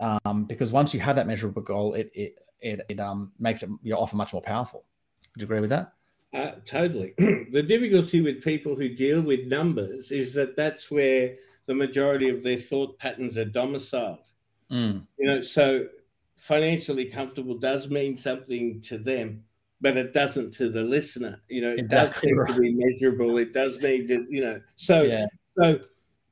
Um, 0.00 0.44
because 0.44 0.72
once 0.72 0.94
you 0.94 1.00
have 1.00 1.16
that 1.16 1.26
measurable 1.26 1.62
goal, 1.62 1.94
it 1.94 2.10
it 2.14 2.34
it, 2.60 2.80
it 2.88 3.00
um, 3.00 3.32
makes 3.38 3.62
it, 3.62 3.70
your 3.82 3.98
offer 3.98 4.16
much 4.16 4.32
more 4.32 4.42
powerful. 4.42 4.84
Would 5.34 5.42
you 5.42 5.46
agree 5.46 5.60
with 5.60 5.70
that? 5.70 5.92
Uh, 6.32 6.52
totally. 6.64 7.14
the 7.18 7.62
difficulty 7.62 8.20
with 8.20 8.42
people 8.42 8.76
who 8.76 8.88
deal 8.88 9.20
with 9.20 9.46
numbers 9.46 10.12
is 10.12 10.32
that 10.34 10.56
that's 10.56 10.90
where 10.90 11.36
the 11.66 11.74
majority 11.74 12.28
of 12.28 12.42
their 12.42 12.56
thought 12.56 12.98
patterns 12.98 13.36
are 13.36 13.44
domiciled. 13.44 14.30
Mm. 14.70 15.06
You 15.18 15.26
know, 15.26 15.42
so 15.42 15.86
financially 16.36 17.04
comfortable 17.04 17.58
does 17.58 17.90
mean 17.90 18.16
something 18.16 18.80
to 18.82 18.98
them, 18.98 19.42
but 19.80 19.96
it 19.96 20.12
doesn't 20.12 20.52
to 20.54 20.68
the 20.68 20.82
listener. 20.82 21.40
You 21.48 21.62
know, 21.62 21.72
it 21.72 21.80
exactly 21.80 22.30
does 22.30 22.38
right. 22.38 22.54
to 22.54 22.60
be 22.60 22.74
measurable. 22.74 23.38
It 23.38 23.52
does 23.52 23.80
mean 23.82 24.06
to, 24.08 24.26
you 24.28 24.42
know, 24.42 24.60
so, 24.76 25.02
yeah. 25.02 25.26
so, 25.58 25.80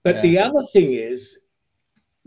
but 0.04 0.16
yeah. 0.16 0.22
the 0.22 0.38
other 0.38 0.62
thing 0.72 0.92
is 0.92 1.38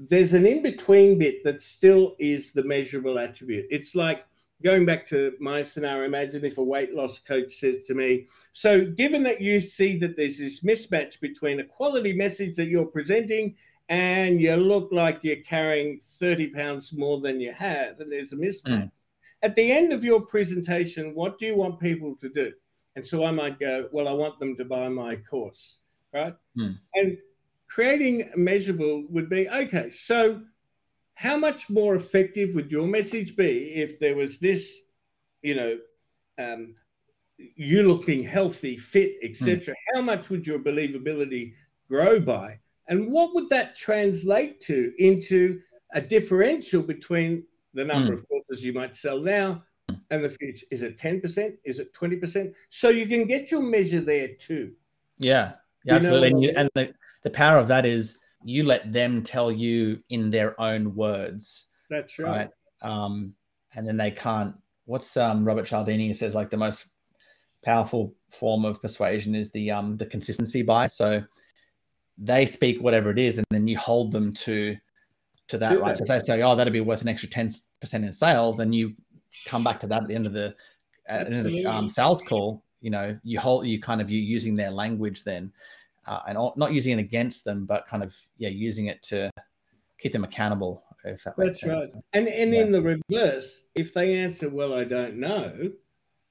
there's 0.08 0.34
an 0.34 0.46
in 0.46 0.62
between 0.62 1.20
bit 1.20 1.44
that 1.44 1.62
still 1.62 2.16
is 2.20 2.52
the 2.52 2.64
measurable 2.64 3.20
attribute. 3.20 3.66
It's 3.70 3.96
like 3.96 4.26
going 4.64 4.86
back 4.86 5.06
to 5.08 5.34
my 5.40 5.64
scenario. 5.64 6.06
Imagine 6.06 6.46
if 6.46 6.58
a 6.58 6.64
weight 6.64 6.94
loss 6.94 7.20
coach 7.20 7.54
said 7.54 7.84
to 7.86 7.94
me, 7.94 8.28
So, 8.54 8.86
given 8.86 9.24
that 9.24 9.42
you 9.42 9.60
see 9.60 9.98
that 10.00 10.18
there's 10.18 10.40
this 10.40 10.62
mismatch 10.62 11.20
between 11.20 11.60
a 11.60 11.66
quality 11.66 12.14
message 12.14 12.56
that 12.56 12.68
you're 12.68 12.86
presenting 12.86 13.56
and 13.90 14.40
you 14.40 14.56
look 14.56 14.90
like 14.92 15.24
you're 15.24 15.38
carrying 15.38 16.00
30 16.02 16.48
pounds 16.48 16.94
more 16.94 17.20
than 17.20 17.40
you 17.40 17.52
have, 17.52 18.00
and 18.00 18.12
there's 18.12 18.34
a 18.34 18.38
mismatch. 18.38 18.64
Mm 18.66 19.06
at 19.44 19.56
the 19.56 19.72
end 19.72 19.92
of 19.92 20.04
your 20.04 20.22
presentation, 20.22 21.16
what 21.16 21.40
do 21.40 21.46
you 21.46 21.56
want 21.56 21.80
people 21.80 22.16
to 22.18 22.30
do? 22.30 22.52
And 22.96 23.06
so 23.06 23.26
I 23.26 23.32
might 23.32 23.60
go, 23.60 23.88
well, 23.92 24.08
I 24.08 24.14
want 24.14 24.40
them 24.40 24.56
to 24.58 24.66
buy 24.66 24.88
my 24.90 25.16
course, 25.16 25.80
right? 26.14 26.36
Hmm. 26.56 26.72
And 26.94 27.18
creating 27.74 28.30
measurable 28.36 29.06
would 29.10 29.30
be 29.30 29.50
okay. 29.50 29.90
So, 29.90 30.42
how 31.16 31.38
much 31.38 31.70
more 31.70 31.96
effective 31.96 32.56
would 32.56 32.72
your 32.72 32.88
message 32.88 33.36
be 33.36 33.74
if 33.76 34.00
there 34.00 34.16
was 34.16 34.40
this, 34.40 34.82
you 35.42 35.56
know, 35.56 35.78
um, 36.38 36.74
you 37.38 37.88
looking 37.88 38.24
healthy, 38.24 38.78
fit, 38.78 39.16
etc.? 39.24 39.74
Hmm. 39.74 39.96
How 39.96 40.02
much 40.02 40.30
would 40.30 40.46
your 40.46 40.60
believability 40.60 41.54
grow 41.88 42.20
by? 42.20 42.60
And 42.88 43.12
what 43.12 43.34
would 43.36 43.50
that 43.50 43.76
translate 43.76 44.60
to 44.62 44.94
into 44.98 45.62
a 45.94 46.02
differential 46.02 46.82
between 46.82 47.44
the 47.74 47.86
number 47.86 48.12
mm. 48.12 48.20
of 48.20 48.28
courses 48.28 48.64
you 48.64 48.74
might 48.74 48.96
sell 48.96 49.20
now 49.20 49.64
and 50.10 50.24
the 50.24 50.30
future. 50.30 50.66
Is 50.72 50.82
it 50.82 50.98
10%? 50.98 51.58
Is 51.64 51.80
it 51.80 51.94
20%? 51.94 52.54
So 52.70 52.90
you 52.90 53.08
can 53.08 53.26
get 53.26 53.52
your 53.52 53.62
measure 53.62 54.02
there 54.02 54.30
too. 54.30 54.74
Yeah, 55.18 55.54
yeah 55.86 55.96
absolutely. 55.96 56.30
And, 56.30 56.44
you, 56.44 56.54
and 56.56 56.70
the, 56.74 56.94
the 57.24 57.30
power 57.30 57.58
of 57.58 57.68
that 57.68 57.86
is 57.86 58.20
you 58.44 58.64
let 58.64 58.92
them 58.92 59.22
tell 59.22 59.52
you 59.52 60.02
in 60.10 60.30
their 60.30 60.60
own 60.60 60.96
words. 60.96 61.68
That's 61.90 62.18
right. 62.20 62.30
right? 62.30 62.50
Um, 62.82 63.36
and 63.76 63.88
then 63.88 63.98
they 63.98 64.12
can't. 64.12 64.56
What's 64.86 65.16
um, 65.16 65.46
Robert 65.46 65.68
Cialdini 65.68 66.14
says 66.14 66.36
like 66.36 66.50
the 66.50 66.58
most 66.58 66.90
powerful 67.64 68.16
form 68.30 68.66
of 68.66 68.82
persuasion 68.82 69.36
is 69.36 69.52
the 69.52 69.72
um, 69.72 69.98
the 69.98 70.06
consistency 70.06 70.64
bias. 70.64 70.96
So 70.96 71.24
they 72.18 72.46
speak 72.46 72.82
whatever 72.82 73.12
it 73.12 73.20
is, 73.20 73.38
and 73.38 73.46
then 73.52 73.68
you 73.68 73.78
hold 73.78 74.12
them 74.12 74.34
to 74.34 74.76
to 75.50 75.58
that, 75.58 75.80
right? 75.80 75.96
So 75.96 76.04
if 76.04 76.08
they 76.08 76.20
say, 76.20 76.42
"Oh, 76.42 76.56
that'd 76.56 76.74
be 76.74 76.82
worth 76.82 77.02
an 77.02 77.08
extra 77.08 77.30
ten 77.30 77.50
percent 77.80 78.06
in 78.06 78.14
sales," 78.14 78.58
then 78.58 78.74
you 78.74 78.96
come 79.46 79.64
back 79.64 79.80
to 79.82 79.88
that 79.88 80.04
at 80.04 80.08
the 80.08 80.16
end 80.16 80.26
of 80.26 80.34
the 80.34 80.56
at 81.08 81.28
end 81.28 81.46
of 81.46 81.52
the 81.52 81.66
um, 81.66 81.90
sales 81.90 82.22
call. 82.22 82.64
You 82.82 82.90
know, 82.90 83.18
you 83.24 83.40
hold 83.40 83.68
you 83.68 83.80
kind 83.80 84.02
of 84.02 84.10
you 84.10 84.20
using 84.20 84.56
their 84.56 84.72
language 84.72 85.24
then, 85.24 85.52
uh, 86.08 86.20
and 86.28 86.38
all, 86.38 86.54
not 86.58 86.74
using 86.74 86.98
it 86.98 87.00
against 87.00 87.46
them, 87.46 87.66
but 87.66 87.88
kind 87.88 88.04
of 88.04 88.16
yeah, 88.38 88.50
using 88.50 88.88
it 88.88 89.02
to 89.04 89.30
keep 89.98 90.12
them 90.12 90.24
accountable. 90.24 90.84
If 91.04 91.24
that 91.24 91.36
That's 91.38 91.64
right. 91.64 91.90
And 92.14 92.28
and 92.28 92.54
yeah. 92.54 92.62
in 92.62 92.72
the 92.72 92.82
reverse, 92.82 93.64
if 93.76 93.94
they 93.94 94.18
answer, 94.18 94.50
"Well, 94.50 94.74
I 94.74 94.84
don't 94.84 95.16
know," 95.16 95.54
mm. 95.56 95.72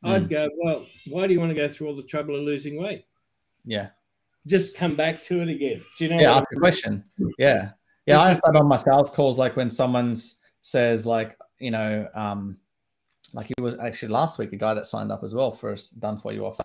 I'd 0.05 0.29
go, 0.29 0.49
"Well, 0.62 0.87
why 1.07 1.27
do 1.27 1.33
you 1.33 1.41
want 1.41 1.51
to 1.51 1.57
go 1.57 1.68
through 1.68 1.89
all 1.89 1.97
the 1.97 2.05
trouble 2.05 2.37
of 2.37 2.43
losing 2.43 2.81
weight?" 2.81 3.05
Yeah. 3.64 3.89
Just 4.47 4.75
come 4.75 4.97
back 4.97 5.21
to 5.23 5.43
it 5.43 5.49
again. 5.49 5.83
Do 5.99 6.05
you 6.05 6.11
know? 6.11 6.21
Yeah, 6.21 6.37
ask 6.37 6.47
a 6.53 6.57
question. 6.57 7.05
Yeah. 7.39 7.73
Yeah, 8.07 8.21
I 8.21 8.29
understand 8.29 8.57
on 8.57 8.66
my 8.66 8.77
sales 8.77 9.11
calls, 9.11 9.39
like 9.39 9.57
when 9.57 9.71
someone 9.71 10.16
says, 10.62 11.07
like, 11.07 11.37
you 11.59 11.71
know, 11.71 12.09
um, 12.14 12.57
like 13.33 13.51
it 13.51 13.61
was 13.61 13.79
actually 13.79 14.09
last 14.09 14.39
week, 14.39 14.53
a 14.53 14.57
guy 14.57 14.75
that 14.75 14.87
signed 14.87 15.12
up 15.12 15.23
as 15.23 15.35
well 15.35 15.53
for 15.53 15.73
a 15.73 15.77
done 15.99 16.18
for 16.18 16.33
you 16.33 16.47
offer. 16.47 16.62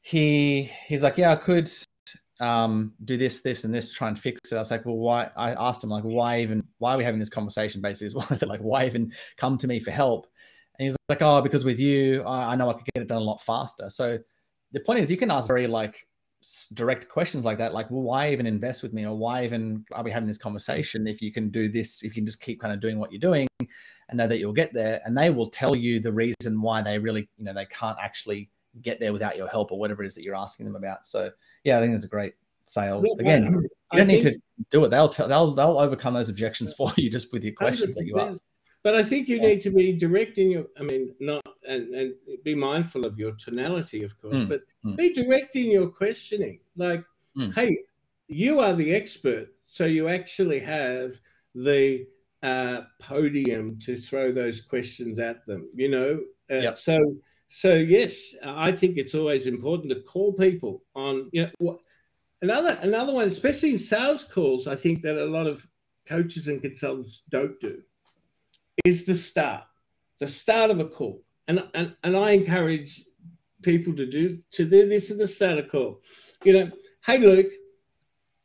He 0.00 0.70
he's 0.86 1.02
like, 1.02 1.18
yeah, 1.18 1.32
I 1.32 1.36
could 1.36 1.70
um, 2.40 2.94
do 3.04 3.16
this, 3.16 3.40
this, 3.40 3.64
and 3.64 3.74
this 3.74 3.90
to 3.90 3.94
try 3.96 4.08
and 4.08 4.18
fix 4.18 4.52
it. 4.52 4.56
I 4.56 4.58
was 4.58 4.70
like, 4.70 4.86
well, 4.86 4.96
why? 4.96 5.30
I 5.36 5.52
asked 5.52 5.82
him 5.82 5.90
like, 5.90 6.04
why 6.04 6.40
even? 6.40 6.62
Why 6.78 6.94
are 6.94 6.98
we 6.98 7.04
having 7.04 7.18
this 7.18 7.28
conversation? 7.28 7.80
Basically, 7.80 8.08
as 8.08 8.14
well. 8.16 8.26
I 8.30 8.36
said 8.36 8.48
like, 8.48 8.60
why 8.60 8.86
even 8.86 9.12
come 9.36 9.58
to 9.58 9.66
me 9.66 9.80
for 9.80 9.90
help? 9.90 10.26
And 10.78 10.84
he's 10.84 10.96
like, 11.08 11.22
oh, 11.22 11.42
because 11.42 11.64
with 11.64 11.80
you, 11.80 12.22
I, 12.22 12.52
I 12.52 12.56
know 12.56 12.70
I 12.70 12.74
could 12.74 12.86
get 12.94 13.02
it 13.02 13.08
done 13.08 13.22
a 13.22 13.24
lot 13.24 13.42
faster. 13.42 13.90
So 13.90 14.18
the 14.72 14.80
point 14.80 15.00
is, 15.00 15.10
you 15.10 15.16
can 15.16 15.30
ask 15.30 15.48
very 15.48 15.66
like 15.66 16.06
direct 16.74 17.08
questions 17.08 17.44
like 17.44 17.58
that 17.58 17.74
like 17.74 17.90
well 17.90 18.02
why 18.02 18.30
even 18.30 18.46
invest 18.46 18.84
with 18.84 18.92
me 18.92 19.04
or 19.04 19.16
why 19.16 19.44
even 19.44 19.84
are 19.92 20.04
we 20.04 20.10
having 20.10 20.28
this 20.28 20.38
conversation 20.38 21.08
if 21.08 21.20
you 21.20 21.32
can 21.32 21.50
do 21.50 21.68
this 21.68 22.04
if 22.04 22.14
you 22.14 22.14
can 22.20 22.26
just 22.26 22.40
keep 22.40 22.60
kind 22.60 22.72
of 22.72 22.80
doing 22.80 22.96
what 22.96 23.10
you're 23.10 23.18
doing 23.18 23.48
and 23.60 24.18
know 24.18 24.26
that 24.26 24.38
you'll 24.38 24.52
get 24.52 24.72
there 24.72 25.00
and 25.04 25.18
they 25.18 25.30
will 25.30 25.50
tell 25.50 25.74
you 25.74 25.98
the 25.98 26.12
reason 26.12 26.62
why 26.62 26.80
they 26.80 26.96
really 26.96 27.28
you 27.38 27.44
know 27.44 27.52
they 27.52 27.64
can't 27.66 27.98
actually 28.00 28.48
get 28.82 29.00
there 29.00 29.12
without 29.12 29.36
your 29.36 29.48
help 29.48 29.72
or 29.72 29.78
whatever 29.78 30.02
it 30.02 30.06
is 30.06 30.14
that 30.14 30.24
you're 30.24 30.36
asking 30.36 30.66
them 30.66 30.76
about 30.76 31.06
so 31.06 31.30
yeah 31.64 31.78
i 31.78 31.80
think 31.80 31.94
it's 31.94 32.04
a 32.04 32.08
great 32.08 32.34
sales 32.64 33.08
again 33.18 33.44
you 33.92 33.98
don't 33.98 34.06
need 34.06 34.20
to 34.20 34.38
do 34.70 34.84
it 34.84 34.88
they'll 34.90 35.08
tell 35.08 35.26
they'll 35.26 35.52
they'll 35.54 35.78
overcome 35.78 36.14
those 36.14 36.28
objections 36.28 36.74
for 36.78 36.92
you 36.96 37.10
just 37.10 37.32
with 37.32 37.42
your 37.42 37.54
questions 37.54 37.96
100%. 37.96 37.98
that 37.98 38.06
you 38.06 38.18
ask 38.18 38.42
but 38.82 38.94
I 38.94 39.02
think 39.02 39.28
you 39.28 39.36
yeah. 39.36 39.48
need 39.48 39.60
to 39.62 39.70
be 39.70 39.92
direct 39.92 40.38
in 40.38 40.50
your, 40.50 40.66
I 40.78 40.82
mean, 40.82 41.14
not, 41.20 41.42
and, 41.68 41.94
and 41.94 42.14
be 42.44 42.54
mindful 42.54 43.04
of 43.06 43.18
your 43.18 43.32
tonality, 43.32 44.04
of 44.04 44.18
course, 44.20 44.36
mm. 44.36 44.48
but 44.48 44.62
mm. 44.84 44.96
be 44.96 45.12
direct 45.12 45.56
in 45.56 45.70
your 45.70 45.88
questioning. 45.88 46.60
Like, 46.76 47.04
mm. 47.36 47.52
hey, 47.54 47.76
you 48.28 48.60
are 48.60 48.74
the 48.74 48.94
expert. 48.94 49.48
So 49.66 49.84
you 49.84 50.08
actually 50.08 50.60
have 50.60 51.20
the 51.54 52.06
uh, 52.42 52.82
podium 53.00 53.78
to 53.80 53.96
throw 53.96 54.32
those 54.32 54.60
questions 54.60 55.18
at 55.18 55.44
them, 55.46 55.68
you 55.74 55.88
know? 55.88 56.20
Uh, 56.50 56.62
yep. 56.62 56.78
So, 56.78 56.98
so 57.48 57.74
yes, 57.74 58.34
I 58.44 58.72
think 58.72 58.96
it's 58.96 59.14
always 59.14 59.46
important 59.46 59.92
to 59.92 60.00
call 60.00 60.32
people 60.32 60.84
on, 60.94 61.30
you 61.32 61.44
know, 61.44 61.50
what, 61.58 61.78
another, 62.42 62.78
another 62.82 63.12
one, 63.12 63.28
especially 63.28 63.70
in 63.70 63.78
sales 63.78 64.24
calls, 64.24 64.66
I 64.66 64.76
think 64.76 65.02
that 65.02 65.16
a 65.16 65.24
lot 65.24 65.46
of 65.46 65.66
coaches 66.06 66.48
and 66.48 66.60
consultants 66.60 67.22
don't 67.28 67.58
do 67.60 67.82
is 68.84 69.04
the 69.04 69.14
start, 69.14 69.64
the 70.20 70.28
start 70.28 70.70
of 70.70 70.80
a 70.80 70.84
call. 70.86 71.22
And, 71.46 71.64
and, 71.74 71.94
and 72.04 72.16
I 72.16 72.32
encourage 72.32 73.04
people 73.62 73.94
to 73.96 74.06
do 74.06 74.38
to 74.52 74.64
do 74.64 74.88
this 74.88 75.10
at 75.10 75.18
the 75.18 75.26
start 75.26 75.58
of 75.58 75.68
call. 75.68 76.02
You 76.44 76.52
know, 76.52 76.70
hey 77.04 77.18
Luke, 77.18 77.50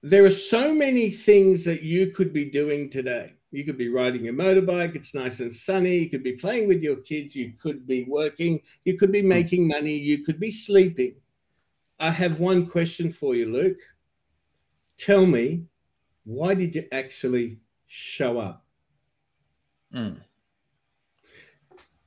there 0.01 0.25
are 0.25 0.31
so 0.31 0.73
many 0.73 1.09
things 1.09 1.65
that 1.65 1.83
you 1.83 2.07
could 2.07 2.33
be 2.33 2.49
doing 2.49 2.89
today. 2.89 3.29
You 3.53 3.63
could 3.63 3.77
be 3.77 3.87
riding 3.89 4.25
your 4.25 4.33
motorbike, 4.33 4.95
it's 4.95 5.13
nice 5.13 5.39
and 5.39 5.53
sunny, 5.53 5.99
you 5.99 6.09
could 6.09 6.23
be 6.23 6.33
playing 6.33 6.67
with 6.67 6.81
your 6.81 6.95
kids, 6.95 7.35
you 7.35 7.53
could 7.61 7.85
be 7.85 8.03
working, 8.05 8.59
you 8.83 8.97
could 8.97 9.11
be 9.11 9.21
making 9.21 9.67
money, 9.67 9.95
you 9.95 10.23
could 10.23 10.39
be 10.39 10.49
sleeping. 10.49 11.21
I 11.99 12.09
have 12.09 12.39
one 12.39 12.65
question 12.65 13.11
for 13.11 13.35
you, 13.35 13.51
Luke. 13.51 13.79
tell 14.97 15.25
me, 15.25 15.65
why 16.23 16.53
did 16.55 16.73
you 16.75 16.87
actually 16.91 17.59
show 17.87 18.39
up? 18.39 18.65
Mm. 19.93 20.19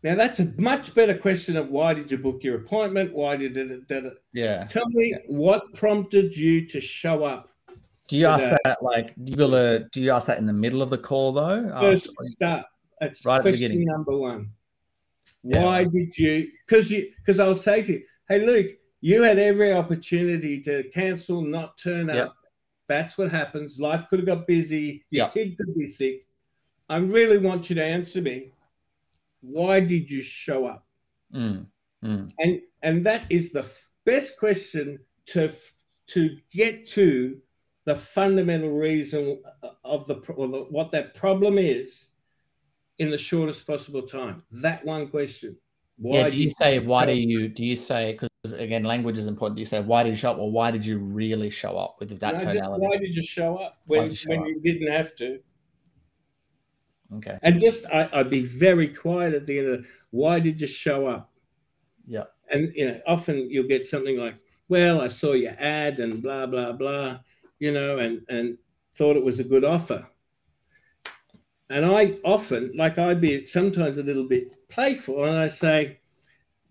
Now 0.03 0.15
that's 0.15 0.41
a 0.41 0.53
much 0.57 0.95
better 0.95 1.17
question 1.17 1.57
of 1.57 1.71
why 1.71 1.95
did 1.95 2.11
you 2.11 2.19
book 2.19 2.43
your 2.43 2.57
appointment? 2.57 3.13
Why 3.13 3.37
did 3.37 3.57
it? 3.57 3.87
Did 3.89 4.07
it 4.07 4.15
Yeah. 4.33 4.65
tell 4.65 4.89
me 4.91 5.15
what 5.27 5.75
prompted 5.75 6.37
you 6.37 6.67
to 6.69 6.81
show 6.81 7.25
up? 7.25 7.49
Do 8.09 8.17
you 8.17 8.27
ask 8.27 8.45
today. 8.45 8.57
that 8.65 8.83
like 8.83 9.15
do 9.25 9.33
you, 9.33 9.55
uh, 9.55 9.81
do 9.93 10.01
you 10.01 10.11
ask 10.13 10.27
that 10.29 10.39
in 10.39 10.47
the 10.47 10.53
middle 10.53 10.83
of 10.83 10.91
the 10.91 10.99
call 10.99 11.33
though? 11.33 11.69
First 11.81 12.09
After- 12.09 12.25
start. 12.25 12.67
That's 13.01 13.25
Right 13.27 13.37
at 13.39 13.45
the 13.45 13.51
question 13.51 13.69
beginning. 13.71 13.87
number 13.89 14.17
one. 14.17 14.51
Yeah. 15.43 15.65
Why 15.65 15.85
did 15.85 16.17
you? 16.17 16.49
Because 16.67 16.91
you 16.91 17.11
because 17.17 17.39
I'll 17.41 17.57
say 17.57 17.83
to 17.83 17.93
you, 17.95 18.03
hey 18.29 18.45
Luke, 18.47 18.71
you 19.01 19.23
had 19.23 19.39
every 19.39 19.73
opportunity 19.73 20.61
to 20.63 20.85
cancel, 20.95 21.43
not 21.43 21.77
turn 21.79 22.09
Yep. 22.09 22.27
up. 22.29 22.37
That's 22.89 23.19
what 23.19 23.31
happens. 23.31 23.79
Life 23.79 24.05
could 24.09 24.21
have 24.21 24.27
got 24.27 24.47
busy. 24.47 25.05
Your 25.11 25.25
Yep. 25.27 25.33
kid 25.35 25.57
could 25.59 25.75
be 25.75 25.85
sick. 25.87 26.27
I 26.89 26.99
really 26.99 27.39
want 27.39 27.69
you 27.69 27.75
to 27.77 27.85
answer 27.85 28.21
me. 28.23 28.53
Why 29.41 29.81
did 29.81 30.09
you 30.11 30.23
show 30.23 30.67
up? 30.67 30.87
Mm, 31.35 31.67
mm, 32.05 32.33
And 32.39 32.61
and 32.83 33.05
that 33.05 33.27
is 33.31 33.51
the 33.53 33.61
f- 33.61 33.91
best 34.05 34.39
question 34.39 35.01
to 35.27 35.47
f- 35.47 35.75
to 36.09 36.39
get 36.53 36.87
to 36.87 37.41
the 37.87 37.97
fundamental 37.97 38.71
reason 38.71 39.41
uh, 39.63 39.69
of 39.85 40.07
the 40.07 40.17
of 40.17 40.51
the- 40.51 40.67
what 40.71 40.91
that 40.93 41.15
problem 41.15 41.57
is 41.57 42.09
in 42.99 43.11
the 43.11 43.19
shortest 43.19 43.67
possible 43.67 44.03
time. 44.03 44.43
That 44.51 44.85
one 44.85 45.09
question. 45.09 45.57
Why 45.97 46.19
yeah. 46.19 46.29
Do 46.29 46.37
you 46.37 46.51
say 46.51 46.79
why 46.81 47.07
do 47.07 47.13
you 47.15 47.49
do 47.49 47.65
you 47.65 47.77
say 47.77 48.13
because 48.13 48.53
again 48.59 48.85
language 48.85 49.17
is 49.17 49.29
important? 49.29 49.57
Do 49.57 49.61
you 49.61 49.67
say 49.67 49.81
why 49.81 50.03
did 50.03 50.11
you 50.11 50.17
show 50.17 50.33
up 50.33 50.39
or 50.39 50.51
why 50.51 50.71
did 50.71 50.85
you 50.85 50.99
really 50.99 51.49
show 51.49 51.79
up 51.79 51.97
with 52.01 52.11
that 52.21 52.35
No, 52.35 52.39
just 52.41 52.53
tonality? 52.53 52.87
why 52.87 52.97
did 52.99 53.17
you 53.17 53.23
show 53.23 53.57
up 53.57 53.79
when, 53.87 54.11
you 54.11 54.17
show 54.17 54.31
when 54.31 54.41
up? 54.41 54.47
you 54.49 54.61
didn't 54.61 54.93
have 54.93 55.15
to? 55.17 55.39
Okay. 57.15 57.39
And 57.43 57.61
just 57.61 57.87
I, 57.87 58.09
I'd 58.13 58.31
be 58.31 58.43
very 58.43 58.89
quiet 58.89 59.33
at 59.33 59.47
the 59.47 59.59
end 59.61 59.69
of 59.69 59.87
why 60.11 60.41
did 60.41 60.61
you 60.61 60.67
show 60.67 61.07
up? 61.07 61.31
Yeah. 62.07 62.25
And 62.51 62.73
you 62.75 62.89
know, 62.89 63.01
often 63.07 63.49
you'll 63.51 63.69
get 63.69 63.87
something 63.87 64.19
like, 64.19 64.37
Well, 64.69 65.01
I 65.01 65.09
saw 65.09 65.33
your 65.33 65.55
ad 65.59 66.01
and 66.01 66.21
blah 66.21 66.47
blah 66.47 66.73
blah, 66.73 67.21
you 67.59 67.73
know, 67.73 67.99
and 67.99 68.23
and 68.29 68.59
thought 68.95 69.17
it 69.17 69.25
was 69.25 69.41
a 69.41 69.45
good 69.45 69.65
offer. 69.65 70.07
And 71.69 71.85
I 71.85 72.19
often, 72.25 72.73
like 72.77 72.99
I'd 72.99 73.21
be 73.21 73.47
sometimes 73.47 73.99
a 73.99 74.03
little 74.03 74.29
bit 74.29 74.69
playful, 74.69 75.25
and 75.25 75.37
I 75.37 75.49
say, 75.49 75.99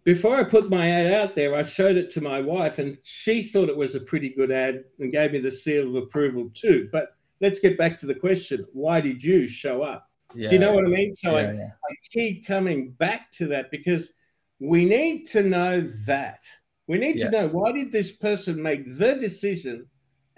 before 0.03 0.37
I 0.37 0.43
put 0.43 0.69
my 0.69 0.89
ad 0.89 1.11
out 1.13 1.35
there, 1.35 1.55
I 1.55 1.63
showed 1.63 1.97
it 1.97 2.11
to 2.11 2.21
my 2.21 2.39
wife, 2.39 2.79
and 2.79 2.97
she 3.03 3.43
thought 3.43 3.69
it 3.69 3.77
was 3.77 3.95
a 3.95 3.99
pretty 3.99 4.29
good 4.29 4.51
ad 4.51 4.83
and 4.99 5.11
gave 5.11 5.33
me 5.33 5.39
the 5.39 5.51
seal 5.51 5.87
of 5.87 5.95
approval 5.95 6.49
too. 6.53 6.87
But 6.91 7.09
let's 7.41 7.59
get 7.59 7.77
back 7.77 7.97
to 7.99 8.05
the 8.05 8.15
question: 8.15 8.65
Why 8.71 9.01
did 9.01 9.21
you 9.21 9.47
show 9.47 9.81
up? 9.81 10.09
Yeah. 10.33 10.49
Do 10.49 10.55
you 10.55 10.59
know 10.59 10.73
what 10.73 10.85
I 10.85 10.89
mean? 10.89 11.13
So 11.13 11.37
yeah, 11.37 11.47
I, 11.47 11.53
yeah. 11.53 11.69
I 11.83 11.95
keep 12.09 12.45
coming 12.45 12.91
back 12.91 13.31
to 13.33 13.47
that 13.47 13.71
because 13.71 14.13
we 14.59 14.85
need 14.85 15.25
to 15.27 15.43
know 15.43 15.81
that. 16.05 16.43
We 16.87 16.99
need 16.99 17.17
to 17.19 17.31
know 17.31 17.47
why 17.47 17.71
did 17.71 17.91
this 17.91 18.11
person 18.11 18.61
make 18.61 18.97
the 18.97 19.15
decision 19.15 19.87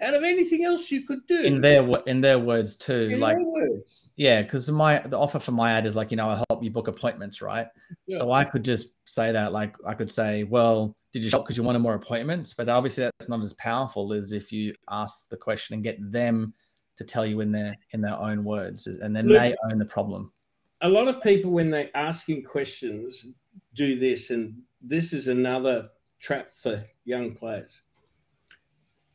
out 0.00 0.14
of 0.14 0.22
anything 0.22 0.64
else 0.64 0.90
you 0.90 1.02
could 1.02 1.26
do? 1.26 1.40
In 1.42 1.60
their 1.60 1.86
in 2.06 2.20
their 2.20 2.38
words 2.38 2.76
too, 2.76 3.08
In 3.12 3.20
like 3.20 3.36
their 3.36 3.44
words. 3.44 4.10
yeah, 4.16 4.42
because 4.42 4.70
my 4.70 5.00
the 5.00 5.18
offer 5.18 5.38
for 5.38 5.52
my 5.52 5.72
ad 5.72 5.86
is 5.86 5.96
like 5.96 6.10
you 6.10 6.16
know 6.16 6.28
I 6.28 6.42
help 6.48 6.62
you 6.62 6.70
book 6.70 6.88
appointments, 6.88 7.42
right? 7.42 7.66
Yeah. 8.06 8.18
So 8.18 8.32
I 8.32 8.44
could 8.44 8.64
just 8.64 8.92
say 9.06 9.32
that 9.32 9.52
like 9.52 9.74
I 9.86 9.94
could 9.94 10.10
say, 10.10 10.44
well, 10.44 10.94
did 11.12 11.22
you 11.22 11.30
shop 11.30 11.44
because 11.44 11.56
you 11.56 11.62
wanted 11.62 11.80
more 11.80 11.94
appointments? 11.94 12.54
But 12.54 12.68
obviously 12.68 13.04
that's 13.04 13.28
not 13.28 13.40
as 13.42 13.54
powerful 13.54 14.12
as 14.12 14.32
if 14.32 14.52
you 14.52 14.74
ask 14.90 15.28
the 15.28 15.36
question 15.36 15.74
and 15.74 15.82
get 15.82 15.96
them 16.12 16.54
to 16.96 17.04
tell 17.04 17.24
you 17.26 17.40
in 17.40 17.52
their 17.52 17.76
in 17.92 18.00
their 18.00 18.18
own 18.18 18.44
words, 18.44 18.86
and 18.86 19.14
then 19.16 19.26
Look- 19.28 19.38
they 19.40 19.54
own 19.70 19.78
the 19.78 19.84
problem. 19.86 20.32
A 20.80 20.88
lot 20.88 21.08
of 21.08 21.20
people, 21.22 21.50
when 21.50 21.70
they're 21.72 21.90
asking 21.96 22.44
questions, 22.44 23.26
do 23.74 23.98
this, 23.98 24.30
and 24.30 24.62
this 24.80 25.12
is 25.12 25.26
another 25.26 25.88
trap 26.20 26.52
for 26.54 26.84
young 27.04 27.34
players. 27.34 27.82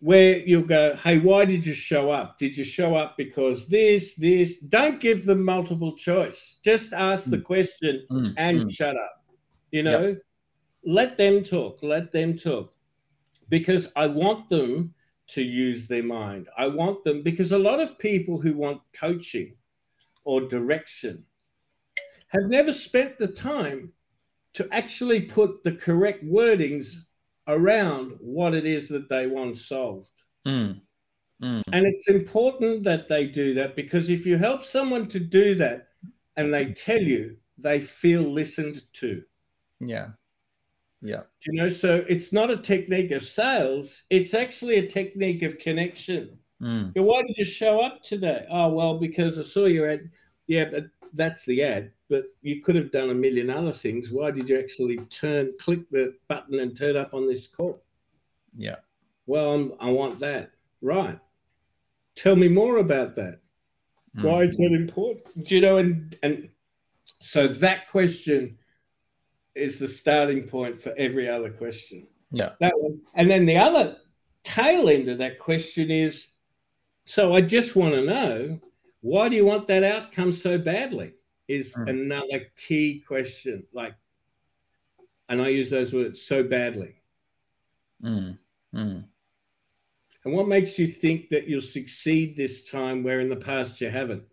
Where 0.04 0.40
you'll 0.40 0.64
go, 0.68 0.98
hey, 0.98 1.20
why 1.20 1.46
did 1.46 1.66
you 1.66 1.74
show 1.74 2.12
up? 2.12 2.38
Did 2.38 2.58
you 2.58 2.66
show 2.66 2.94
up 2.94 3.16
because 3.16 3.68
this, 3.68 4.16
this? 4.16 4.58
Don't 4.60 5.00
give 5.00 5.24
them 5.24 5.46
multiple 5.46 5.96
choice. 5.96 6.58
Just 6.62 6.92
ask 6.92 7.30
the 7.30 7.40
question 7.40 8.06
Mm, 8.12 8.34
and 8.36 8.62
mm. 8.64 8.72
shut 8.72 8.98
up. 8.98 9.24
You 9.72 9.84
know, 9.84 10.18
let 10.84 11.18
them 11.18 11.42
talk, 11.42 11.80
let 11.82 12.12
them 12.12 12.38
talk. 12.38 12.74
Because 13.48 13.94
I 13.96 14.08
want 14.08 14.50
them 14.50 14.94
to 15.28 15.42
use 15.42 15.88
their 15.88 16.04
mind. 16.04 16.50
I 16.58 16.68
want 16.68 17.06
them 17.06 17.24
because 17.24 17.54
a 17.54 17.58
lot 17.58 17.80
of 17.80 17.98
people 17.98 18.42
who 18.42 18.54
want 18.54 18.82
coaching 18.94 19.56
or 20.26 20.42
direction 20.42 21.24
have 22.28 22.44
never 22.48 22.74
spent 22.74 23.18
the 23.18 23.28
time 23.28 23.94
to 24.54 24.68
actually 24.72 25.22
put 25.22 25.64
the 25.64 25.72
correct 25.72 26.26
wordings 26.26 27.06
around 27.48 28.18
what 28.20 28.54
it 28.54 28.66
is 28.66 28.90
that 28.90 29.10
they 29.10 29.28
want 29.28 29.58
solved. 29.58 30.10
Mm, 30.46 30.82
mm. 31.42 31.64
And 31.72 31.86
it's 31.88 32.08
important 32.10 32.84
that 32.84 33.08
they 33.10 33.28
do 33.28 33.54
that 33.56 33.76
because 33.76 34.10
if 34.10 34.26
you 34.26 34.38
help 34.38 34.66
someone 34.66 35.08
to 35.10 35.20
do 35.20 35.56
that 35.56 35.90
and 36.36 36.54
they 36.54 36.74
tell 36.74 37.02
you, 37.02 37.38
they 37.58 37.82
feel 37.82 38.24
listened 38.24 38.82
to. 38.94 39.24
Yeah, 39.80 40.12
yeah, 41.02 41.24
You 41.46 41.54
know, 41.62 41.70
so 41.70 42.06
it's 42.08 42.32
not 42.32 42.50
a 42.50 42.58
technique 42.58 43.12
of 43.12 43.24
sales, 43.24 44.04
it's 44.10 44.34
actually 44.34 44.76
a 44.76 44.88
technique 44.88 45.44
of 45.44 45.60
connection. 45.60 46.38
mm, 46.62 46.92
Why 46.96 47.22
did 47.24 47.38
you 47.38 47.46
show 47.46 47.82
up 47.82 48.02
today? 48.04 48.46
Oh, 48.50 48.70
well, 48.70 48.98
because 48.98 49.38
I 49.38 49.42
saw 49.42 49.66
your 49.66 49.90
ad. 49.90 50.10
Yeah, 50.48 50.66
but 50.72 50.86
that's 51.14 51.46
the 51.46 51.64
ad. 51.64 51.92
But 52.14 52.26
you 52.44 52.62
could 52.62 52.76
have 52.76 52.92
done 52.92 53.10
a 53.10 53.16
million 53.16 53.50
other 53.50 53.72
things. 53.72 54.12
Why 54.12 54.30
did 54.30 54.48
you 54.48 54.60
actually 54.60 54.98
turn, 55.08 55.52
click 55.60 55.90
the 55.90 56.14
button 56.28 56.60
and 56.60 56.78
turn 56.78 56.96
up 56.96 57.16
on 57.16 57.28
this 57.28 57.48
call? 57.48 57.82
yeah, 58.56 58.76
Well, 59.26 59.52
I'm, 59.52 59.74
I 59.80 59.90
want 59.90 60.20
that. 60.20 60.52
Right. 60.80 61.20
Tell 62.14 62.36
me 62.36 62.50
more 62.50 62.78
about 62.78 63.16
that. 63.16 63.40
mm. 64.16 64.26
Why 64.26 64.44
is 64.44 64.58
that 64.58 64.74
important? 64.74 65.48
Do 65.48 65.56
you 65.56 65.62
know? 65.62 65.78
And 65.78 66.16
and 66.22 66.50
so 67.20 67.48
that 67.48 67.90
question 67.90 68.60
is 69.56 69.80
the 69.80 69.88
starting 69.88 70.44
point 70.44 70.80
for 70.80 70.94
every 70.96 71.28
other 71.28 71.50
question. 71.50 72.06
Yeah, 72.30 72.52
That 72.60 72.74
one, 72.78 73.02
and 73.16 73.28
then 73.28 73.48
the 73.48 73.58
other 73.58 73.98
tail 74.44 74.88
end 74.88 75.10
of 75.10 75.18
that 75.18 75.40
question 75.40 75.90
is, 75.90 76.28
so 77.06 77.34
I 77.34 77.42
just 77.42 77.76
want 77.76 77.96
to 77.96 78.06
know 78.06 78.60
why 79.02 79.30
do 79.30 79.36
you 79.36 79.46
want 79.46 79.66
that 79.66 79.84
outcome 79.84 80.32
so 80.32 80.60
badly? 80.60 81.14
Is 81.48 81.74
Mm. 81.76 81.90
another 81.90 82.52
key 82.56 83.00
question. 83.06 83.66
Like, 83.74 83.96
and 85.30 85.42
I 85.42 85.50
use 85.50 85.70
those 85.70 85.94
words 85.94 86.22
so 86.22 86.44
badly. 86.44 86.96
mm, 88.02 88.38
mm. 88.74 89.04
And 90.26 90.34
what 90.34 90.48
makes 90.48 90.80
you 90.80 90.88
think 90.88 91.30
that 91.30 91.48
you'll 91.48 91.62
succeed 91.62 92.36
this 92.36 92.70
time 92.70 93.04
where 93.04 93.20
in 93.20 93.30
the 93.30 93.36
past 93.36 93.82
you 93.82 93.90
haven't? 93.90 94.24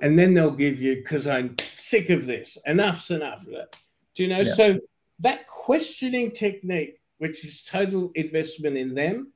And 0.00 0.18
then 0.18 0.32
they'll 0.34 0.50
give 0.50 0.80
you, 0.80 0.96
because 0.96 1.26
I'm 1.26 1.56
sick 1.58 2.08
of 2.10 2.24
this, 2.26 2.56
enough's 2.66 3.10
enough. 3.10 3.44
Do 3.44 4.22
you 4.22 4.28
know? 4.28 4.40
Yeah. 4.40 4.54
So 4.54 4.80
that 5.20 5.46
questioning 5.46 6.30
technique, 6.30 7.00
which 7.18 7.44
is 7.44 7.62
total 7.62 8.10
investment 8.14 8.76
in 8.78 8.94
them, 8.94 9.32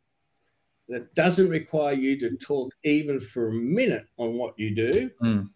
that 0.89 1.15
doesn't 1.15 1.49
require 1.49 1.95
you 1.95 2.19
to 2.21 2.37
talk 2.37 2.75
even 2.83 3.19
for 3.21 3.49
a 3.49 3.53
minute 3.53 4.07
on 4.19 4.35
what 4.35 4.59
you 4.59 4.75
do, 4.75 5.11
Mm. 5.23 5.51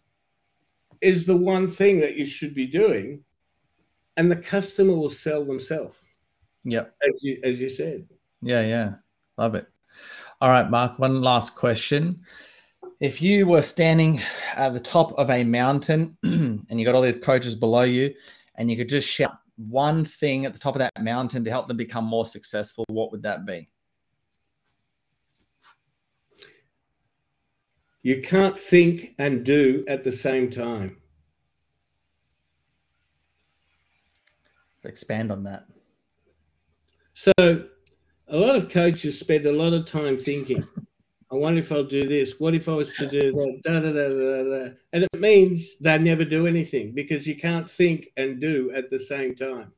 Is 1.01 1.25
the 1.25 1.35
one 1.35 1.67
thing 1.67 1.99
that 1.99 2.15
you 2.15 2.25
should 2.25 2.53
be 2.53 2.67
doing. 2.67 3.23
And 4.17 4.29
the 4.29 4.35
customer 4.35 4.93
will 4.93 5.09
sell 5.09 5.45
themselves, 5.45 6.05
Yep. 6.65 6.93
as 7.07 7.23
you 7.23 7.39
as 7.43 7.59
you 7.61 7.69
said. 7.69 8.05
Yeah, 8.41 8.61
yeah. 8.61 8.93
Love 9.37 9.55
it. 9.55 9.67
All 10.41 10.49
right, 10.49 10.69
Mark, 10.69 10.99
one 10.99 11.21
last 11.21 11.55
question. 11.55 12.21
If 12.99 13.21
you 13.21 13.47
were 13.47 13.61
standing 13.61 14.19
at 14.55 14.73
the 14.73 14.79
top 14.79 15.13
of 15.13 15.29
a 15.29 15.43
mountain 15.45 16.17
and 16.23 16.79
you 16.79 16.83
got 16.83 16.95
all 16.95 17.01
these 17.01 17.15
coaches 17.15 17.55
below 17.55 17.83
you 17.83 18.13
and 18.55 18.69
you 18.69 18.75
could 18.75 18.89
just 18.89 19.07
shout 19.07 19.37
one 19.55 20.03
thing 20.03 20.45
at 20.45 20.53
the 20.53 20.59
top 20.59 20.75
of 20.75 20.79
that 20.79 20.91
mountain 21.01 21.43
to 21.45 21.49
help 21.49 21.67
them 21.67 21.77
become 21.77 22.03
more 22.05 22.25
successful, 22.25 22.85
what 22.89 23.11
would 23.11 23.23
that 23.23 23.45
be? 23.45 23.69
You 28.01 28.21
can't 28.21 28.57
think 28.57 29.15
and 29.17 29.43
do 29.43 29.83
at 29.87 30.03
the 30.03 30.11
same 30.11 30.49
time. 30.49 30.97
Expand 34.83 35.31
on 35.31 35.43
that. 35.43 35.65
So 37.13 37.33
a 37.37 38.37
lot 38.37 38.55
of 38.55 38.69
coaches 38.69 39.19
spend 39.19 39.45
a 39.45 39.51
lot 39.51 39.73
of 39.73 39.85
time 39.85 40.15
thinking, 40.15 40.63
I 41.31 41.35
wonder 41.35 41.59
if 41.59 41.71
I'll 41.71 41.83
do 41.83 42.07
this. 42.07 42.39
What 42.39 42.55
if 42.55 42.69
I 42.69 42.73
was 42.73 42.95
to 42.95 43.07
do 43.07 43.31
that? 43.31 43.61
Da, 43.63 43.73
da, 43.73 43.91
da, 43.91 43.91
da, 43.91 44.43
da. 44.43 44.73
And 44.93 45.03
it 45.03 45.19
means 45.19 45.77
they 45.79 45.97
never 45.97 46.23
do 46.23 46.47
anything 46.47 46.93
because 46.93 47.27
you 47.27 47.35
can't 47.35 47.69
think 47.69 48.07
and 48.15 48.39
do 48.39 48.71
at 48.73 48.89
the 48.89 48.97
same 48.97 49.35
time. 49.35 49.71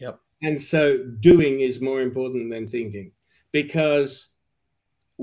Yep. 0.00 0.20
And 0.42 0.60
so 0.60 0.98
doing 1.20 1.60
is 1.60 1.80
more 1.80 2.02
important 2.02 2.50
than 2.50 2.68
thinking 2.68 3.12
because 3.52 4.28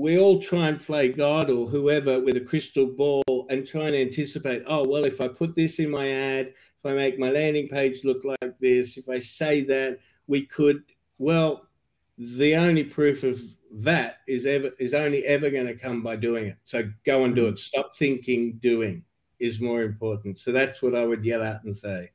we 0.00 0.18
all 0.18 0.40
try 0.40 0.68
and 0.68 0.82
play 0.82 1.10
God 1.10 1.50
or 1.50 1.66
whoever 1.66 2.20
with 2.20 2.36
a 2.36 2.40
crystal 2.40 2.86
ball 2.86 3.22
and 3.50 3.66
try 3.66 3.82
and 3.82 3.94
anticipate, 3.94 4.62
oh, 4.66 4.88
well, 4.88 5.04
if 5.04 5.20
I 5.20 5.28
put 5.28 5.54
this 5.54 5.78
in 5.78 5.90
my 5.90 6.10
ad, 6.10 6.46
if 6.46 6.86
I 6.86 6.94
make 6.94 7.18
my 7.18 7.30
landing 7.30 7.68
page 7.68 8.02
look 8.02 8.24
like 8.24 8.58
this, 8.60 8.96
if 8.96 9.10
I 9.10 9.20
say 9.20 9.62
that, 9.64 9.98
we 10.26 10.46
could, 10.46 10.84
well, 11.18 11.68
the 12.16 12.56
only 12.56 12.84
proof 12.84 13.24
of 13.24 13.42
that 13.72 14.18
is 14.26 14.46
ever 14.46 14.70
is 14.78 14.94
only 14.94 15.24
ever 15.26 15.50
going 15.50 15.66
to 15.66 15.74
come 15.74 16.02
by 16.02 16.16
doing 16.16 16.46
it. 16.46 16.56
So 16.64 16.90
go 17.04 17.24
and 17.24 17.36
do 17.36 17.48
it. 17.48 17.58
Stop 17.58 17.94
thinking, 17.96 18.58
doing 18.62 19.04
is 19.38 19.60
more 19.60 19.82
important. 19.82 20.38
So 20.38 20.50
that's 20.50 20.80
what 20.80 20.94
I 20.94 21.04
would 21.04 21.24
yell 21.24 21.42
out 21.42 21.64
and 21.64 21.76
say. 21.76 22.10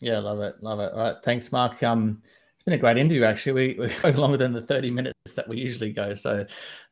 Yeah, 0.00 0.18
love 0.18 0.40
it, 0.40 0.56
love 0.62 0.80
it. 0.80 0.92
All 0.92 0.98
right, 0.98 1.16
thanks, 1.22 1.50
Mark. 1.50 1.82
Um, 1.82 2.22
it's 2.62 2.66
been 2.66 2.74
a 2.74 2.78
great 2.78 2.96
interview. 2.96 3.24
Actually, 3.24 3.74
we 3.76 3.88
we 3.88 4.12
go 4.12 4.20
longer 4.20 4.36
than 4.36 4.52
the 4.52 4.60
thirty 4.60 4.88
minutes 4.88 5.34
that 5.34 5.48
we 5.48 5.58
usually 5.58 5.92
go. 5.92 6.14
So 6.14 6.46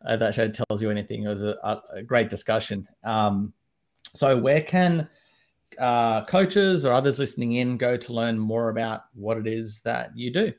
uh, 0.04 0.16
that 0.16 0.34
show 0.34 0.48
tells 0.48 0.82
you 0.82 0.90
anything. 0.90 1.22
It 1.22 1.28
was 1.28 1.44
a, 1.44 1.80
a 1.92 2.02
great 2.02 2.28
discussion. 2.28 2.88
Um, 3.04 3.52
so 4.12 4.36
where 4.36 4.62
can 4.62 5.08
uh, 5.78 6.24
coaches 6.24 6.84
or 6.84 6.92
others 6.92 7.20
listening 7.20 7.52
in 7.52 7.76
go 7.76 7.96
to 7.96 8.12
learn 8.12 8.36
more 8.36 8.70
about 8.70 9.02
what 9.14 9.36
it 9.36 9.46
is 9.46 9.80
that 9.82 10.10
you 10.16 10.32
do? 10.32 10.52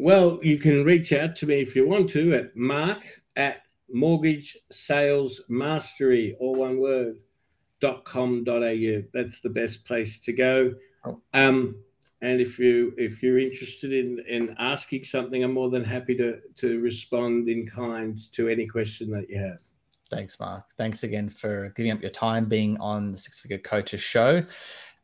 Well, 0.00 0.40
you 0.42 0.58
can 0.58 0.84
reach 0.84 1.12
out 1.12 1.36
to 1.36 1.46
me 1.46 1.60
if 1.60 1.76
you 1.76 1.86
want 1.86 2.10
to 2.10 2.34
at 2.34 2.56
mark 2.56 3.06
at 3.36 3.58
mortgage 3.88 4.56
sales 4.72 5.42
mastery, 5.48 6.36
all 6.40 6.56
one 6.56 6.80
word, 6.80 7.18
dot 7.78 8.04
com 8.04 8.42
dot 8.42 8.64
au. 8.64 9.04
That's 9.12 9.40
the 9.40 9.50
best 9.50 9.84
place 9.84 10.18
to 10.22 10.32
go. 10.32 10.74
Oh. 11.04 11.20
Um, 11.32 11.76
and 12.24 12.40
if 12.40 12.58
you 12.58 12.94
if 12.96 13.22
you're 13.22 13.38
interested 13.38 13.92
in 13.92 14.18
in 14.26 14.56
asking 14.58 15.04
something, 15.04 15.44
I'm 15.44 15.52
more 15.52 15.68
than 15.68 15.84
happy 15.84 16.16
to 16.16 16.40
to 16.56 16.80
respond 16.80 17.48
in 17.48 17.66
kind 17.66 18.18
to 18.32 18.48
any 18.48 18.66
question 18.66 19.10
that 19.10 19.28
you 19.28 19.38
have. 19.38 19.60
Thanks, 20.10 20.40
Mark. 20.40 20.64
Thanks 20.78 21.02
again 21.02 21.28
for 21.28 21.70
giving 21.76 21.92
up 21.92 22.00
your 22.00 22.10
time 22.10 22.46
being 22.46 22.78
on 22.78 23.12
the 23.12 23.18
Six 23.18 23.40
Figure 23.40 23.58
Coaches 23.58 24.00
Show. 24.00 24.42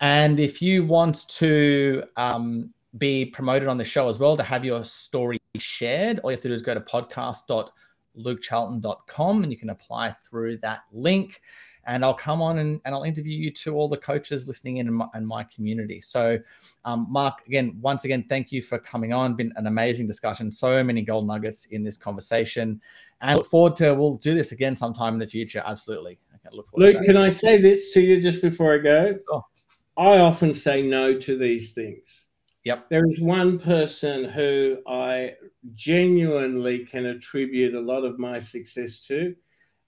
And 0.00 0.40
if 0.40 0.62
you 0.62 0.86
want 0.86 1.28
to 1.28 2.04
um, 2.16 2.72
be 2.96 3.26
promoted 3.26 3.68
on 3.68 3.76
the 3.76 3.84
show 3.84 4.08
as 4.08 4.18
well, 4.18 4.36
to 4.36 4.42
have 4.42 4.64
your 4.64 4.82
story 4.84 5.38
shared, 5.58 6.20
all 6.20 6.30
you 6.30 6.36
have 6.36 6.42
to 6.42 6.48
do 6.48 6.54
is 6.54 6.62
go 6.62 6.74
to 6.74 6.80
podcast.lukecharlton.com 8.16 9.42
and 9.42 9.52
you 9.52 9.58
can 9.58 9.70
apply 9.70 10.12
through 10.12 10.56
that 10.58 10.82
link 10.92 11.42
and 11.86 12.04
I'll 12.04 12.14
come 12.14 12.42
on 12.42 12.58
and, 12.58 12.80
and 12.84 12.94
I'll 12.94 13.04
interview 13.04 13.36
you 13.36 13.50
to 13.52 13.74
all 13.74 13.88
the 13.88 13.96
coaches 13.96 14.46
listening 14.46 14.78
in 14.78 14.88
in 14.88 14.94
my, 14.94 15.08
in 15.14 15.26
my 15.26 15.44
community. 15.44 16.00
So, 16.00 16.38
um, 16.84 17.06
Mark, 17.08 17.46
again, 17.46 17.76
once 17.80 18.04
again, 18.04 18.24
thank 18.28 18.52
you 18.52 18.62
for 18.62 18.78
coming 18.78 19.12
on. 19.12 19.34
Been 19.34 19.52
an 19.56 19.66
amazing 19.66 20.06
discussion. 20.06 20.52
So 20.52 20.84
many 20.84 21.02
gold 21.02 21.26
nuggets 21.26 21.66
in 21.66 21.82
this 21.82 21.96
conversation, 21.96 22.80
and 23.20 23.30
I 23.30 23.34
look 23.34 23.46
forward 23.46 23.76
to 23.76 23.94
we'll 23.94 24.14
do 24.14 24.34
this 24.34 24.52
again 24.52 24.74
sometime 24.74 25.14
in 25.14 25.20
the 25.20 25.26
future. 25.26 25.62
Absolutely. 25.64 26.18
Okay, 26.34 26.54
look 26.54 26.68
Luke, 26.74 27.02
can 27.04 27.16
I 27.16 27.30
say 27.30 27.60
this 27.60 27.92
to 27.94 28.00
you 28.00 28.20
just 28.20 28.42
before 28.42 28.74
I 28.74 28.78
go? 28.78 29.18
Oh. 29.30 29.44
I 29.96 30.18
often 30.18 30.54
say 30.54 30.80
no 30.80 31.18
to 31.18 31.36
these 31.36 31.72
things. 31.72 32.26
Yep. 32.64 32.90
There 32.90 33.06
is 33.06 33.20
one 33.20 33.58
person 33.58 34.24
who 34.24 34.78
I 34.86 35.34
genuinely 35.74 36.84
can 36.84 37.06
attribute 37.06 37.74
a 37.74 37.80
lot 37.80 38.04
of 38.04 38.18
my 38.18 38.38
success 38.38 39.00
to, 39.06 39.34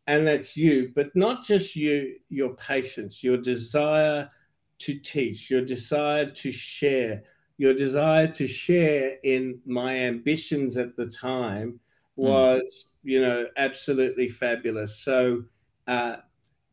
and 0.07 0.27
that's 0.27 0.57
you, 0.57 0.91
but 0.95 1.15
not 1.15 1.45
just 1.45 1.77
you, 1.77 2.17
your 2.29 2.55
patience, 2.57 3.23
your 3.23 3.37
desire 3.37 4.31
to 4.79 4.99
teach, 4.99 5.51
your 5.51 5.65
desire 5.65 6.31
to 6.31 6.51
share, 6.51 7.23
your 7.59 7.75
desire 7.75 8.27
to 8.29 8.47
share 8.47 9.17
in 9.23 9.61
my 9.67 9.95
ambitions 9.95 10.77
at 10.77 10.97
the 10.97 11.07
time 11.07 11.79
hmm. 12.17 12.23
was, 12.27 12.87
mm. 13.05 13.11
you 13.11 13.21
know, 13.21 13.47
absolutely 13.57 14.29
fabulous. 14.29 14.99
So, 14.99 15.45
uh, 15.87 16.17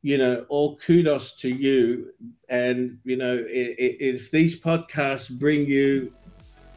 you 0.02 0.18
know, 0.18 0.46
all 0.50 0.78
kudos 0.78 1.36
to 1.38 1.50
you. 1.50 2.14
And, 2.48 3.00
you 3.04 3.18
know, 3.18 3.44
if, 3.48 4.32
these 4.32 4.60
podcasts 4.60 5.30
bring 5.30 5.66
you 5.66 6.14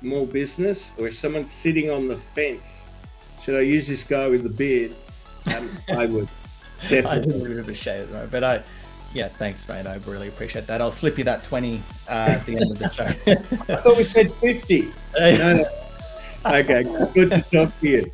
more 0.02 0.26
business, 0.26 0.92
or 0.98 1.08
if 1.08 1.18
someone's 1.18 1.52
sitting 1.52 1.90
on 1.90 2.08
the 2.08 2.16
fence, 2.16 2.88
should 3.42 3.56
I 3.56 3.60
use 3.62 3.86
this 3.86 4.04
guy 4.04 4.28
with 4.28 4.42
the 4.42 4.48
beard? 4.48 4.94
Um, 5.54 5.70
I 5.96 6.06
would. 6.06 6.28
Definitely. 6.82 7.10
I 7.10 7.18
did 7.20 7.36
a 7.36 7.48
bit 7.48 7.58
of 7.58 7.68
a 7.68 7.74
shade 7.74 8.08
but 8.30 8.42
I, 8.42 8.62
yeah, 9.14 9.28
thanks, 9.28 9.68
mate. 9.68 9.86
I 9.86 9.96
really 10.06 10.28
appreciate 10.28 10.66
that. 10.66 10.80
I'll 10.80 10.90
slip 10.90 11.18
you 11.18 11.24
that 11.24 11.44
20 11.44 11.82
uh, 12.08 12.10
at 12.10 12.46
the 12.46 12.56
end 12.56 12.72
of 12.72 12.78
the 12.78 12.90
show. 12.90 13.04
I 13.72 13.76
thought 13.76 13.96
we 13.96 14.04
said 14.04 14.32
50. 14.34 14.92
no, 15.20 15.56
no. 15.56 15.81
Okay, 16.44 16.82
good 17.14 17.30
to 17.30 17.40
talk 17.52 17.80
to 17.80 17.88
you. 17.88 18.10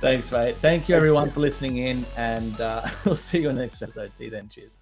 Thanks, 0.00 0.30
mate. 0.30 0.56
Thank 0.56 0.88
you, 0.88 0.94
everyone, 0.94 1.30
for 1.30 1.40
listening 1.40 1.78
in, 1.78 2.06
and 2.16 2.60
uh, 2.60 2.86
we'll 3.04 3.16
see 3.16 3.40
you 3.40 3.48
on 3.48 3.56
the 3.56 3.62
next 3.62 3.82
episode. 3.82 4.14
See 4.14 4.24
you 4.24 4.30
then. 4.30 4.48
Cheers. 4.48 4.78